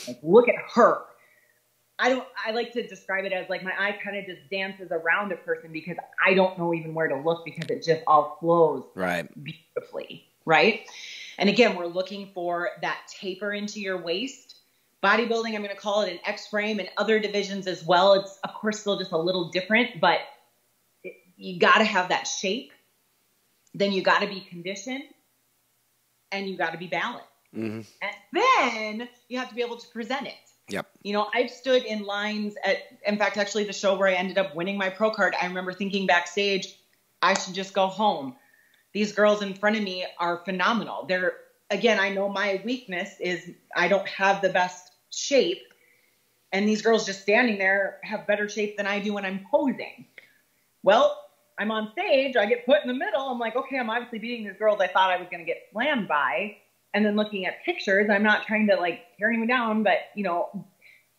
Like, 0.08 0.20
look 0.22 0.48
at 0.50 0.56
her. 0.76 1.00
I 2.00 2.10
don't, 2.10 2.28
I 2.46 2.52
like 2.52 2.74
to 2.74 2.86
describe 2.86 3.24
it 3.24 3.32
as 3.32 3.50
like 3.50 3.64
my 3.64 3.72
eye 3.78 3.98
kind 4.04 4.18
of 4.18 4.26
just 4.26 4.42
dances 4.52 4.92
around 4.92 5.32
a 5.32 5.38
person 5.38 5.72
because 5.72 5.96
I 6.24 6.34
don't 6.34 6.58
know 6.58 6.74
even 6.74 6.94
where 6.94 7.08
to 7.08 7.16
look 7.16 7.46
because 7.46 7.70
it 7.70 7.84
just 7.84 8.02
all 8.08 8.38
flows 8.40 8.84
Right. 8.96 9.28
beautifully, 9.44 10.26
right? 10.46 10.82
And 11.38 11.50
again, 11.50 11.76
we're 11.76 11.88
looking 11.88 12.30
for 12.34 12.72
that 12.82 13.00
taper 13.08 13.54
into 13.54 13.80
your 13.80 14.02
waist. 14.02 14.58
Bodybuilding, 15.04 15.54
I'm 15.54 15.62
going 15.62 15.70
to 15.70 15.76
call 15.76 16.02
it 16.02 16.12
an 16.12 16.20
X 16.26 16.48
frame, 16.48 16.80
and 16.80 16.90
other 16.98 17.20
divisions 17.20 17.68
as 17.68 17.84
well. 17.86 18.14
It's 18.14 18.40
of 18.44 18.54
course 18.54 18.80
still 18.80 18.98
just 18.98 19.12
a 19.12 19.18
little 19.18 19.50
different, 19.50 20.00
but 20.00 20.20
it, 21.04 21.14
you 21.38 21.60
got 21.60 21.78
to 21.78 21.84
have 21.84 22.10
that 22.10 22.26
shape. 22.26 22.72
Then 23.76 23.92
you 23.92 24.02
got 24.02 24.20
to 24.20 24.28
be 24.28 24.42
conditioned, 24.42 25.04
and 26.34 26.50
you 26.50 26.58
got 26.58 26.72
to 26.72 26.78
be 26.78 26.88
balanced. 26.88 27.28
Mm-hmm. 27.56 27.82
And 28.02 28.16
then 28.34 29.10
you 29.30 29.38
have 29.38 29.50
to 29.50 29.56
be 29.56 29.62
able 29.62 29.78
to 29.78 29.88
present 29.90 30.28
it. 30.28 30.34
Yep. 30.70 30.88
You 31.04 31.14
know, 31.14 31.28
I've 31.34 31.52
stood 31.52 31.84
in 31.84 32.04
lines 32.04 32.56
at, 32.64 32.78
in 33.06 33.18
fact, 33.18 33.38
actually, 33.38 33.66
the 33.66 33.74
show 33.74 33.96
where 33.98 34.08
I 34.08 34.14
ended 34.14 34.38
up 34.38 34.56
winning 34.56 34.78
my 34.78 34.90
pro 34.90 35.12
card, 35.12 35.36
I 35.40 35.46
remember 35.46 35.74
thinking 35.74 36.08
backstage, 36.08 36.76
I 37.22 37.34
should 37.36 37.54
just 37.54 37.74
go 37.74 37.88
home. 37.88 38.36
These 38.94 39.12
girls 39.12 39.42
in 39.42 39.54
front 39.54 39.76
of 39.76 39.84
me 39.84 40.06
are 40.20 40.44
phenomenal. 40.46 41.06
They're, 41.08 41.34
again, 41.70 42.00
I 42.00 42.10
know 42.10 42.30
my 42.30 42.62
weakness 42.64 43.20
is 43.20 43.52
I 43.76 43.88
don't 43.88 44.08
have 44.08 44.42
the 44.42 44.50
best 44.50 44.92
shape. 45.12 45.62
And 46.52 46.68
these 46.68 46.82
girls 46.82 47.06
just 47.06 47.22
standing 47.22 47.58
there 47.58 48.00
have 48.04 48.28
better 48.28 48.48
shape 48.48 48.78
than 48.78 48.88
I 48.88 49.00
do 49.00 49.14
when 49.14 49.26
I'm 49.26 49.46
posing. 49.50 50.06
Well, 50.84 51.23
I'm 51.60 51.72
on 51.72 51.92
stage, 51.92 52.36
I 52.36 52.46
get 52.46 52.66
put 52.66 52.82
in 52.82 52.88
the 52.88 52.94
middle. 52.94 53.30
I'm 53.30 53.40
like, 53.40 53.56
okay, 53.56 53.78
I'm 53.78 53.90
obviously 53.90 54.20
beating 54.20 54.46
these 54.46 54.58
girls 54.58 54.80
I 54.82 54.88
thought 54.88 55.12
I 55.12 55.18
was 55.18 55.28
going 55.30 55.40
to 55.40 55.46
get 55.46 55.68
slammed 55.72 56.08
by 56.08 56.58
and 56.94 57.06
then 57.06 57.16
looking 57.16 57.46
at 57.46 57.64
pictures 57.64 58.10
i'm 58.10 58.24
not 58.24 58.46
trying 58.46 58.68
to 58.68 58.76
like 58.76 59.02
tear 59.18 59.30
anyone 59.30 59.48
down 59.48 59.84
but 59.84 59.98
you 60.16 60.24
know 60.24 60.66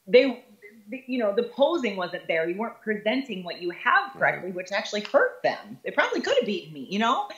they, 0.06 0.44
the, 0.90 1.02
you 1.06 1.18
know 1.18 1.34
the 1.34 1.44
posing 1.44 1.96
wasn't 1.96 2.26
there 2.28 2.48
you 2.48 2.56
weren't 2.56 2.80
presenting 2.82 3.42
what 3.42 3.60
you 3.60 3.70
have 3.70 4.12
correctly 4.12 4.50
which 4.50 4.70
actually 4.72 5.00
hurt 5.00 5.42
them. 5.42 5.78
They 5.84 5.90
probably 5.90 6.20
could 6.20 6.36
have 6.36 6.46
beaten 6.46 6.72
me 6.72 6.86
you 6.90 6.98
know? 6.98 7.28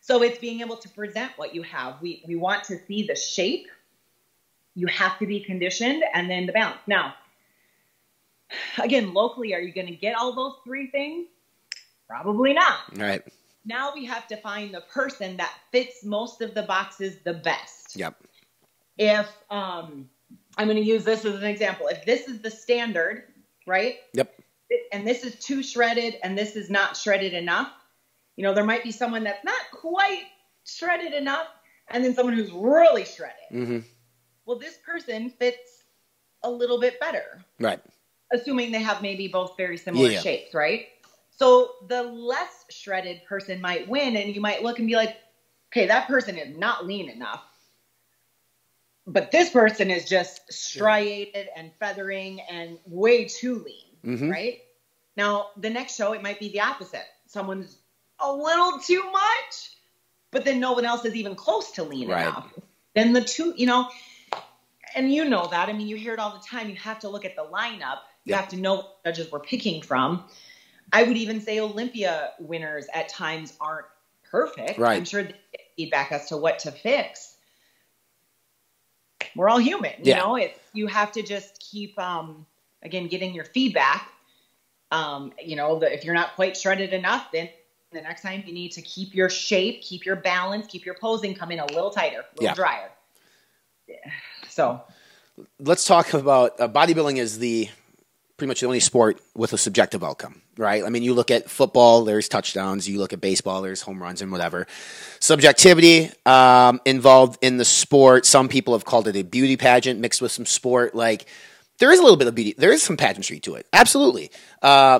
So 0.00 0.22
it's 0.22 0.38
being 0.38 0.60
able 0.60 0.76
to 0.78 0.88
present 0.88 1.30
what 1.36 1.54
you 1.54 1.62
have. 1.62 2.00
We 2.02 2.24
we 2.26 2.34
want 2.34 2.64
to 2.64 2.78
see 2.86 3.06
the 3.06 3.14
shape. 3.14 3.68
You 4.74 4.88
have 4.88 5.18
to 5.20 5.26
be 5.26 5.40
conditioned 5.40 6.02
and 6.14 6.28
then 6.30 6.46
the 6.46 6.52
balance. 6.52 6.80
Now 6.86 7.14
again 8.78 9.12
locally 9.12 9.54
are 9.54 9.60
you 9.60 9.72
going 9.72 9.86
to 9.86 9.96
get 9.96 10.16
all 10.16 10.32
those 10.34 10.54
three 10.64 10.90
things 10.90 11.26
probably 12.12 12.52
not 12.52 12.80
Right. 12.98 13.22
now 13.64 13.92
we 13.94 14.04
have 14.04 14.26
to 14.28 14.36
find 14.36 14.74
the 14.74 14.82
person 14.82 15.36
that 15.38 15.52
fits 15.70 16.04
most 16.04 16.42
of 16.42 16.52
the 16.54 16.62
boxes 16.62 17.16
the 17.24 17.32
best. 17.34 17.96
Yep. 17.96 18.14
If 18.98 19.28
um, 19.50 20.08
I'm 20.58 20.66
going 20.68 20.76
to 20.76 20.82
use 20.84 21.04
this 21.04 21.24
as 21.24 21.36
an 21.36 21.44
example. 21.44 21.86
If 21.88 22.04
this 22.04 22.28
is 22.28 22.40
the 22.42 22.50
standard, 22.50 23.24
right? 23.66 23.96
Yep. 24.14 24.34
And 24.92 25.06
this 25.06 25.24
is 25.24 25.36
too 25.36 25.62
shredded 25.62 26.18
and 26.22 26.36
this 26.36 26.56
is 26.56 26.68
not 26.70 26.96
shredded 26.96 27.32
enough, 27.34 27.70
you 28.36 28.42
know, 28.42 28.52
there 28.54 28.64
might 28.64 28.82
be 28.84 28.90
someone 28.92 29.24
that's 29.24 29.44
not 29.44 29.60
quite 29.72 30.24
shredded 30.66 31.14
enough 31.14 31.46
and 31.90 32.04
then 32.04 32.14
someone 32.14 32.34
who's 32.34 32.50
really 32.52 33.04
shredded. 33.04 33.48
Mm-hmm. 33.52 33.78
Well, 34.44 34.58
this 34.58 34.76
person 34.84 35.30
fits 35.30 35.84
a 36.42 36.50
little 36.50 36.80
bit 36.80 36.98
better, 37.00 37.42
Right. 37.60 37.80
assuming 38.32 38.72
they 38.72 38.82
have 38.82 39.00
maybe 39.02 39.28
both 39.28 39.56
very 39.56 39.76
similar 39.78 40.10
Yeah. 40.10 40.20
shapes, 40.20 40.52
right? 40.54 40.88
So 41.36 41.70
the 41.88 42.02
less 42.02 42.64
shredded 42.70 43.22
person 43.24 43.60
might 43.60 43.88
win, 43.88 44.16
and 44.16 44.34
you 44.34 44.40
might 44.40 44.62
look 44.62 44.78
and 44.78 44.86
be 44.86 44.96
like, 44.96 45.12
okay, 45.70 45.86
that 45.86 46.06
person 46.06 46.36
is 46.36 46.56
not 46.56 46.86
lean 46.86 47.08
enough. 47.08 47.42
But 49.06 49.30
this 49.32 49.50
person 49.50 49.90
is 49.90 50.04
just 50.04 50.40
striated 50.52 51.48
and 51.56 51.72
feathering 51.80 52.40
and 52.48 52.78
way 52.86 53.24
too 53.24 53.58
lean, 53.58 53.96
Mhm. 54.04 54.30
right? 54.30 54.58
Now, 55.16 55.46
the 55.56 55.70
next 55.70 55.96
show, 55.96 56.12
it 56.12 56.22
might 56.22 56.38
be 56.38 56.50
the 56.50 56.60
opposite. 56.60 57.06
Someone's 57.26 57.78
a 58.20 58.32
little 58.32 58.78
too 58.78 59.02
much, 59.10 59.72
but 60.30 60.44
then 60.44 60.60
no 60.60 60.72
one 60.72 60.84
else 60.84 61.04
is 61.04 61.14
even 61.16 61.34
close 61.34 61.72
to 61.72 61.82
lean 61.84 62.08
Right. 62.08 62.20
enough. 62.20 62.46
Then 62.94 63.12
the 63.12 63.22
two, 63.22 63.52
you 63.56 63.66
know, 63.66 63.86
and 64.94 65.12
you 65.12 65.24
know 65.24 65.46
that. 65.46 65.68
I 65.68 65.72
mean, 65.72 65.88
you 65.88 65.96
hear 65.96 66.12
it 66.12 66.20
all 66.20 66.30
the 66.30 66.38
time. 66.38 66.68
You 66.68 66.76
have 66.76 67.00
to 67.00 67.08
look 67.08 67.24
at 67.24 67.34
the 67.34 67.44
lineup. 67.44 67.98
You 68.24 68.32
Yep. 68.32 68.36
have 68.36 68.48
to 68.48 68.56
know 68.56 68.74
what 68.76 68.86
judges 69.04 69.30
we're 69.30 69.40
picking 69.40 69.80
from. 69.82 70.20
I 70.92 71.02
would 71.04 71.16
even 71.16 71.40
say 71.40 71.60
Olympia 71.60 72.32
winners 72.38 72.86
at 72.92 73.08
times 73.08 73.54
aren't 73.60 73.86
perfect. 74.30 74.78
Right. 74.78 74.96
I'm 74.96 75.04
sure 75.04 75.22
they 75.22 75.28
get 75.52 75.60
feedback 75.76 76.12
as 76.12 76.28
to 76.28 76.36
what 76.36 76.58
to 76.60 76.70
fix. 76.70 77.36
We're 79.34 79.48
all 79.48 79.58
human, 79.58 79.92
you 79.98 80.10
Yeah. 80.10 80.18
know. 80.18 80.36
It's 80.36 80.58
you 80.72 80.86
have 80.88 81.12
to 81.12 81.22
just 81.22 81.58
keep 81.60 81.98
um 81.98 82.46
again 82.82 83.08
getting 83.08 83.34
your 83.34 83.44
feedback. 83.44 84.08
Um, 84.90 85.32
you 85.42 85.56
know, 85.56 85.78
the, 85.78 85.90
if 85.92 86.04
you're 86.04 86.14
not 86.14 86.34
quite 86.34 86.54
shredded 86.54 86.92
enough, 86.92 87.32
then 87.32 87.48
the 87.92 88.02
next 88.02 88.20
time 88.22 88.42
you 88.46 88.52
need 88.52 88.72
to 88.72 88.82
keep 88.82 89.14
your 89.14 89.30
shape, 89.30 89.80
keep 89.82 90.04
your 90.04 90.16
balance, 90.16 90.66
keep 90.66 90.84
your 90.84 90.94
posing, 90.94 91.34
come 91.34 91.50
in 91.50 91.60
a 91.60 91.66
little 91.66 91.90
tighter, 91.90 92.18
a 92.20 92.24
little 92.34 92.44
Yeah. 92.44 92.54
drier. 92.54 92.90
Yeah. 93.88 93.96
So 94.48 94.82
let's 95.58 95.86
talk 95.86 96.12
about 96.12 96.60
uh, 96.60 96.68
bodybuilding 96.68 97.16
is 97.16 97.38
the 97.38 97.68
pretty 98.42 98.50
much 98.50 98.60
the 98.60 98.66
only 98.66 98.80
sport 98.80 99.20
with 99.36 99.52
a 99.52 99.56
subjective 99.56 100.02
outcome, 100.02 100.42
right? 100.56 100.82
I 100.82 100.88
mean, 100.88 101.04
you 101.04 101.14
look 101.14 101.30
at 101.30 101.48
football, 101.48 102.02
there's 102.02 102.28
touchdowns. 102.28 102.88
You 102.88 102.98
look 102.98 103.12
at 103.12 103.20
baseball, 103.20 103.62
there's 103.62 103.82
home 103.82 104.02
runs 104.02 104.20
and 104.20 104.32
whatever. 104.32 104.66
Subjectivity 105.20 106.10
um, 106.26 106.80
involved 106.84 107.38
in 107.40 107.56
the 107.56 107.64
sport. 107.64 108.26
Some 108.26 108.48
people 108.48 108.74
have 108.74 108.84
called 108.84 109.06
it 109.06 109.14
a 109.14 109.22
beauty 109.22 109.56
pageant 109.56 110.00
mixed 110.00 110.20
with 110.20 110.32
some 110.32 110.44
sport. 110.44 110.92
Like 110.92 111.26
there 111.78 111.92
is 111.92 112.00
a 112.00 112.02
little 112.02 112.16
bit 112.16 112.26
of 112.26 112.34
beauty. 112.34 112.52
There 112.58 112.72
is 112.72 112.82
some 112.82 112.96
pageantry 112.96 113.38
to 113.38 113.54
it. 113.54 113.68
Absolutely. 113.72 114.32
Uh, 114.60 114.98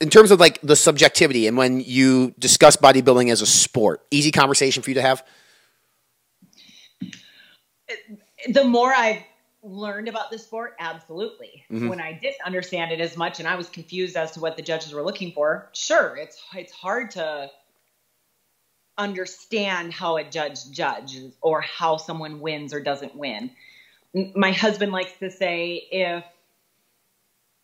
in 0.00 0.10
terms 0.10 0.32
of 0.32 0.40
like 0.40 0.60
the 0.60 0.74
subjectivity 0.74 1.46
and 1.46 1.56
when 1.56 1.78
you 1.78 2.34
discuss 2.36 2.76
bodybuilding 2.76 3.30
as 3.30 3.42
a 3.42 3.46
sport, 3.46 4.04
easy 4.10 4.32
conversation 4.32 4.82
for 4.82 4.90
you 4.90 4.94
to 4.94 5.02
have. 5.02 5.24
the 8.48 8.64
more 8.64 8.92
I've 8.92 9.22
learned 9.64 10.08
about 10.08 10.30
the 10.30 10.38
sport, 10.38 10.76
absolutely. 10.78 11.64
Mhm. 11.70 11.88
When 11.88 12.00
I 12.00 12.12
didn't 12.12 12.42
understand 12.44 12.92
it 12.92 13.00
as 13.00 13.16
much 13.16 13.38
and 13.38 13.48
I 13.48 13.56
was 13.56 13.68
confused 13.68 14.16
as 14.16 14.32
to 14.32 14.40
what 14.40 14.56
the 14.56 14.62
judges 14.62 14.92
were 14.92 15.02
looking 15.02 15.32
for, 15.32 15.70
sure, 15.72 16.16
it's 16.16 16.40
it's 16.54 16.72
hard 16.72 17.12
to 17.12 17.50
understand 18.96 19.92
how 19.92 20.16
a 20.16 20.24
judge 20.24 20.70
judges 20.70 21.34
or 21.40 21.60
how 21.62 21.96
someone 21.96 22.40
wins 22.40 22.72
or 22.72 22.80
doesn't 22.80 23.16
win. 23.16 23.50
My 24.12 24.52
husband 24.52 24.92
likes 24.92 25.12
to 25.18 25.30
say 25.30 25.74
if 25.90 26.24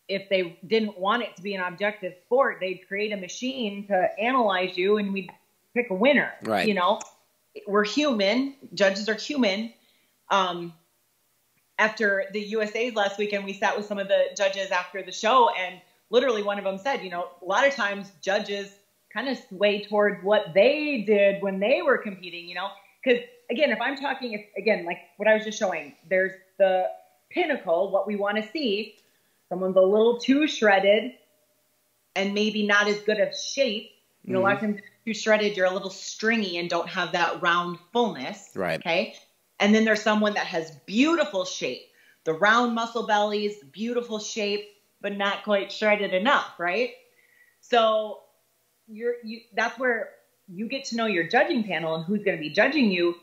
if 0.09 0.28
they 0.28 0.59
didn't 0.66 0.98
want 0.98 1.22
it 1.22 1.36
to 1.36 1.42
be 1.42 1.55
an 1.55 1.62
objective 1.62 2.14
sport, 2.24 2.59
they'd 2.61 2.88
create 2.88 3.12
a 3.12 3.16
machine 3.16 3.86
to 3.86 4.18
analyze 4.18 4.76
you 4.76 4.96
and 4.96 5.12
we'd 5.12 5.30
pick 5.72 5.90
a 5.90 5.94
winner. 5.94 6.32
Right. 6.42 6.66
You 6.66 6.74
know, 6.74 7.01
we're 7.66 7.84
human. 7.84 8.57
Judges 8.74 9.09
are 9.09 9.14
human. 9.14 9.72
Um, 10.28 10.72
after 11.81 12.26
the 12.33 12.41
USA's 12.41 12.95
last 12.95 13.18
weekend, 13.18 13.45
we 13.45 13.55
sat 13.55 13.76
with 13.76 13.87
some 13.87 13.99
of 13.99 14.07
the 14.07 14.26
judges 14.37 14.70
after 14.70 15.03
the 15.03 15.11
show, 15.11 15.49
and 15.59 15.81
literally 16.11 16.43
one 16.43 16.59
of 16.59 16.64
them 16.64 16.76
said, 16.76 17.03
you 17.03 17.11
know, 17.11 17.28
a 17.41 17.45
lot 17.45 17.66
of 17.66 17.74
times 17.74 18.12
judges 18.20 18.70
kind 19.12 19.28
of 19.28 19.39
sway 19.49 19.83
towards 19.85 20.22
what 20.22 20.53
they 20.55 21.03
did 21.07 21.43
when 21.43 21.59
they 21.59 21.81
were 21.81 21.97
competing, 21.97 22.47
you 22.47 22.55
know, 22.55 22.68
because 23.03 23.20
again, 23.51 23.70
if 23.70 23.81
I'm 23.81 23.97
talking, 23.97 24.35
if, 24.35 24.43
again, 24.59 24.85
like 24.85 24.99
what 25.16 25.26
I 25.26 25.35
was 25.35 25.45
just 25.45 25.59
showing, 25.59 25.95
there's 26.09 26.33
the 26.59 26.87
pinnacle, 27.31 27.91
what 27.91 28.07
we 28.07 28.14
want 28.14 28.37
to 28.37 28.49
see. 28.51 28.97
Someone's 29.49 29.76
a 29.76 29.81
little 29.81 30.20
too 30.20 30.47
shredded 30.47 31.12
and 32.14 32.35
maybe 32.35 32.66
not 32.66 32.89
as 32.89 32.99
good 33.01 33.18
of 33.18 33.35
shape. 33.35 33.91
You 34.24 34.35
know, 34.35 34.41
a 34.41 34.43
lot 34.43 34.53
of 34.53 34.59
mm-hmm. 34.59 34.72
times 34.72 34.83
too 35.07 35.14
shredded, 35.14 35.57
you're 35.57 35.66
a 35.66 35.72
little 35.72 35.91
stringy 35.91 36.59
and 36.59 36.68
don't 36.68 36.89
have 36.89 37.12
that 37.12 37.41
round 37.41 37.78
fullness. 37.93 38.51
Right. 38.55 38.78
Okay. 38.78 39.16
And 39.61 39.75
then 39.75 39.85
there's 39.85 40.03
someone 40.03 40.35
that 40.35 40.47
has 40.47 40.71
beautiful 40.87 41.45
shape, 41.45 41.83
the 42.25 42.33
round 42.33 42.75
muscle 42.75 43.07
bellies, 43.07 43.57
beautiful 43.71 44.19
shape, 44.19 44.67
but 45.01 45.17
not 45.17 45.45
quite 45.45 45.71
shredded 45.71 46.15
enough, 46.15 46.59
right? 46.59 46.93
So 47.61 48.21
you're 48.89 49.15
you 49.23 49.41
that's 49.55 49.79
where 49.79 50.11
you 50.49 50.67
get 50.67 50.85
to 50.87 50.97
know 50.97 51.07
your 51.07 51.29
judging 51.29 51.63
panel 51.63 51.95
and 51.95 52.05
who's 52.05 52.25
going 52.25 52.37
to 52.37 52.41
be 52.41 52.51
judging 52.51 52.91
you. 52.91 53.15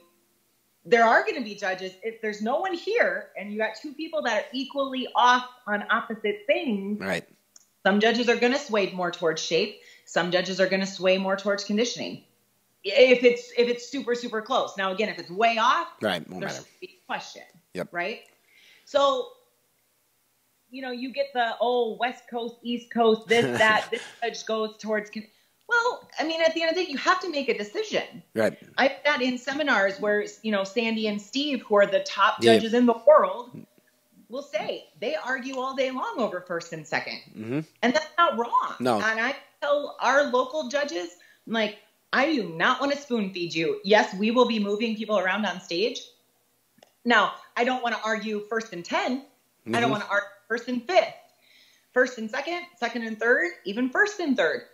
There 0.86 1.04
are 1.04 1.24
going 1.24 1.36
to 1.36 1.44
be 1.44 1.56
judges 1.56 1.92
if 2.04 2.22
there's 2.22 2.42
no 2.42 2.60
one 2.60 2.74
here 2.74 3.28
and 3.38 3.52
you 3.52 3.58
got 3.58 3.72
two 3.82 3.94
people 3.94 4.22
that 4.22 4.44
are 4.44 4.46
equally 4.54 5.08
off 5.16 5.46
on 5.66 5.84
opposite 5.90 6.44
things. 6.48 7.00
Right. 7.00 7.28
Some 7.86 8.00
judges 8.00 8.30
are 8.30 8.38
going 8.38 8.54
to 8.54 8.60
sway 8.60 8.92
more 8.92 9.12
towards 9.12 9.42
shape. 9.42 9.82
Some 10.06 10.32
judges 10.32 10.62
are 10.62 10.68
going 10.68 10.80
to 10.80 10.88
sway 10.88 11.18
more 11.18 11.36
towards 11.36 11.66
conditioning. 11.66 12.24
If 12.90 13.24
it's 13.24 13.52
if 13.58 13.68
it's 13.68 13.88
super 13.90 14.16
super 14.16 14.42
close. 14.42 14.76
Now 14.78 14.92
again, 14.92 15.10
if 15.10 15.20
it's 15.20 15.30
way 15.30 15.58
off, 15.58 15.88
Right. 16.02 16.28
Won't 16.30 16.42
there's 16.42 16.60
a 16.84 16.88
question. 17.06 17.44
Yep. 17.74 17.90
Right. 17.92 18.22
So, 18.86 19.28
you 20.70 20.82
know, 20.82 20.92
you 20.92 21.12
get 21.12 21.28
the 21.34 21.56
oh 21.62 21.98
West 22.00 22.24
Coast, 22.30 22.56
East 22.64 22.92
Coast, 22.92 23.28
this 23.28 23.46
that 23.60 23.88
this 23.92 24.02
judge 24.22 24.46
goes 24.46 24.78
towards. 24.78 25.10
Con- 25.10 25.26
well, 25.70 26.08
I 26.18 26.24
mean, 26.26 26.42
at 26.42 26.54
the 26.54 26.62
end 26.62 26.70
of 26.72 26.78
the 26.78 26.86
day, 26.86 26.90
you 26.92 26.98
have 26.98 27.20
to 27.22 27.30
make 27.30 27.50
a 27.50 27.58
decision. 27.58 28.24
Right. 28.34 28.58
I've 28.78 28.94
sat 29.06 29.22
in 29.22 29.38
seminars 29.38 30.00
where 30.00 30.26
you 30.44 30.52
know 30.52 30.64
Sandy 30.64 31.08
and 31.08 31.22
Steve, 31.22 31.62
who 31.64 31.76
are 31.76 31.86
the 31.86 32.00
top 32.02 32.38
Yeah. 32.42 32.54
judges 32.56 32.74
in 32.74 32.86
the 32.86 32.96
world, 33.06 33.52
will 34.30 34.42
say 34.44 34.86
they 35.00 35.16
argue 35.16 35.58
all 35.58 35.76
day 35.76 35.92
long 35.92 36.16
over 36.20 36.42
first 36.42 36.74
and 36.74 36.86
2nd 36.86 37.20
Mhm. 37.38 37.66
and 37.82 37.94
that's 37.94 38.08
not 38.18 38.38
wrong. 38.38 38.76
No. 38.80 38.96
and 38.96 39.20
I 39.22 39.36
tell 39.62 39.96
our 40.02 40.24
local 40.26 40.68
judges, 40.70 41.10
I'm 41.48 41.54
like, 41.54 41.78
I 42.14 42.34
do 42.34 42.49
not 42.49 42.80
want 42.80 42.93
to 42.93 42.97
spoon 42.97 43.32
feed 43.32 43.53
you. 43.53 43.80
Yes, 43.84 44.14
we 44.16 44.32
will 44.32 44.47
be 44.47 44.60
moving 44.60 44.95
people 44.95 45.20
around 45.20 45.45
on 45.45 45.60
stage. 45.60 45.99
Now, 47.05 47.34
I 47.55 47.64
don't 47.64 47.84
want 47.84 47.95
to 47.95 48.01
argue 48.03 48.41
first 48.49 48.74
and 48.74 48.84
10. 48.84 49.26
I 49.68 49.70
Mhm. 49.70 49.82
don't 49.82 49.91
want 49.91 50.03
to 50.03 50.10
argue 50.10 50.30
first 50.47 50.68
and 50.68 50.86
fifth. 50.86 51.14
First 51.93 52.18
and 52.18 52.30
second, 52.30 52.66
second 52.78 53.03
and 53.03 53.20
third, 53.20 53.51
even 53.66 53.89
first 53.89 54.20
and 54.20 54.38
third. 54.38 54.68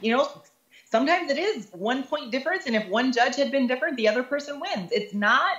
You 0.00 0.16
know, 0.16 0.42
sometimes 0.84 1.30
it 1.30 1.38
is 1.38 1.68
one 1.72 2.02
point 2.02 2.30
difference, 2.30 2.66
and 2.66 2.74
if 2.76 2.86
one 2.88 3.12
judge 3.12 3.36
had 3.36 3.50
been 3.50 3.66
different, 3.66 3.96
the 3.96 4.08
other 4.08 4.22
person 4.22 4.60
wins. 4.60 4.90
It's 4.92 5.14
not, 5.14 5.56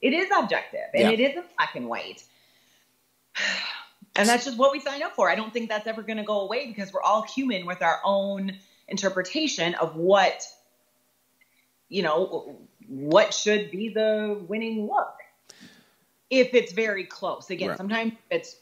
it 0.00 0.12
is 0.12 0.28
objective 0.36 0.88
and 0.94 1.02
Yeah. 1.02 1.10
it 1.10 1.20
isn't 1.20 1.56
black 1.56 1.74
and 1.76 1.88
white. 1.88 2.24
And 4.16 4.28
that's 4.28 4.44
just 4.44 4.58
what 4.58 4.70
we 4.70 4.78
sign 4.78 5.02
up 5.02 5.16
for. 5.16 5.28
I 5.28 5.34
don't 5.34 5.52
think 5.52 5.68
that's 5.68 5.88
ever 5.88 6.00
going 6.00 6.18
to 6.18 6.22
go 6.22 6.42
away 6.42 6.68
because 6.68 6.92
we're 6.92 7.02
all 7.02 7.22
human 7.22 7.66
with 7.66 7.82
our 7.82 8.00
own 8.04 8.56
interpretation 8.88 9.74
of 9.74 9.96
what, 9.96 10.42
you 11.88 12.02
know, 12.02 12.56
what 12.88 13.32
should 13.32 13.70
be 13.70 13.88
the 13.88 14.38
winning 14.48 14.86
look. 14.86 15.14
If 16.30 16.54
it's 16.54 16.72
very 16.72 17.04
close. 17.04 17.50
Again, 17.50 17.70
Right. 17.70 17.78
sometimes 17.78 18.12
it's 18.30 18.56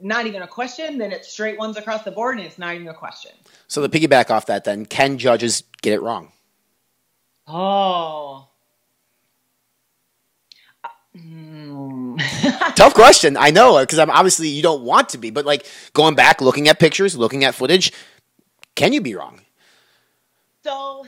not 0.00 0.26
even 0.26 0.42
a 0.42 0.48
question, 0.48 0.98
then 0.98 1.12
it's 1.12 1.28
straight 1.28 1.58
ones 1.58 1.76
across 1.76 2.02
the 2.02 2.10
board 2.10 2.38
and 2.38 2.46
it's 2.46 2.58
not 2.58 2.74
even 2.74 2.88
a 2.88 2.94
question. 2.94 3.32
So 3.68 3.86
the 3.86 3.88
piggyback 3.88 4.30
off 4.30 4.46
that, 4.46 4.64
then 4.64 4.86
can 4.86 5.18
judges 5.18 5.62
get 5.82 5.92
it 5.92 6.02
wrong? 6.02 6.32
Oh. 7.46 8.48
Tough 12.74 12.94
question. 12.94 13.36
I 13.36 13.50
know 13.50 13.78
because 13.80 13.98
I'm 13.98 14.10
obviously 14.10 14.48
you 14.48 14.62
don't 14.62 14.82
want 14.82 15.10
to 15.10 15.18
be, 15.18 15.30
but 15.30 15.46
like 15.46 15.66
going 15.92 16.14
back, 16.14 16.40
looking 16.40 16.68
at 16.68 16.78
pictures, 16.78 17.16
looking 17.16 17.44
at 17.44 17.54
footage, 17.54 17.92
can 18.76 18.92
you 18.92 19.00
be 19.00 19.14
wrong? 19.16 19.40
So 20.62 21.06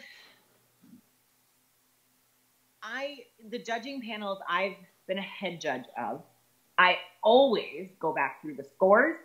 I 2.82 3.18
the 3.50 3.58
judging 3.58 4.02
panels 4.02 4.38
I've 4.48 4.74
been 5.06 5.18
a 5.18 5.22
head 5.22 5.60
judge 5.60 5.84
of, 5.96 6.22
I 6.76 6.98
always 7.22 7.90
go 8.00 8.12
back 8.12 8.42
through 8.42 8.54
the 8.54 8.64
scores. 8.64 9.16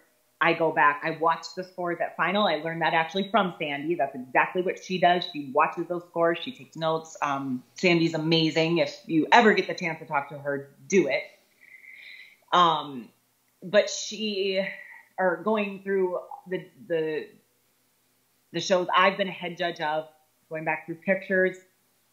I 0.42 0.52
go 0.54 0.74
back. 0.74 1.02
I 1.06 1.12
watch 1.22 1.46
the 1.56 1.64
scores 1.64 2.00
at 2.02 2.18
final. 2.18 2.46
I 2.46 2.56
learned 2.56 2.82
that 2.82 2.94
actually 2.94 3.30
from 3.32 3.54
Sandy. 3.58 3.96
That's 3.96 4.14
exactly 4.14 4.62
what 4.62 4.84
she 4.84 4.98
does. 4.98 5.24
She 5.32 5.52
watches 5.54 5.86
those 5.88 6.04
scores. 6.10 6.38
She 6.42 6.52
takes 6.52 6.76
notes. 6.76 7.16
Um, 7.22 7.64
Sandy's 7.76 8.14
amazing. 8.14 8.80
If 8.80 9.04
you 9.06 9.26
ever 9.32 9.54
get 9.54 9.68
the 9.68 9.74
chance 9.74 10.00
to 10.00 10.06
talk 10.06 10.28
to 10.30 10.38
her, 10.38 10.72
do 10.90 11.08
it. 11.08 11.24
Um, 12.52 13.08
but 13.62 13.90
she, 13.90 14.62
or 15.18 15.42
going 15.44 15.82
through 15.82 16.20
the 16.50 16.66
the 16.90 17.28
the 18.54 18.62
shows 18.62 18.88
I've 18.96 19.18
been 19.18 19.28
a 19.28 19.32
head 19.32 19.58
judge 19.58 19.82
of, 19.82 20.08
going 20.50 20.64
back 20.64 20.86
through 20.86 20.96
pictures, 20.96 21.58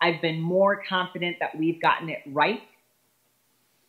I've 0.00 0.20
been 0.20 0.40
more 0.40 0.82
confident 0.82 1.36
that 1.40 1.56
we've 1.56 1.80
gotten 1.80 2.08
it 2.08 2.22
right 2.26 2.62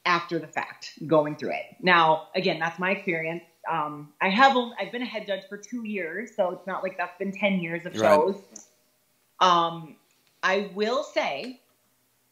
after 0.05 0.37
the 0.37 0.47
fact, 0.47 0.93
going 1.07 1.35
through 1.37 1.51
it. 1.51 1.77
Now, 1.81 2.27
again, 2.35 2.59
that's 2.59 2.77
my 2.77 2.91
experience. 2.91 3.43
Um, 3.71 4.11
I 4.19 4.29
have 4.29 4.57
I've 4.79 4.91
been 4.91 5.03
a 5.03 5.05
head 5.05 5.25
judge 5.27 5.43
for 5.47 5.57
two 5.57 5.85
years, 5.85 6.35
so 6.35 6.49
it's 6.51 6.67
not 6.67 6.83
like 6.83 6.97
that's 6.97 7.17
been 7.17 7.31
ten 7.31 7.59
years 7.59 7.85
of 7.85 7.95
shows. 7.95 8.35
Right. 8.35 9.47
Um, 9.47 9.95
I 10.43 10.71
will 10.73 11.03
say, 11.03 11.61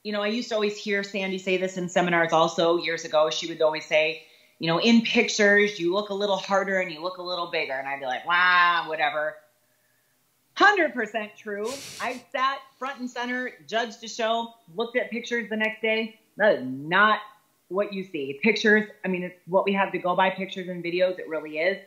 you 0.03 0.11
know, 0.11 0.22
I 0.22 0.28
used 0.28 0.49
to 0.49 0.55
always 0.55 0.78
hear 0.78 1.03
Sandy 1.03 1.38
say 1.38 1.57
this 1.57 1.78
in 1.78 1.88
seminars. 1.88 2.34
Also, 2.34 2.78
years 2.78 3.05
ago, 3.05 3.30
she 3.30 3.47
would 3.47 3.61
always 3.61 3.86
say, 3.86 4.24
you 4.57 4.67
know, 4.67 4.80
in 4.80 5.03
pictures, 5.03 5.80
you 5.80 5.93
look 5.93 6.09
a 6.09 6.13
little 6.13 6.38
harder 6.38 6.80
and 6.80 6.91
you 6.91 7.01
look 7.01 7.17
a 7.17 7.24
little 7.24 7.47
bigger, 7.47 7.74
and 7.74 7.88
I'd 7.88 7.99
be 7.99 8.07
like, 8.07 8.26
wow, 8.26 8.86
whatever. 8.88 9.36
100% 10.60 11.36
true. 11.38 11.72
I 12.01 12.22
sat 12.32 12.60
front 12.78 12.99
and 12.99 13.10
center, 13.10 13.51
judged 13.66 14.03
a 14.03 14.07
show, 14.07 14.53
looked 14.76 14.97
at 14.97 15.10
pictures 15.10 15.49
the 15.49 15.55
next 15.55 15.82
day. 15.82 16.20
That 16.38 16.55
is 16.55 16.64
not 16.64 17.20
what 17.70 17.93
you 17.93 18.03
see. 18.03 18.39
Pictures, 18.43 18.89
I 19.05 19.07
mean, 19.07 19.24
it's 19.24 19.39
what 19.47 19.64
we 19.64 19.74
have 19.74 19.91
to 19.93 19.99
go 19.99 20.16
by 20.16 20.32
pictures 20.32 20.68
and 20.68 20.84
videos. 20.84 21.18
It 21.18 21.30
really 21.30 21.57
is. 21.57 21.78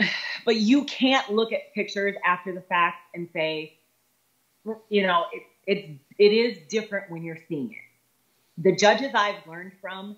But 0.44 0.56
you 0.56 0.84
can't 0.84 1.28
look 1.32 1.52
at 1.52 1.74
pictures 1.74 2.14
after 2.24 2.52
the 2.52 2.60
fact 2.60 2.98
and 3.16 3.28
say, 3.32 3.80
you 4.88 5.04
know, 5.04 5.24
it, 5.32 5.42
it's, 5.66 6.00
it 6.20 6.32
is 6.32 6.58
different 6.68 7.10
when 7.10 7.24
you're 7.24 7.40
seeing 7.48 7.72
it. 7.72 8.62
The 8.62 8.76
judges 8.76 9.10
I've 9.12 9.44
learned 9.48 9.72
from, 9.80 10.16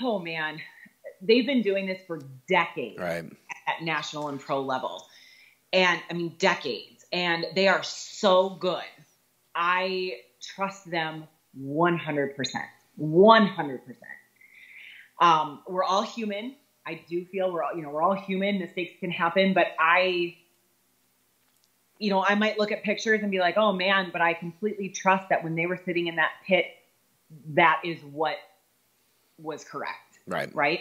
oh 0.00 0.20
man, 0.20 0.60
they've 1.20 1.44
been 1.44 1.62
doing 1.62 1.86
this 1.86 2.00
for 2.06 2.20
decades 2.46 3.00
right. 3.00 3.24
at 3.66 3.82
national 3.82 4.28
and 4.28 4.38
pro 4.38 4.60
level 4.60 5.08
and 5.76 6.00
I 6.10 6.14
mean 6.14 6.34
decades, 6.38 7.04
and 7.12 7.44
they 7.54 7.68
are 7.68 7.82
so 7.82 8.48
good. 8.48 8.82
I 9.54 10.20
trust 10.40 10.90
them 10.90 11.24
100%. 11.60 12.34
100%. 12.98 13.80
Um, 15.20 15.62
we're 15.68 15.84
all 15.84 16.02
human. 16.02 16.56
I 16.86 17.02
do 17.08 17.26
feel 17.26 17.52
we're 17.52 17.62
all, 17.62 17.76
you 17.76 17.82
know, 17.82 17.90
we're 17.90 18.02
all 18.02 18.14
human. 18.14 18.58
Mistakes 18.58 18.98
can 19.00 19.10
happen, 19.10 19.52
but 19.52 19.66
I, 19.78 20.36
you 21.98 22.10
know, 22.10 22.24
I 22.26 22.34
might 22.36 22.58
look 22.58 22.72
at 22.72 22.82
pictures 22.82 23.20
and 23.20 23.30
be 23.30 23.38
like, 23.38 23.58
oh 23.58 23.72
man, 23.72 24.08
but 24.12 24.22
I 24.22 24.32
completely 24.32 24.88
trust 24.88 25.28
that 25.28 25.44
when 25.44 25.56
they 25.56 25.66
were 25.66 25.80
sitting 25.84 26.06
in 26.06 26.16
that 26.16 26.30
pit, 26.46 26.66
that 27.48 27.82
is 27.84 27.98
what 28.12 28.36
was 29.36 29.62
correct. 29.62 30.20
Right. 30.26 30.54
Right. 30.54 30.80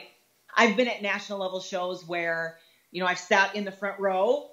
I've 0.56 0.78
been 0.78 0.88
at 0.88 1.02
national 1.02 1.40
level 1.40 1.60
shows 1.60 2.08
where, 2.08 2.60
you 2.92 3.02
know, 3.02 3.08
I've 3.08 3.20
sat 3.20 3.56
in 3.56 3.66
the 3.66 3.74
front 3.74 4.00
row 4.00 4.52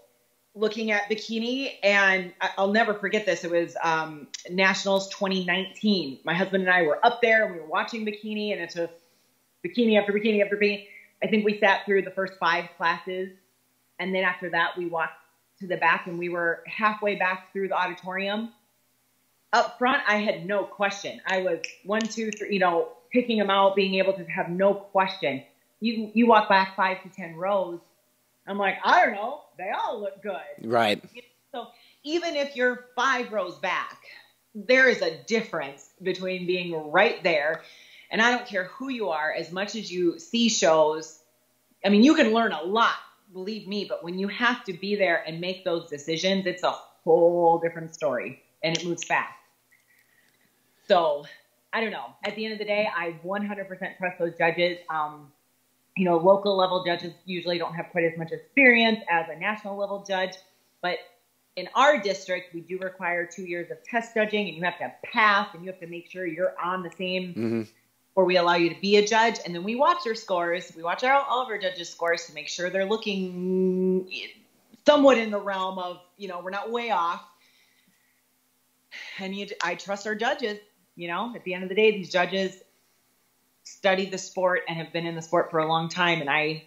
looking 0.55 0.91
at 0.91 1.09
bikini, 1.09 1.75
and 1.83 2.33
I'll 2.59 2.73
never 2.73 2.95
forget 2.95 3.25
this. 3.25 3.45
It 3.45 3.51
was 3.51 3.77
um, 3.83 4.29
Nationals 4.51 5.09
2019. 5.11 6.21
My 6.25 6.35
husband 6.35 6.65
and 6.65 6.73
I 6.73 6.83
were 6.83 7.05
up 7.05 7.23
there, 7.23 7.47
and 7.47 7.55
we 7.55 7.61
were 7.61 7.67
watching 7.67 8.05
bikini, 8.05 8.53
and 8.53 8.61
it's 8.61 8.75
just 8.75 8.93
bikini 9.65 9.99
after 9.99 10.13
bikini 10.13 10.43
after 10.43 10.57
bikini. 10.57 10.87
I 11.23 11.29
think 11.29 11.45
we 11.45 11.59
sat 11.59 11.87
through 11.87 12.03
the 12.03 12.11
first 12.11 12.35
five 12.39 12.67
classes, 12.77 13.31
and 13.99 14.15
then 14.15 14.25
after 14.25 14.51
that, 14.51 14.77
we 14.77 14.87
walked 14.87 15.15
to 15.61 15.67
the 15.67 15.77
back, 15.77 16.07
and 16.07 16.19
we 16.19 16.29
were 16.29 16.63
halfway 16.67 17.17
back 17.17 17.53
through 17.53 17.69
the 17.69 17.77
auditorium. 17.77 18.51
Up 19.53 19.79
front, 19.79 20.03
I 20.09 20.17
had 20.17 20.47
no 20.47 20.65
question. 20.65 21.21
I 21.27 21.43
was 21.43 21.61
one, 21.85 22.01
two, 22.01 22.31
three, 22.31 22.55
you 22.55 22.59
know, 22.59 22.89
picking 23.11 23.39
them 23.39 23.51
out, 23.51 23.77
being 23.77 23.95
able 23.97 24.15
to 24.15 24.25
have 24.25 24.49
no 24.49 24.75
question. 24.75 25.43
You 25.81 26.11
you 26.15 26.27
walk 26.27 26.49
back 26.49 26.77
five 26.77 27.03
to 27.03 27.09
ten 27.09 27.37
rows 27.37 27.81
I'm 28.47 28.59
like, 28.59 28.79
I 28.85 29.05
don't 29.05 29.15
know. 29.15 29.41
They 29.59 29.71
all 29.71 30.01
look 30.01 30.23
good. 30.23 30.41
Right. 30.63 31.03
So 31.53 31.69
even 32.05 32.37
if 32.37 32.57
you're 32.57 32.87
five 32.97 33.33
rows 33.33 33.59
back, 33.59 33.99
there 34.55 34.89
is 34.89 35.03
a 35.03 35.17
difference 35.25 35.91
between 36.03 36.47
being 36.47 36.91
right 36.91 37.23
there. 37.23 37.63
And 38.11 38.21
I 38.21 38.31
don't 38.31 38.47
care 38.47 38.65
who 38.65 38.91
you 38.91 39.11
are, 39.11 39.33
as 39.33 39.53
much 39.53 39.75
as 39.75 39.91
you 39.91 40.19
see 40.19 40.49
shows. 40.49 41.21
I 41.85 41.89
mean, 41.89 42.03
you 42.03 42.15
can 42.15 42.33
learn 42.33 42.53
a 42.53 42.63
lot, 42.63 42.97
believe 43.33 43.67
me, 43.67 43.87
but 43.89 44.05
when 44.05 44.19
you 44.19 44.29
have 44.29 44.65
to 44.65 44.73
be 44.73 44.97
there 44.97 45.23
and 45.27 45.41
make 45.41 45.65
those 45.65 45.89
decisions, 45.89 46.47
it's 46.47 46.63
a 46.63 46.71
whole 46.71 47.59
different 47.59 47.95
story 47.95 48.43
and 48.63 48.77
it 48.77 48.85
moves 48.85 49.05
fast. 49.05 49.33
So 50.89 51.25
I 51.73 51.81
don't 51.81 51.91
know. 51.91 52.15
At 52.25 52.37
the 52.37 52.45
end 52.45 52.53
of 52.53 52.59
the 52.59 52.67
day, 52.67 52.89
I 52.95 53.19
100% 53.25 53.97
trust 53.97 54.19
those 54.19 54.37
judges. 54.37 54.79
Um, 54.91 55.33
you 55.97 56.05
know, 56.05 56.17
local 56.17 56.57
level 56.57 56.85
judges 56.85 57.13
usually 57.25 57.59
don't 57.59 57.75
have 57.75 57.91
quite 57.91 58.05
as 58.05 58.17
much 58.17 58.33
experience 58.33 59.01
as 59.11 59.27
a 59.31 59.39
national 59.39 59.77
level 59.77 60.05
judge, 60.07 60.35
but 60.81 60.99
in 61.57 61.69
our 61.75 62.01
district, 62.01 62.55
we 62.55 62.61
do 62.63 62.79
require 62.79 63.27
two 63.27 63.43
years 63.43 63.71
of 63.71 63.83
test 63.85 64.15
judging, 64.15 64.49
and 64.49 64.57
you 64.57 64.63
have 64.63 64.79
to 64.79 64.91
pass, 65.05 65.49
and 65.53 65.63
you 65.63 65.71
have 65.71 65.81
to 65.81 65.87
make 65.87 66.11
sure 66.11 66.27
you're 66.27 66.55
on 66.63 66.83
the 66.83 66.91
same, 66.97 67.35
mm-hmm. 67.35 67.63
or 68.15 68.25
we 68.25 68.39
allow 68.39 68.55
you 68.55 68.71
to 68.71 68.81
be 68.81 68.97
a 68.97 69.07
judge, 69.07 69.37
and 69.45 69.55
then 69.55 69.63
we 69.63 69.75
watch 69.75 69.99
your 70.07 70.15
scores. 70.15 70.73
We 70.75 70.83
watch 70.83 71.05
our, 71.05 71.13
all 71.13 71.43
of 71.43 71.49
our 71.49 71.59
judges' 71.59 71.91
scores 71.91 72.25
to 72.27 72.33
make 72.35 72.49
sure 72.49 72.71
they're 72.71 72.87
looking 72.87 74.09
somewhat 74.87 75.19
in 75.19 75.31
the 75.31 75.41
realm 75.41 75.79
of, 75.79 76.01
you 76.17 76.27
know, 76.27 76.41
we're 76.41 76.51
not 76.51 76.71
way 76.71 76.91
off. 76.91 77.23
And 79.19 79.35
you, 79.35 79.47
I 79.63 79.75
trust 79.75 80.07
our 80.07 80.15
judges. 80.15 80.59
You 80.97 81.09
know, 81.09 81.33
at 81.35 81.45
the 81.45 81.55
end 81.55 81.63
of 81.63 81.69
the 81.69 81.75
day, 81.75 81.91
these 81.91 82.11
judges 82.11 82.63
studied 83.65 84.11
the 84.11 84.19
sport 84.19 84.63
and 84.69 84.79
have 84.79 84.93
been 84.93 85.07
in 85.07 85.15
the 85.15 85.23
sport 85.23 85.51
for 85.51 85.59
a 85.59 85.67
long 85.67 85.89
time, 85.89 86.21
and 86.21 86.31
I 86.31 86.65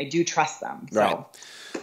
I 0.00 0.04
do 0.04 0.24
trust 0.24 0.60
them. 0.60 0.86
So. 0.90 1.00
Right. 1.00 1.24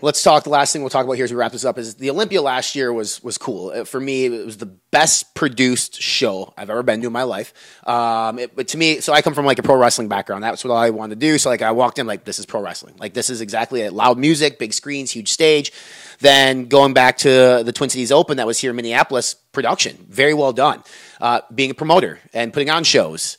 Let's 0.01 0.23
talk. 0.23 0.43
The 0.43 0.49
last 0.49 0.71
thing 0.71 0.81
we'll 0.81 0.89
talk 0.89 1.03
about 1.03 1.13
here 1.13 1.25
as 1.25 1.31
we 1.31 1.37
wrap 1.37 1.51
this 1.51 1.65
up 1.65 1.77
is 1.77 1.95
the 1.95 2.09
Olympia 2.09 2.41
last 2.41 2.73
year 2.73 2.93
was 2.93 3.21
was 3.21 3.37
cool 3.37 3.71
uh, 3.71 3.83
for 3.83 3.99
me. 3.99 4.25
It 4.25 4.45
was 4.45 4.57
the 4.57 4.65
best 4.65 5.35
produced 5.35 6.01
show 6.01 6.53
I've 6.57 6.69
ever 6.69 6.83
been 6.83 7.01
to 7.01 7.07
in 7.07 7.13
my 7.13 7.23
life. 7.23 7.53
Um, 7.85 8.39
it, 8.39 8.55
but 8.55 8.69
to 8.69 8.77
me, 8.77 9.01
so 9.01 9.11
I 9.11 9.21
come 9.21 9.33
from 9.33 9.45
like 9.45 9.59
a 9.59 9.63
pro 9.63 9.75
wrestling 9.75 10.07
background. 10.07 10.43
That's 10.43 10.63
what 10.63 10.73
I 10.73 10.91
wanted 10.91 11.19
to 11.19 11.27
do. 11.27 11.37
So 11.37 11.49
like 11.49 11.61
I 11.61 11.71
walked 11.71 11.99
in 11.99 12.07
like 12.07 12.23
this 12.23 12.39
is 12.39 12.45
pro 12.45 12.61
wrestling. 12.61 12.95
Like 12.97 13.13
this 13.13 13.29
is 13.29 13.41
exactly 13.41 13.81
it. 13.81 13.91
Loud 13.91 14.17
music, 14.17 14.57
big 14.57 14.73
screens, 14.73 15.11
huge 15.11 15.31
stage. 15.31 15.73
Then 16.19 16.65
going 16.65 16.93
back 16.93 17.17
to 17.19 17.63
the 17.65 17.73
Twin 17.73 17.89
Cities 17.89 18.11
Open 18.11 18.37
that 18.37 18.47
was 18.47 18.57
here 18.57 18.69
in 18.69 18.77
Minneapolis, 18.77 19.33
production 19.51 20.05
very 20.07 20.33
well 20.33 20.53
done. 20.53 20.81
Uh, 21.19 21.41
being 21.53 21.71
a 21.71 21.73
promoter 21.73 22.19
and 22.33 22.53
putting 22.53 22.69
on 22.69 22.85
shows 22.85 23.37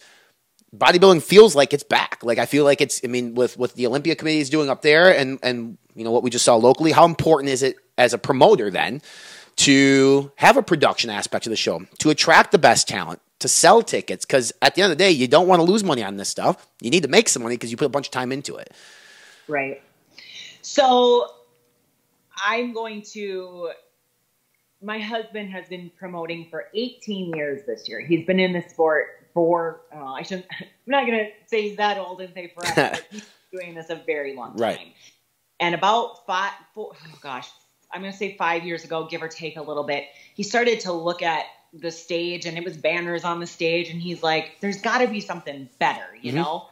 bodybuilding 0.77 1.23
feels 1.23 1.55
like 1.55 1.73
it's 1.73 1.83
back. 1.83 2.21
Like 2.23 2.39
I 2.39 2.47
feel 2.47 2.65
like 2.65 2.81
it's. 2.81 3.01
I 3.05 3.09
mean, 3.09 3.35
with 3.35 3.57
what 3.57 3.75
the 3.75 3.87
Olympia 3.87 4.15
Committee 4.15 4.41
is 4.41 4.51
doing 4.51 4.69
up 4.69 4.83
there, 4.83 5.17
and 5.17 5.39
and 5.43 5.79
you 5.95 6.05
know 6.05 6.11
what 6.11 6.23
we 6.23 6.31
just 6.31 6.45
saw 6.45 6.57
locally. 6.57 6.93
How 6.93 7.05
important 7.05 7.51
is 7.51 7.63
it 7.63 7.77
as 7.99 8.13
a 8.13 8.19
promoter 8.19 8.71
then 8.71 9.03
to 9.57 10.33
have 10.37 10.57
a 10.57 10.63
production 10.63 11.11
aspect 11.11 11.47
of 11.47 11.51
the 11.51 11.57
show 11.57 11.83
to 11.99 12.11
attract 12.11 12.53
the 12.53 12.59
best 12.59 12.89
talent? 12.89 13.21
To 13.41 13.49
sell 13.49 13.81
tickets, 13.81 14.27
because 14.27 14.53
at 14.61 14.75
the 14.75 14.83
end 14.83 14.93
of 14.93 14.99
the 14.99 15.03
day, 15.03 15.11
you 15.11 15.27
don't 15.27 15.49
want 15.49 15.61
to 15.61 15.63
lose 15.65 15.83
money 15.83 16.03
on 16.03 16.19
this 16.19 16.29
stuff. 16.29 16.67
You 16.83 16.91
need 16.91 17.05
to 17.05 17.09
make 17.09 17.27
some 17.27 17.43
money 17.43 17.57
because 17.57 17.71
you 17.71 17.79
put 17.79 17.87
a 17.87 17.91
bunch 17.91 18.09
of 18.09 18.11
time 18.11 18.33
into 18.33 18.57
it. 18.57 18.71
Right. 19.49 19.83
So 20.61 21.27
I'm 22.37 22.75
going 22.75 23.01
to 23.13 23.71
my 24.83 24.99
husband 24.99 25.51
has 25.51 25.69
been 25.69 25.91
promoting 25.99 26.49
for 26.51 26.69
18 26.75 27.35
years 27.35 27.63
this 27.67 27.89
year. 27.89 28.01
He's 28.01 28.27
been 28.27 28.41
in 28.41 28.53
the 28.53 28.63
sport 28.69 29.20
for 29.35 29.83
uh, 29.95 30.13
I 30.13 30.23
shouldn't. 30.23 30.47
I'm 30.61 30.67
not 30.87 31.07
gonna 31.07 31.29
say 31.47 31.69
he's 31.69 31.77
that 31.77 31.99
old 31.99 32.21
and 32.21 32.33
say 32.35 32.53
forever. 32.55 32.99
he's 33.11 33.27
doing 33.53 33.75
this 33.75 33.91
a 33.91 33.97
very 34.07 34.35
long 34.35 34.51
time. 34.51 34.61
Right. 34.61 34.95
And 35.59 35.75
about 35.75 36.27
five, 36.27 36.53
four, 36.75 36.93
oh 36.95 37.19
gosh, 37.21 37.49
I'm 37.93 38.01
gonna 38.01 38.13
say 38.13 38.37
five 38.37 38.65
years 38.65 38.85
ago, 38.85 39.07
give 39.11 39.23
or 39.23 39.29
take 39.29 39.57
a 39.57 39.63
little 39.63 39.85
bit, 39.85 40.05
he 40.35 40.43
started 40.43 40.81
to 40.81 40.93
look 40.93 41.23
at 41.23 41.47
the 41.73 41.91
stage 41.91 42.47
and 42.47 42.59
it 42.59 42.65
was 42.65 42.77
banners 42.77 43.25
on 43.25 43.41
the 43.41 43.47
stage, 43.47 43.91
and 43.91 44.01
he's 44.01 44.23
like, 44.23 44.57
"There's 44.61 44.81
got 44.81 44.99
to 44.99 45.07
be 45.07 45.21
something 45.21 45.69
better," 45.79 46.17
you 46.21 46.33
mm-hmm. 46.33 46.43
know. 46.43 46.67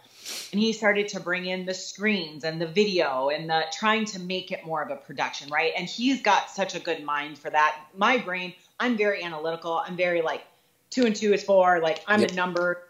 And 0.52 0.60
he 0.60 0.72
started 0.72 1.08
to 1.08 1.20
bring 1.20 1.46
in 1.46 1.64
the 1.64 1.74
screens 1.74 2.44
and 2.44 2.60
the 2.60 2.66
video 2.66 3.30
and 3.30 3.48
the 3.48 3.64
trying 3.72 4.04
to 4.06 4.20
make 4.20 4.52
it 4.52 4.64
more 4.64 4.82
of 4.82 4.90
a 4.90 4.96
production, 4.96 5.48
right? 5.48 5.72
And 5.76 5.86
he's 5.86 6.22
got 6.22 6.50
such 6.50 6.74
a 6.74 6.80
good 6.80 7.02
mind 7.02 7.38
for 7.38 7.50
that. 7.50 7.80
My 7.96 8.18
brain, 8.18 8.52
I'm 8.78 8.96
very 8.96 9.22
analytical. 9.22 9.82
I'm 9.84 9.96
very 9.96 10.22
like 10.22 10.44
two 10.90 11.06
and 11.06 11.14
two 11.14 11.32
is 11.32 11.42
four. 11.42 11.80
Like 11.80 12.02
I'm 12.06 12.20
yep. 12.20 12.32
a 12.32 12.34
number. 12.34 12.84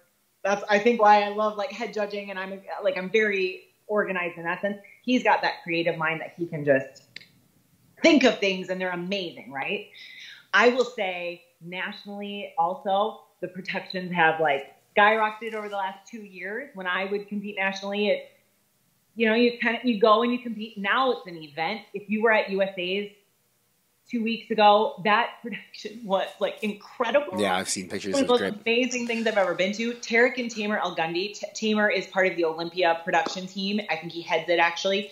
That's 0.44 0.62
I 0.68 0.78
think 0.78 1.00
why 1.00 1.22
I 1.22 1.28
love 1.28 1.56
like 1.56 1.72
head 1.72 1.92
judging, 1.92 2.30
and 2.30 2.38
I'm 2.38 2.60
like 2.82 2.96
I'm 2.96 3.10
very 3.10 3.64
organized 3.86 4.38
in 4.38 4.44
that 4.44 4.60
sense. 4.60 4.78
He's 5.02 5.22
got 5.22 5.42
that 5.42 5.62
creative 5.62 5.96
mind 5.96 6.20
that 6.20 6.34
he 6.36 6.46
can 6.46 6.64
just 6.64 7.02
think 8.02 8.24
of 8.24 8.38
things, 8.38 8.68
and 8.68 8.80
they're 8.80 8.90
amazing, 8.90 9.52
right? 9.52 9.88
I 10.54 10.70
will 10.70 10.84
say 10.84 11.42
nationally 11.60 12.54
also 12.56 13.22
the 13.40 13.48
protections 13.48 14.12
have 14.12 14.40
like 14.40 14.74
skyrocketed 14.96 15.54
over 15.54 15.68
the 15.68 15.76
last 15.76 16.06
two 16.06 16.22
years. 16.22 16.70
When 16.74 16.86
I 16.86 17.04
would 17.06 17.28
compete 17.28 17.56
nationally, 17.56 18.08
it 18.08 18.30
you 19.18 19.26
know, 19.26 19.34
you 19.34 19.58
kind 19.58 19.76
of 19.76 19.84
you 19.84 19.98
go 19.98 20.22
and 20.22 20.32
you 20.32 20.38
compete. 20.38 20.78
Now 20.78 21.10
it's 21.10 21.26
an 21.26 21.36
event. 21.36 21.80
If 21.92 22.08
you 22.08 22.22
were 22.22 22.30
at 22.30 22.50
USA's 22.50 23.10
two 24.10 24.22
weeks 24.22 24.50
ago, 24.50 25.00
that 25.04 25.30
production 25.42 26.00
was 26.04 26.28
like 26.40 26.62
incredible. 26.62 27.40
Yeah, 27.40 27.56
I've 27.56 27.68
seen 27.68 27.88
pictures. 27.88 28.14
One 28.14 28.22
of 28.22 28.28
the 28.28 28.38
most 28.38 28.60
amazing 28.62 29.06
things 29.06 29.26
I've 29.26 29.38
ever 29.38 29.54
been 29.54 29.72
to. 29.74 29.94
Tarek 29.94 30.38
and 30.38 30.50
Tamer 30.50 30.78
El 30.78 30.96
Guindy. 30.96 31.34
T- 31.34 31.46
Tamer 31.54 31.90
is 31.90 32.06
part 32.06 32.26
of 32.26 32.36
the 32.36 32.44
Olympia 32.44 33.00
production 33.04 33.46
team. 33.46 33.80
I 33.90 33.96
think 33.96 34.12
he 34.12 34.22
heads 34.22 34.48
it 34.48 34.58
actually. 34.58 35.10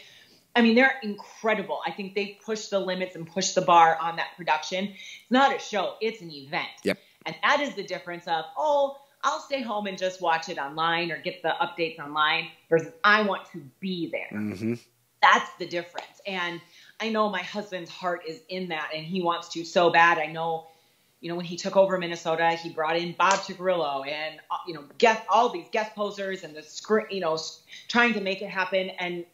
I 0.55 0.63
mean, 0.63 0.75
they're 0.75 0.95
incredible. 1.03 1.81
I 1.87 1.91
think 1.91 2.15
they 2.15 2.39
push 2.43 2.69
the 2.69 2.81
limits 2.81 3.15
and 3.15 3.31
push 3.31 3.53
the 3.53 3.61
bar 3.61 3.99
on 4.01 4.17
that 4.17 4.29
production. 4.39 4.87
It's 4.87 5.31
not 5.31 5.55
a 5.55 5.59
show, 5.59 5.97
it's 6.01 6.23
an 6.23 6.31
event. 6.31 6.67
Yep. 6.83 6.99
And 7.27 7.37
that 7.43 7.61
is 7.61 7.75
the 7.75 7.83
difference 7.83 8.27
of, 8.27 8.47
oh, 8.57 8.97
I'll 9.23 9.41
stay 9.41 9.61
home 9.61 9.87
and 9.87 9.99
just 9.99 10.23
watch 10.23 10.49
it 10.49 10.57
online 10.57 11.11
or 11.11 11.19
get 11.19 11.43
the 11.43 11.55
updates 11.61 11.99
online 11.99 12.49
versus 12.71 12.93
I 13.05 13.23
want 13.23 13.45
to 13.53 13.63
be 13.81 14.11
there. 14.11 14.29
Mm-hmm. 14.33 14.75
That's 15.21 15.51
the 15.59 15.67
difference. 15.67 16.21
And 16.27 16.61
I 17.01 17.11
know 17.11 17.29
my 17.29 17.43
husband's 17.43 17.91
heart 17.91 18.23
is 18.27 18.41
in 18.49 18.69
that 18.69 18.91
and 18.95 19.05
he 19.05 19.23
wants 19.23 19.49
to 19.51 19.65
so 19.65 19.91
bad. 19.91 20.19
I 20.19 20.27
know, 20.27 20.67
you 21.21 21.29
know, 21.29 21.37
when 21.37 21.45
he 21.45 21.57
took 21.57 21.77
over 21.77 21.99
Minnesota, 21.99 22.51
he 22.51 22.71
brought 22.71 22.97
in 22.97 23.13
Bob 23.13 23.35
Cicherillo 23.35 24.07
and, 24.07 24.41
uh, 24.51 24.57
you 24.67 24.75
know, 24.75 24.85
guest, 24.99 25.23
all 25.29 25.51
these 25.51 25.67
guest 25.71 25.95
posers 25.95 26.43
and 26.43 26.55
the 26.55 26.63
screen, 26.63 27.07
you 27.11 27.21
know, 27.21 27.39
trying 27.89 28.15
to 28.15 28.21
make 28.21 28.41
it 28.41 28.49
happen. 28.49 28.91
And 28.99 29.27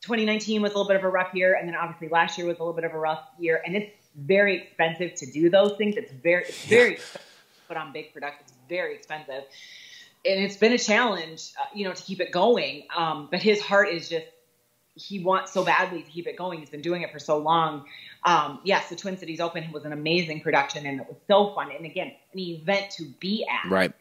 2019 0.00 0.62
was 0.62 0.72
a 0.72 0.74
little 0.74 0.88
bit 0.88 0.96
of 0.96 1.04
a 1.04 1.08
rough 1.08 1.34
year. 1.34 1.54
And 1.54 1.68
then 1.68 1.74
obviously 1.74 2.08
last 2.08 2.38
year 2.38 2.46
was 2.46 2.58
a 2.58 2.62
little 2.62 2.74
bit 2.74 2.84
of 2.84 2.94
a 2.94 2.98
rough 2.98 3.22
year. 3.38 3.62
And 3.64 3.76
it's 3.76 3.94
very 4.16 4.62
expensive 4.62 5.14
to 5.14 5.30
do 5.30 5.50
those 5.50 5.76
things. 5.76 5.96
It's 5.96 6.12
very, 6.12 6.44
it's 6.44 6.64
very 6.66 6.94
expensive 6.94 7.20
to 7.20 7.68
put 7.68 7.76
on 7.76 7.92
big 7.92 8.14
production. 8.14 8.40
It's 8.44 8.54
very 8.68 8.94
expensive. 8.94 9.44
And 10.24 10.40
it's 10.42 10.56
been 10.56 10.72
a 10.72 10.78
challenge, 10.78 11.52
uh, 11.60 11.64
you 11.74 11.84
know, 11.84 11.92
to 11.92 12.02
keep 12.02 12.20
it 12.20 12.32
going. 12.32 12.84
Um, 12.96 13.28
but 13.30 13.42
his 13.42 13.60
heart 13.60 13.88
is 13.90 14.08
just, 14.08 14.26
he 14.94 15.20
wants 15.20 15.52
so 15.52 15.64
badly 15.64 16.02
to 16.02 16.10
keep 16.10 16.26
it 16.26 16.36
going. 16.36 16.58
He's 16.58 16.70
been 16.70 16.82
doing 16.82 17.02
it 17.02 17.10
for 17.10 17.18
so 17.18 17.38
long. 17.38 17.84
Um, 18.24 18.60
yes, 18.62 18.88
the 18.88 18.96
Twin 18.96 19.16
Cities 19.16 19.40
Open 19.40 19.70
was 19.72 19.84
an 19.84 19.92
amazing 19.92 20.40
production 20.40 20.86
and 20.86 21.00
it 21.00 21.06
was 21.08 21.16
so 21.28 21.54
fun. 21.54 21.70
And 21.74 21.86
again, 21.86 22.12
an 22.32 22.38
event 22.38 22.90
to 22.92 23.04
be 23.18 23.46
at. 23.46 23.70
Right. 23.70 23.92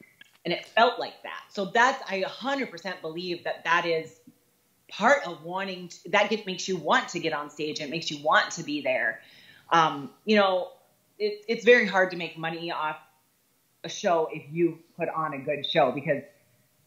And 0.43 0.53
it 0.53 0.65
felt 0.65 0.99
like 0.99 1.21
that. 1.23 1.43
So 1.49 1.65
that's, 1.65 2.01
I 2.09 2.23
100% 2.23 3.01
believe 3.01 3.43
that 3.45 3.63
that 3.63 3.85
is 3.85 4.19
part 4.89 5.25
of 5.25 5.43
wanting 5.43 5.87
to, 5.87 6.09
that 6.11 6.29
get, 6.29 6.45
makes 6.45 6.67
you 6.67 6.75
want 6.75 7.09
to 7.09 7.19
get 7.19 7.31
on 7.31 7.49
stage 7.49 7.79
and 7.79 7.87
it 7.87 7.91
makes 7.91 8.11
you 8.11 8.21
want 8.23 8.51
to 8.51 8.63
be 8.63 8.81
there. 8.81 9.21
Um, 9.71 10.09
you 10.25 10.35
know, 10.35 10.69
it, 11.17 11.45
it's 11.47 11.63
very 11.63 11.87
hard 11.87 12.11
to 12.11 12.17
make 12.17 12.37
money 12.37 12.71
off 12.71 12.97
a 13.83 13.89
show 13.89 14.29
if 14.31 14.43
you 14.51 14.79
put 14.97 15.07
on 15.09 15.33
a 15.33 15.39
good 15.39 15.65
show 15.65 15.91
because 15.91 16.21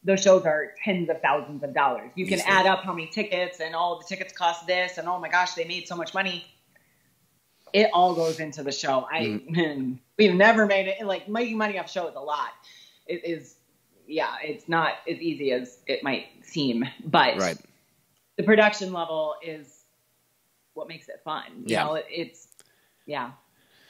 those 0.05 0.21
shows 0.21 0.45
are 0.45 0.71
tens 0.83 1.09
of 1.09 1.19
thousands 1.21 1.63
of 1.63 1.73
dollars. 1.73 2.11
You 2.15 2.27
can 2.27 2.39
add 2.45 2.67
up 2.67 2.83
how 2.83 2.93
many 2.93 3.07
tickets 3.07 3.59
and 3.59 3.73
all 3.75 3.97
the 3.97 4.05
tickets 4.05 4.31
cost 4.31 4.67
this 4.67 4.97
and 4.99 5.07
oh 5.07 5.19
my 5.19 5.29
gosh, 5.29 5.55
they 5.55 5.65
made 5.65 5.87
so 5.87 5.95
much 5.95 6.13
money. 6.13 6.45
It 7.73 7.89
all 7.91 8.13
goes 8.13 8.39
into 8.39 8.61
the 8.63 8.71
show. 8.71 9.07
I 9.11 9.21
mm. 9.21 9.97
we've 10.17 10.35
never 10.35 10.67
made 10.67 10.87
it 10.87 11.05
like 11.05 11.27
making 11.27 11.57
money 11.57 11.79
off 11.79 11.91
show 11.91 12.07
is 12.07 12.15
a 12.15 12.19
lot. 12.21 12.51
It 13.07 13.25
is 13.25 13.55
yeah, 14.07 14.35
it's 14.43 14.69
not 14.69 14.93
as 15.09 15.17
easy 15.17 15.51
as 15.51 15.79
it 15.87 16.03
might 16.03 16.27
seem. 16.43 16.85
But 17.03 17.37
Right. 17.39 17.57
the 18.37 18.43
production 18.43 18.93
level 18.93 19.33
is 19.43 19.83
what 20.75 20.87
makes 20.87 21.09
it 21.09 21.21
fun. 21.25 21.45
You 21.65 21.73
Yeah. 21.73 21.83
know, 21.83 21.95
it, 21.95 22.05
it's 22.11 22.47
yeah. 23.07 23.31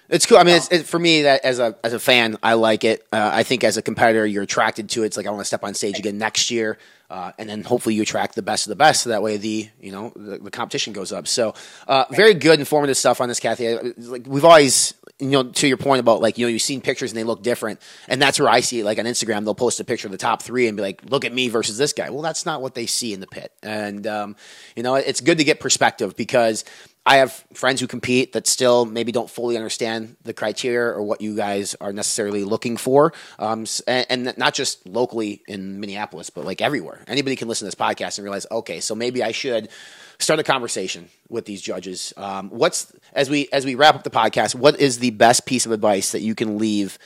It's 0.09 0.25
cool. 0.25 0.37
I 0.37 0.43
mean, 0.43 0.55
it's, 0.55 0.71
it, 0.71 0.85
for 0.85 0.99
me 0.99 1.23
that 1.23 1.43
as 1.43 1.59
a 1.59 1.75
as 1.83 1.93
a 1.93 1.99
fan, 1.99 2.37
I 2.43 2.53
like 2.53 2.83
it. 2.83 3.05
Uh, 3.11 3.31
I 3.33 3.43
think 3.43 3.63
as 3.63 3.77
a 3.77 3.81
competitor, 3.81 4.25
you're 4.25 4.43
attracted 4.43 4.89
to 4.91 5.03
it. 5.03 5.07
It's 5.07 5.17
like 5.17 5.25
I 5.25 5.31
want 5.31 5.41
to 5.41 5.45
step 5.45 5.63
on 5.63 5.73
stage 5.73 5.97
again 5.97 6.19
next 6.19 6.51
year, 6.51 6.77
uh, 7.09 7.31
and 7.39 7.49
then 7.49 7.63
hopefully 7.63 7.95
you 7.95 8.03
attract 8.03 8.35
the 8.35 8.43
best 8.43 8.67
of 8.67 8.69
the 8.69 8.75
best. 8.75 9.03
So 9.03 9.09
that 9.09 9.23
way, 9.23 9.37
the 9.37 9.67
you 9.81 9.91
know 9.91 10.13
the, 10.15 10.37
the 10.37 10.51
competition 10.51 10.93
goes 10.93 11.11
up. 11.11 11.27
So 11.27 11.55
uh, 11.87 12.05
very 12.11 12.35
good, 12.35 12.59
informative 12.59 12.97
stuff 12.97 13.19
on 13.19 13.29
this, 13.29 13.39
Kathy. 13.39 13.67
Uh, 13.69 13.93
Like 13.97 14.27
we've 14.27 14.45
always, 14.45 14.93
you 15.17 15.29
know, 15.31 15.43
to 15.43 15.67
your 15.67 15.77
point 15.77 16.01
about 16.01 16.21
like 16.21 16.37
you 16.37 16.45
know 16.45 16.49
you've 16.49 16.61
seen 16.61 16.81
pictures 16.81 17.11
and 17.11 17.17
they 17.17 17.23
look 17.23 17.41
different, 17.41 17.81
and 18.07 18.21
that's 18.21 18.39
where 18.39 18.49
I 18.49 18.59
see 18.59 18.81
it. 18.81 18.85
Like 18.85 18.99
on 18.99 19.05
Instagram, 19.05 19.43
they'll 19.43 19.55
post 19.55 19.79
a 19.79 19.83
picture 19.83 20.07
of 20.07 20.11
the 20.11 20.19
top 20.19 20.43
three 20.43 20.67
and 20.67 20.77
be 20.77 20.83
like, 20.83 21.01
"Look 21.09 21.25
at 21.25 21.33
me 21.33 21.49
versus 21.49 21.79
this 21.79 21.93
guy." 21.93 22.11
Well, 22.11 22.21
that's 22.21 22.45
not 22.45 22.61
what 22.61 22.75
they 22.75 22.85
see 22.85 23.11
in 23.11 23.21
the 23.21 23.27
pit, 23.27 23.51
and 23.63 24.05
um, 24.05 24.35
you 24.75 24.83
know 24.83 24.93
it's 24.93 25.21
good 25.21 25.39
to 25.39 25.43
get 25.43 25.59
perspective 25.59 26.15
because. 26.15 26.63
I 27.05 27.17
have 27.17 27.31
friends 27.53 27.79
who 27.79 27.87
compete 27.87 28.33
that 28.33 28.47
still 28.47 28.85
maybe 28.85 29.11
don't 29.11 29.29
fully 29.29 29.57
understand 29.57 30.15
the 30.23 30.33
criteria 30.33 30.91
or 30.91 31.03
what 31.03 31.21
you 31.21 31.35
guys 31.35 31.75
are 31.79 31.93
necessarily 31.93 32.43
looking 32.43 32.77
for, 32.77 33.13
um, 33.37 33.65
and, 33.85 34.05
and 34.09 34.37
not 34.37 34.55
just 34.55 34.87
locally 34.87 35.43
in 35.47 35.79
Minneapolis, 35.79 36.31
but 36.31 36.45
like 36.45 36.61
everywhere. 36.61 37.01
Anybody 37.07 37.35
can 37.35 37.47
listen 37.47 37.65
to 37.65 37.67
this 37.67 37.75
podcast 37.75 38.17
and 38.17 38.23
realize, 38.23 38.47
okay, 38.49 38.79
so 38.79 38.95
maybe 38.95 39.21
I 39.21 39.31
should 39.31 39.69
start 40.17 40.39
a 40.39 40.43
conversation 40.43 41.09
with 41.29 41.45
these 41.45 41.61
judges. 41.61 42.11
Um, 42.17 42.49
what's 42.49 42.91
as 43.13 43.29
we 43.29 43.49
as 43.51 43.65
we 43.65 43.75
wrap 43.75 43.95
up 43.95 44.03
the 44.03 44.09
podcast, 44.09 44.55
what 44.55 44.79
is 44.79 44.97
the 44.97 45.11
best 45.11 45.45
piece 45.45 45.67
of 45.67 45.71
advice 45.71 46.11
that 46.11 46.21
you 46.21 46.33
can 46.33 46.57
leave 46.57 46.97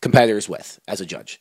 competitors 0.00 0.48
with 0.48 0.80
as 0.88 1.00
a 1.00 1.06
judge? 1.06 1.40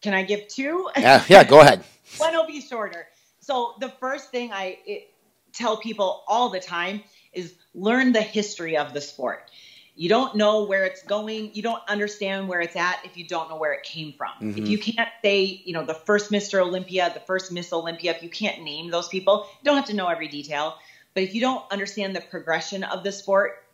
Can 0.00 0.14
I 0.14 0.22
give 0.22 0.48
two? 0.48 0.88
Yeah, 0.96 1.24
yeah, 1.28 1.44
go 1.44 1.60
ahead. 1.60 1.84
One 2.18 2.32
will 2.32 2.46
be 2.46 2.60
shorter. 2.60 3.08
So 3.40 3.74
the 3.80 3.90
first 4.00 4.30
thing 4.30 4.50
I 4.52 4.78
it, 4.86 5.10
tell 5.56 5.76
people 5.76 6.24
all 6.28 6.48
the 6.48 6.60
time 6.60 7.02
is 7.32 7.54
learn 7.74 8.12
the 8.12 8.22
history 8.22 8.76
of 8.76 8.92
the 8.92 9.00
sport. 9.00 9.50
You 9.94 10.10
don't 10.10 10.36
know 10.36 10.64
where 10.64 10.84
it's 10.84 11.02
going. 11.02 11.54
You 11.54 11.62
don't 11.62 11.82
understand 11.88 12.48
where 12.48 12.60
it's 12.60 12.76
at 12.76 12.98
if 13.04 13.16
you 13.16 13.26
don't 13.26 13.48
know 13.48 13.56
where 13.56 13.72
it 13.72 13.82
came 13.82 14.12
from. 14.12 14.28
If 14.40 14.56
mm-hmm. 14.56 14.66
you 14.66 14.78
can't 14.78 15.08
say, 15.24 15.62
you 15.64 15.72
know, 15.72 15.86
the 15.86 15.94
first 15.94 16.30
Mr. 16.30 16.60
Olympia, 16.60 17.10
the 17.14 17.20
first 17.20 17.50
Miss 17.50 17.72
Olympia, 17.72 18.14
if 18.14 18.22
you 18.22 18.28
can't 18.28 18.62
name 18.62 18.90
those 18.90 19.08
people, 19.08 19.46
you 19.50 19.64
don't 19.64 19.76
have 19.76 19.86
to 19.86 19.94
know 19.94 20.08
every 20.08 20.28
detail. 20.28 20.76
But 21.14 21.22
if 21.22 21.34
you 21.34 21.40
don't 21.40 21.64
understand 21.72 22.14
the 22.14 22.20
progression 22.20 22.84
of 22.84 23.04
the 23.04 23.10
sport, 23.10 23.64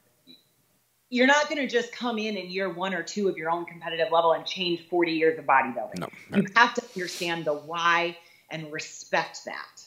you're 1.11 1.27
not 1.27 1.49
going 1.49 1.61
to 1.61 1.67
just 1.67 1.93
come 1.93 2.19
in 2.19 2.37
in 2.37 2.51
year 2.51 2.73
one 2.73 2.95
or 2.95 3.03
two 3.03 3.29
of 3.29 3.37
your 3.37 3.51
own 3.51 3.65
competitive 3.65 4.13
level 4.13 4.33
and 4.33 4.47
change 4.47 4.89
40 4.89 5.13
years 5.13 5.39
of 5.41 5.45
bodybuilding. 5.45 5.99
No, 5.99 6.09
You 6.35 6.47
have 6.55 6.73
to 6.75 6.83
understand 6.95 7.45
the 7.45 7.55
why 7.55 8.17
and 8.49 8.73
respect 8.73 9.45
that. 9.47 9.85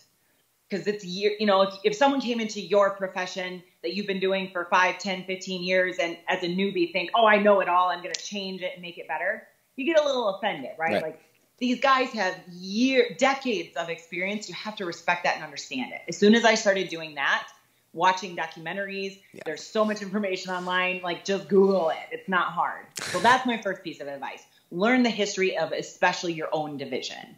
Because 0.69 0.87
it's 0.87 1.05
year, 1.05 1.33
you 1.39 1.45
know, 1.45 1.61
if, 1.61 1.75
if 1.83 1.95
someone 1.95 2.19
came 2.19 2.39
into 2.39 2.59
your 2.59 2.91
profession 2.91 3.61
that 3.83 3.93
you've 3.93 4.07
been 4.07 4.19
doing 4.19 4.49
for 4.51 4.65
5, 4.65 4.97
10, 4.97 5.25
15 5.25 5.63
years 5.63 5.97
and 5.99 6.17
as 6.27 6.41
a 6.41 6.47
newbie 6.47 6.91
think, 6.91 7.11
oh, 7.13 7.27
I 7.27 7.37
know 7.37 7.59
it 7.59 7.69
all, 7.69 7.89
I'm 7.89 8.01
going 8.01 8.13
to 8.13 8.21
change 8.21 8.61
it 8.61 8.71
and 8.73 8.81
make 8.81 8.97
it 8.97 9.07
better, 9.07 9.47
you 9.75 9.85
get 9.85 10.01
a 10.01 10.05
little 10.05 10.29
offended, 10.35 10.71
right? 10.77 10.93
Right. 10.93 11.03
Like 11.03 11.21
these 11.57 11.79
guys 11.79 12.09
have 12.09 12.35
year, 12.51 13.15
decades 13.17 13.75
of 13.77 13.89
experience. 13.89 14.49
You 14.49 14.55
have 14.55 14.75
to 14.77 14.85
respect 14.85 15.23
that 15.23 15.35
and 15.35 15.43
understand 15.43 15.93
it. 15.93 16.01
As 16.07 16.17
soon 16.17 16.35
as 16.35 16.43
I 16.43 16.55
started 16.55 16.89
doing 16.89 17.15
that, 17.15 17.47
watching 17.93 18.35
documentaries, 18.35 19.19
there's 19.45 19.63
so 19.63 19.85
much 19.85 20.01
information 20.01 20.51
online. 20.51 21.01
Like 21.01 21.23
just 21.23 21.47
Google 21.47 21.89
it. 21.89 21.97
It's 22.11 22.27
not 22.27 22.47
hard. 22.51 22.85
So 23.01 23.19
that's 23.19 23.45
my 23.45 23.61
first 23.61 23.83
piece 23.83 24.01
of 24.01 24.07
advice. 24.07 24.43
Learn 24.71 25.03
the 25.03 25.09
history 25.09 25.57
of 25.57 25.71
especially 25.71 26.33
your 26.33 26.49
own 26.51 26.77
division. 26.77 27.35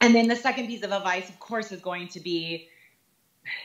And 0.00 0.14
then 0.14 0.28
the 0.28 0.36
second 0.36 0.66
piece 0.66 0.82
of 0.82 0.92
advice, 0.92 1.28
of 1.28 1.38
course, 1.40 1.72
is 1.72 1.80
going 1.80 2.08
to 2.08 2.20
be, 2.20 2.68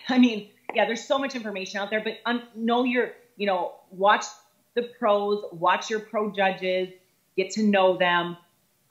I 0.10 0.18
mean, 0.18 0.50
yeah, 0.74 0.86
there's 0.86 1.06
so 1.06 1.20
much 1.20 1.36
information 1.36 1.80
out 1.80 1.90
there, 1.90 2.02
but 2.02 2.18
un- 2.26 2.44
know 2.56 2.84
your, 2.84 3.12
you 3.38 3.46
know, 3.46 3.74
watch 3.92 4.26
the 4.74 4.84
pros, 5.00 5.44
watch 5.52 5.90
your 5.90 6.00
pro 6.00 6.32
judges, 6.32 6.90
get 7.38 7.52
to 7.52 7.64
know 7.64 7.98
them. 7.98 8.38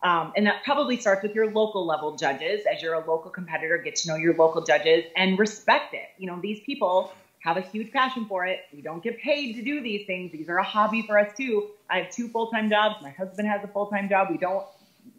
Um, 0.03 0.32
and 0.36 0.47
that 0.47 0.64
probably 0.64 0.97
starts 0.97 1.22
with 1.22 1.34
your 1.34 1.53
local 1.53 1.86
level 1.86 2.16
judges. 2.16 2.62
As 2.72 2.82
you're 2.82 2.95
a 2.95 3.07
local 3.07 3.30
competitor, 3.30 3.78
get 3.78 3.97
to 3.97 4.09
know 4.09 4.16
your 4.16 4.34
local 4.34 4.62
judges 4.62 5.05
and 5.16 5.38
respect 5.38 5.95
it. 5.95 6.09
You 6.18 6.26
know, 6.26 6.40
these 6.40 6.61
people 6.61 7.12
have 7.40 7.57
a 7.57 7.61
huge 7.61 7.93
passion 7.93 8.26
for 8.26 8.47
it. 8.47 8.61
We 8.72 8.82
don't 8.82 9.03
get 9.03 9.18
paid 9.20 9.55
to 9.55 9.62
do 9.62 9.80
these 9.80 10.07
things. 10.07 10.32
These 10.32 10.49
are 10.49 10.59
a 10.59 10.64
hobby 10.64 11.03
for 11.03 11.18
us 11.18 11.36
too. 11.36 11.70
I 11.90 11.99
have 11.99 12.11
two 12.12 12.28
full 12.28 12.49
time 12.49 12.70
jobs. 12.70 12.97
My 13.03 13.11
husband 13.11 13.49
has 13.49 13.62
a 13.64 13.68
full 13.68 13.86
time 13.86 14.09
job. 14.09 14.28
We 14.30 14.38
don't, 14.38 14.64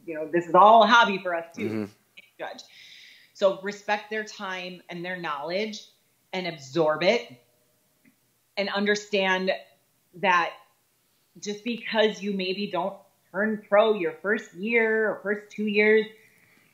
you 0.05 0.15
know, 0.15 0.28
this 0.28 0.45
is 0.47 0.55
all 0.55 0.84
a 0.84 0.88
hobby 0.88 1.17
for 1.17 1.36
us 1.36 1.45
too. 1.55 1.89
Judge. 2.38 2.64
So 3.34 3.60
respect 3.62 4.10
their 4.10 4.24
time 4.24 4.82
and 4.90 5.04
their 5.04 5.18
knowledge 5.18 5.82
and 6.32 6.48
absorb 6.48 7.04
it 7.04 7.32
and 8.58 8.70
understand 8.70 9.52
that 10.16 10.52
just 11.40 11.64
because 11.64 12.22
you 12.22 12.34
maybe 12.34 12.68
don't 12.68 12.96
turn 13.32 13.64
pro 13.68 13.94
your 13.94 14.14
first 14.22 14.54
year 14.54 15.10
or 15.10 15.20
first 15.24 15.52
two 15.52 15.66
years 15.66 16.06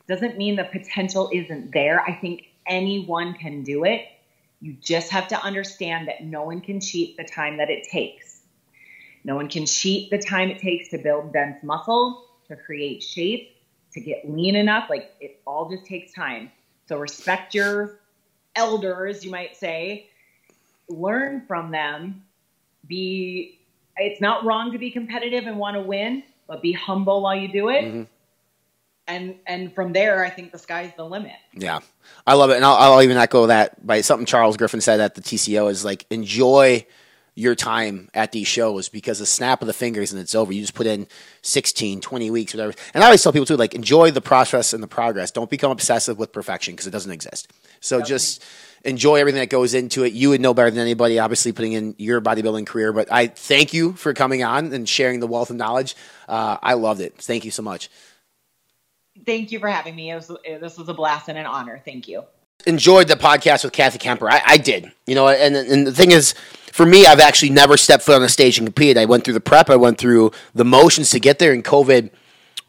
doesn't 0.07 0.37
mean 0.37 0.55
the 0.55 0.65
potential 0.65 1.29
isn't 1.31 1.71
there. 1.71 2.01
I 2.01 2.13
think 2.13 2.47
anyone 2.65 3.33
can 3.33 3.63
do 3.63 3.85
it. 3.85 4.05
You 4.59 4.73
just 4.73 5.11
have 5.11 5.29
to 5.29 5.41
understand 5.41 6.07
that 6.09 6.23
no 6.23 6.43
one 6.43 6.59
can 6.59 6.81
cheat 6.81 7.15
the 7.15 7.23
time 7.23 7.57
that 7.57 7.69
it 7.69 7.87
takes. 7.89 8.41
No 9.23 9.35
one 9.35 9.47
can 9.47 9.65
cheat 9.65 10.09
the 10.09 10.17
time 10.17 10.49
it 10.49 10.59
takes 10.59 10.89
to 10.89 10.97
build 10.97 11.31
dense 11.31 11.63
muscle, 11.63 12.25
to 12.47 12.55
create 12.55 13.03
shape, 13.03 13.55
to 13.93 14.01
get 14.01 14.29
lean 14.29 14.55
enough. 14.55 14.89
Like 14.89 15.11
it 15.19 15.41
all 15.45 15.69
just 15.69 15.85
takes 15.85 16.13
time. 16.13 16.51
So 16.87 16.97
respect 16.97 17.53
your 17.53 17.99
elders, 18.55 19.23
you 19.23 19.31
might 19.31 19.55
say, 19.55 20.09
learn 20.87 21.43
from 21.47 21.71
them, 21.71 22.23
be 22.87 23.59
it's 23.97 24.21
not 24.21 24.45
wrong 24.45 24.71
to 24.71 24.77
be 24.77 24.91
competitive 24.91 25.45
and 25.45 25.57
want 25.57 25.75
to 25.75 25.81
win, 25.81 26.23
but 26.47 26.61
be 26.61 26.71
humble 26.71 27.21
while 27.21 27.35
you 27.35 27.47
do 27.47 27.69
it. 27.69 27.83
Mm-hmm. 27.83 28.03
and 29.07 29.35
and 29.45 29.73
from 29.73 29.93
there, 29.93 30.23
I 30.23 30.29
think 30.29 30.51
the 30.51 30.57
sky's 30.57 30.91
the 30.95 31.05
limit. 31.05 31.35
Yeah, 31.53 31.79
I 32.25 32.33
love 32.33 32.49
it, 32.49 32.55
and 32.55 32.65
I'll, 32.65 32.75
I'll 32.75 33.01
even 33.01 33.17
echo 33.17 33.47
that 33.47 33.85
by 33.85 34.01
something 34.01 34.25
Charles 34.25 34.57
Griffin 34.57 34.81
said 34.81 34.99
at 34.99 35.15
the 35.15 35.21
TCO 35.21 35.69
is 35.69 35.85
like 35.85 36.05
enjoy 36.09 36.85
your 37.39 37.55
time 37.55 38.09
at 38.13 38.33
these 38.33 38.47
shows 38.47 38.89
because 38.89 39.21
a 39.21 39.25
snap 39.25 39.61
of 39.61 39.67
the 39.67 39.73
fingers 39.73 40.11
and 40.11 40.21
it's 40.21 40.35
over. 40.35 40.51
You 40.51 40.59
just 40.59 40.73
put 40.73 40.85
in 40.85 41.07
16, 41.41 42.01
20 42.01 42.31
weeks, 42.31 42.53
whatever. 42.53 42.73
And 42.93 43.01
I 43.01 43.07
always 43.07 43.23
tell 43.23 43.31
people 43.31 43.45
too, 43.45 43.55
like 43.55 43.73
enjoy 43.73 44.11
the 44.11 44.19
process 44.19 44.73
and 44.73 44.83
the 44.83 44.87
progress. 44.87 45.31
Don't 45.31 45.49
become 45.49 45.71
obsessive 45.71 46.19
with 46.19 46.33
perfection 46.33 46.73
because 46.73 46.85
it 46.85 46.91
doesn't 46.91 47.11
exist. 47.11 47.49
So 47.79 48.01
just 48.01 48.43
enjoy 48.83 49.15
everything 49.15 49.39
that 49.39 49.49
goes 49.49 49.73
into 49.73 50.03
it. 50.03 50.11
You 50.11 50.29
would 50.29 50.41
know 50.41 50.53
better 50.53 50.69
than 50.69 50.81
anybody, 50.81 51.17
obviously 51.17 51.53
putting 51.53 51.73
in 51.73 51.95
your 51.97 52.19
bodybuilding 52.19 52.67
career. 52.67 52.91
But 52.91 53.09
I 53.09 53.27
thank 53.27 53.73
you 53.73 53.93
for 53.93 54.13
coming 54.13 54.43
on 54.43 54.73
and 54.73 54.87
sharing 54.87 55.21
the 55.21 55.27
wealth 55.27 55.49
of 55.49 55.55
knowledge. 55.55 55.95
Uh, 56.27 56.57
I 56.61 56.73
loved 56.73 56.99
it. 56.99 57.15
Thank 57.15 57.45
you 57.45 57.51
so 57.51 57.63
much. 57.63 57.89
Thank 59.25 59.53
you 59.53 59.59
for 59.59 59.69
having 59.69 59.95
me. 59.95 60.11
It 60.11 60.15
was, 60.15 60.27
this 60.43 60.77
was 60.77 60.89
a 60.89 60.93
blast 60.93 61.29
and 61.29 61.37
an 61.37 61.45
honor. 61.45 61.81
Thank 61.85 62.09
you. 62.09 62.23
Enjoyed 62.65 63.07
the 63.07 63.15
podcast 63.15 63.63
with 63.63 63.73
Kathy 63.73 63.99
Kemper. 63.99 64.29
I, 64.29 64.41
I 64.45 64.57
did. 64.57 64.91
You 65.07 65.15
know, 65.15 65.29
and 65.29 65.55
and 65.55 65.87
the 65.87 65.93
thing 65.93 66.11
is, 66.11 66.33
for 66.73 66.85
me, 66.85 67.05
I've 67.05 67.19
actually 67.19 67.51
never 67.51 67.77
stepped 67.77 68.03
foot 68.03 68.15
on 68.15 68.23
a 68.23 68.29
stage 68.29 68.57
and 68.57 68.67
competed. 68.67 68.97
I 68.97 69.05
went 69.05 69.23
through 69.23 69.33
the 69.33 69.39
prep, 69.39 69.69
I 69.69 69.75
went 69.75 69.97
through 69.97 70.31
the 70.53 70.65
motions 70.65 71.09
to 71.11 71.19
get 71.19 71.39
there, 71.39 71.53
and 71.53 71.63
COVID, 71.63 72.03
you 72.03 72.11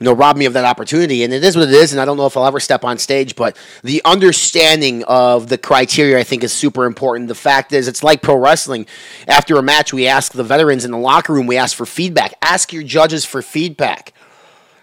know, 0.01 0.13
robbed 0.13 0.39
me 0.39 0.47
of 0.47 0.53
that 0.55 0.65
opportunity. 0.65 1.25
And 1.25 1.33
it 1.33 1.45
is 1.45 1.57
what 1.57 1.69
it 1.69 1.75
is, 1.75 1.93
and 1.93 2.01
I 2.01 2.05
don't 2.05 2.17
know 2.17 2.27
if 2.27 2.37
I'll 2.37 2.47
ever 2.47 2.61
step 2.61 2.85
on 2.85 2.99
stage, 2.99 3.37
but 3.37 3.57
the 3.83 4.01
understanding 4.05 5.05
of 5.05 5.49
the 5.49 5.59
criteria, 5.59 6.19
I 6.19 6.25
think, 6.25 6.45
is 6.45 6.53
super 6.53 6.87
important. 6.87 7.29
The 7.29 7.35
fact 7.35 7.73
is, 7.73 7.89
it's 7.89 8.03
like 8.03 8.23
pro 8.23 8.37
wrestling. 8.37 8.87
After 9.29 9.57
a 9.57 9.63
match, 9.63 9.93
we 9.93 10.07
ask 10.07 10.33
the 10.33 10.45
veterans 10.45 10.85
in 10.85 10.93
the 10.93 10.99
locker 10.99 11.33
room, 11.33 11.47
we 11.47 11.57
ask 11.57 11.77
for 11.77 11.87
feedback. 11.87 12.35
Ask 12.43 12.73
your 12.73 12.83
judges 12.83 13.25
for 13.25 13.43
feedback. 13.43 14.15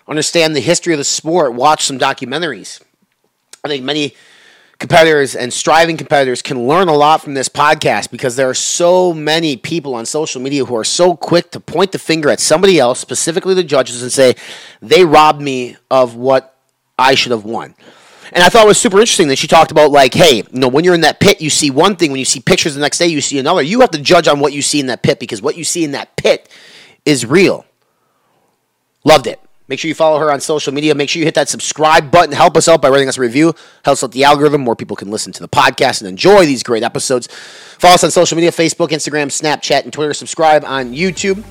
Understand 0.07 0.55
the 0.55 0.61
history 0.61 0.93
of 0.93 0.99
the 0.99 1.03
sport. 1.03 1.53
Watch 1.53 1.83
some 1.83 1.97
documentaries. 1.97 2.81
I 3.63 3.67
think 3.67 3.83
many 3.83 4.15
competitors 4.79 5.35
and 5.35 5.51
striving 5.51 5.97
competitors 5.97 6.41
can 6.41 6.67
learn 6.67 6.87
a 6.87 6.93
lot 6.93 7.21
from 7.21 7.33
this 7.33 7.49
podcast 7.49 8.11
because 8.11 8.35
there 8.35 8.49
are 8.49 8.53
so 8.53 9.13
many 9.13 9.57
people 9.57 9.95
on 9.95 10.05
social 10.05 10.41
media 10.41 10.65
who 10.65 10.75
are 10.75 10.83
so 10.83 11.15
quick 11.15 11.51
to 11.51 11.59
point 11.59 11.91
the 11.91 11.99
finger 11.99 12.29
at 12.29 12.39
somebody 12.39 12.79
else, 12.79 12.99
specifically 12.99 13.53
the 13.53 13.63
judges, 13.63 14.01
and 14.01 14.11
say, 14.11 14.35
they 14.81 15.03
robbed 15.03 15.41
me 15.41 15.77
of 15.89 16.15
what 16.15 16.57
I 16.97 17.15
should 17.15 17.31
have 17.31 17.43
won. 17.43 17.75
And 18.31 18.43
I 18.43 18.49
thought 18.49 18.65
it 18.65 18.67
was 18.67 18.77
super 18.77 18.99
interesting 18.99 19.29
that 19.29 19.37
she 19.37 19.47
talked 19.47 19.71
about, 19.71 19.91
like, 19.91 20.13
hey, 20.13 20.37
you 20.37 20.59
know, 20.59 20.67
when 20.67 20.83
you're 20.83 20.93
in 20.93 21.01
that 21.01 21.19
pit, 21.19 21.41
you 21.41 21.49
see 21.49 21.71
one 21.71 21.95
thing. 21.95 22.11
When 22.11 22.19
you 22.19 22.25
see 22.25 22.41
pictures 22.41 22.75
the 22.75 22.81
next 22.81 22.97
day, 22.97 23.07
you 23.07 23.21
see 23.21 23.39
another. 23.39 23.61
You 23.61 23.79
have 23.81 23.91
to 23.91 24.01
judge 24.01 24.27
on 24.27 24.39
what 24.39 24.51
you 24.51 24.61
see 24.61 24.79
in 24.79 24.87
that 24.87 25.01
pit 25.01 25.19
because 25.19 25.41
what 25.41 25.55
you 25.55 25.63
see 25.63 25.85
in 25.85 25.91
that 25.91 26.17
pit 26.17 26.49
is 27.05 27.25
real. 27.25 27.65
Loved 29.05 29.27
it. 29.27 29.39
Make 29.69 29.79
sure 29.79 29.89
you 29.89 29.95
follow 29.95 30.17
her 30.19 30.31
on 30.31 30.39
social 30.39 30.73
media. 30.73 30.95
Make 30.95 31.09
sure 31.09 31.19
you 31.19 31.25
hit 31.25 31.35
that 31.35 31.49
subscribe 31.49 32.09
button. 32.09 32.33
Help 32.33 32.55
us 32.55 32.69
out 32.69 32.81
by 32.81 32.89
writing 32.89 33.09
us 33.09 33.17
a 33.17 33.21
review. 33.21 33.53
Helps 33.83 34.01
out 34.01 34.13
the 34.13 34.23
algorithm. 34.23 34.61
More 34.61 34.77
people 34.77 34.95
can 34.95 35.11
listen 35.11 35.33
to 35.33 35.41
the 35.41 35.49
podcast 35.49 35.99
and 35.99 36.07
enjoy 36.07 36.45
these 36.45 36.63
great 36.63 36.83
episodes. 36.83 37.27
Follow 37.27 37.95
us 37.95 38.03
on 38.03 38.11
social 38.11 38.35
media 38.35 38.51
Facebook, 38.51 38.89
Instagram, 38.89 39.27
Snapchat, 39.27 39.83
and 39.83 39.91
Twitter. 39.91 40.13
Subscribe 40.13 40.63
on 40.63 40.93
YouTube. 40.93 41.43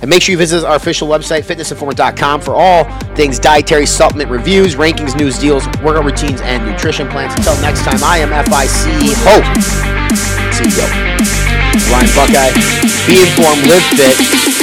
And 0.00 0.10
make 0.10 0.22
sure 0.22 0.32
you 0.32 0.38
visit 0.38 0.64
our 0.64 0.76
official 0.76 1.06
website, 1.06 1.42
fitnessinformant.com, 1.44 2.40
for 2.40 2.54
all 2.54 2.84
things 3.14 3.38
dietary 3.38 3.86
supplement 3.86 4.30
reviews, 4.30 4.74
rankings, 4.74 5.16
news, 5.16 5.38
deals, 5.38 5.66
workout 5.84 6.04
routines, 6.04 6.40
and 6.40 6.66
nutrition 6.66 7.08
plans. 7.08 7.34
Until 7.34 7.54
next 7.60 7.84
time, 7.84 8.02
I 8.02 8.18
am 8.18 8.30
FIC 8.30 9.14
Hope, 9.22 9.44
CEO. 10.56 11.30
Ryan 11.90 12.10
Buckeye. 12.16 12.52
Be 13.06 13.20
informed, 13.22 13.66
live 13.68 13.84
fit, 13.94 14.16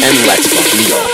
and 0.03 0.27
let's 0.27 0.47
fucking 0.47 0.89
go. 0.89 1.06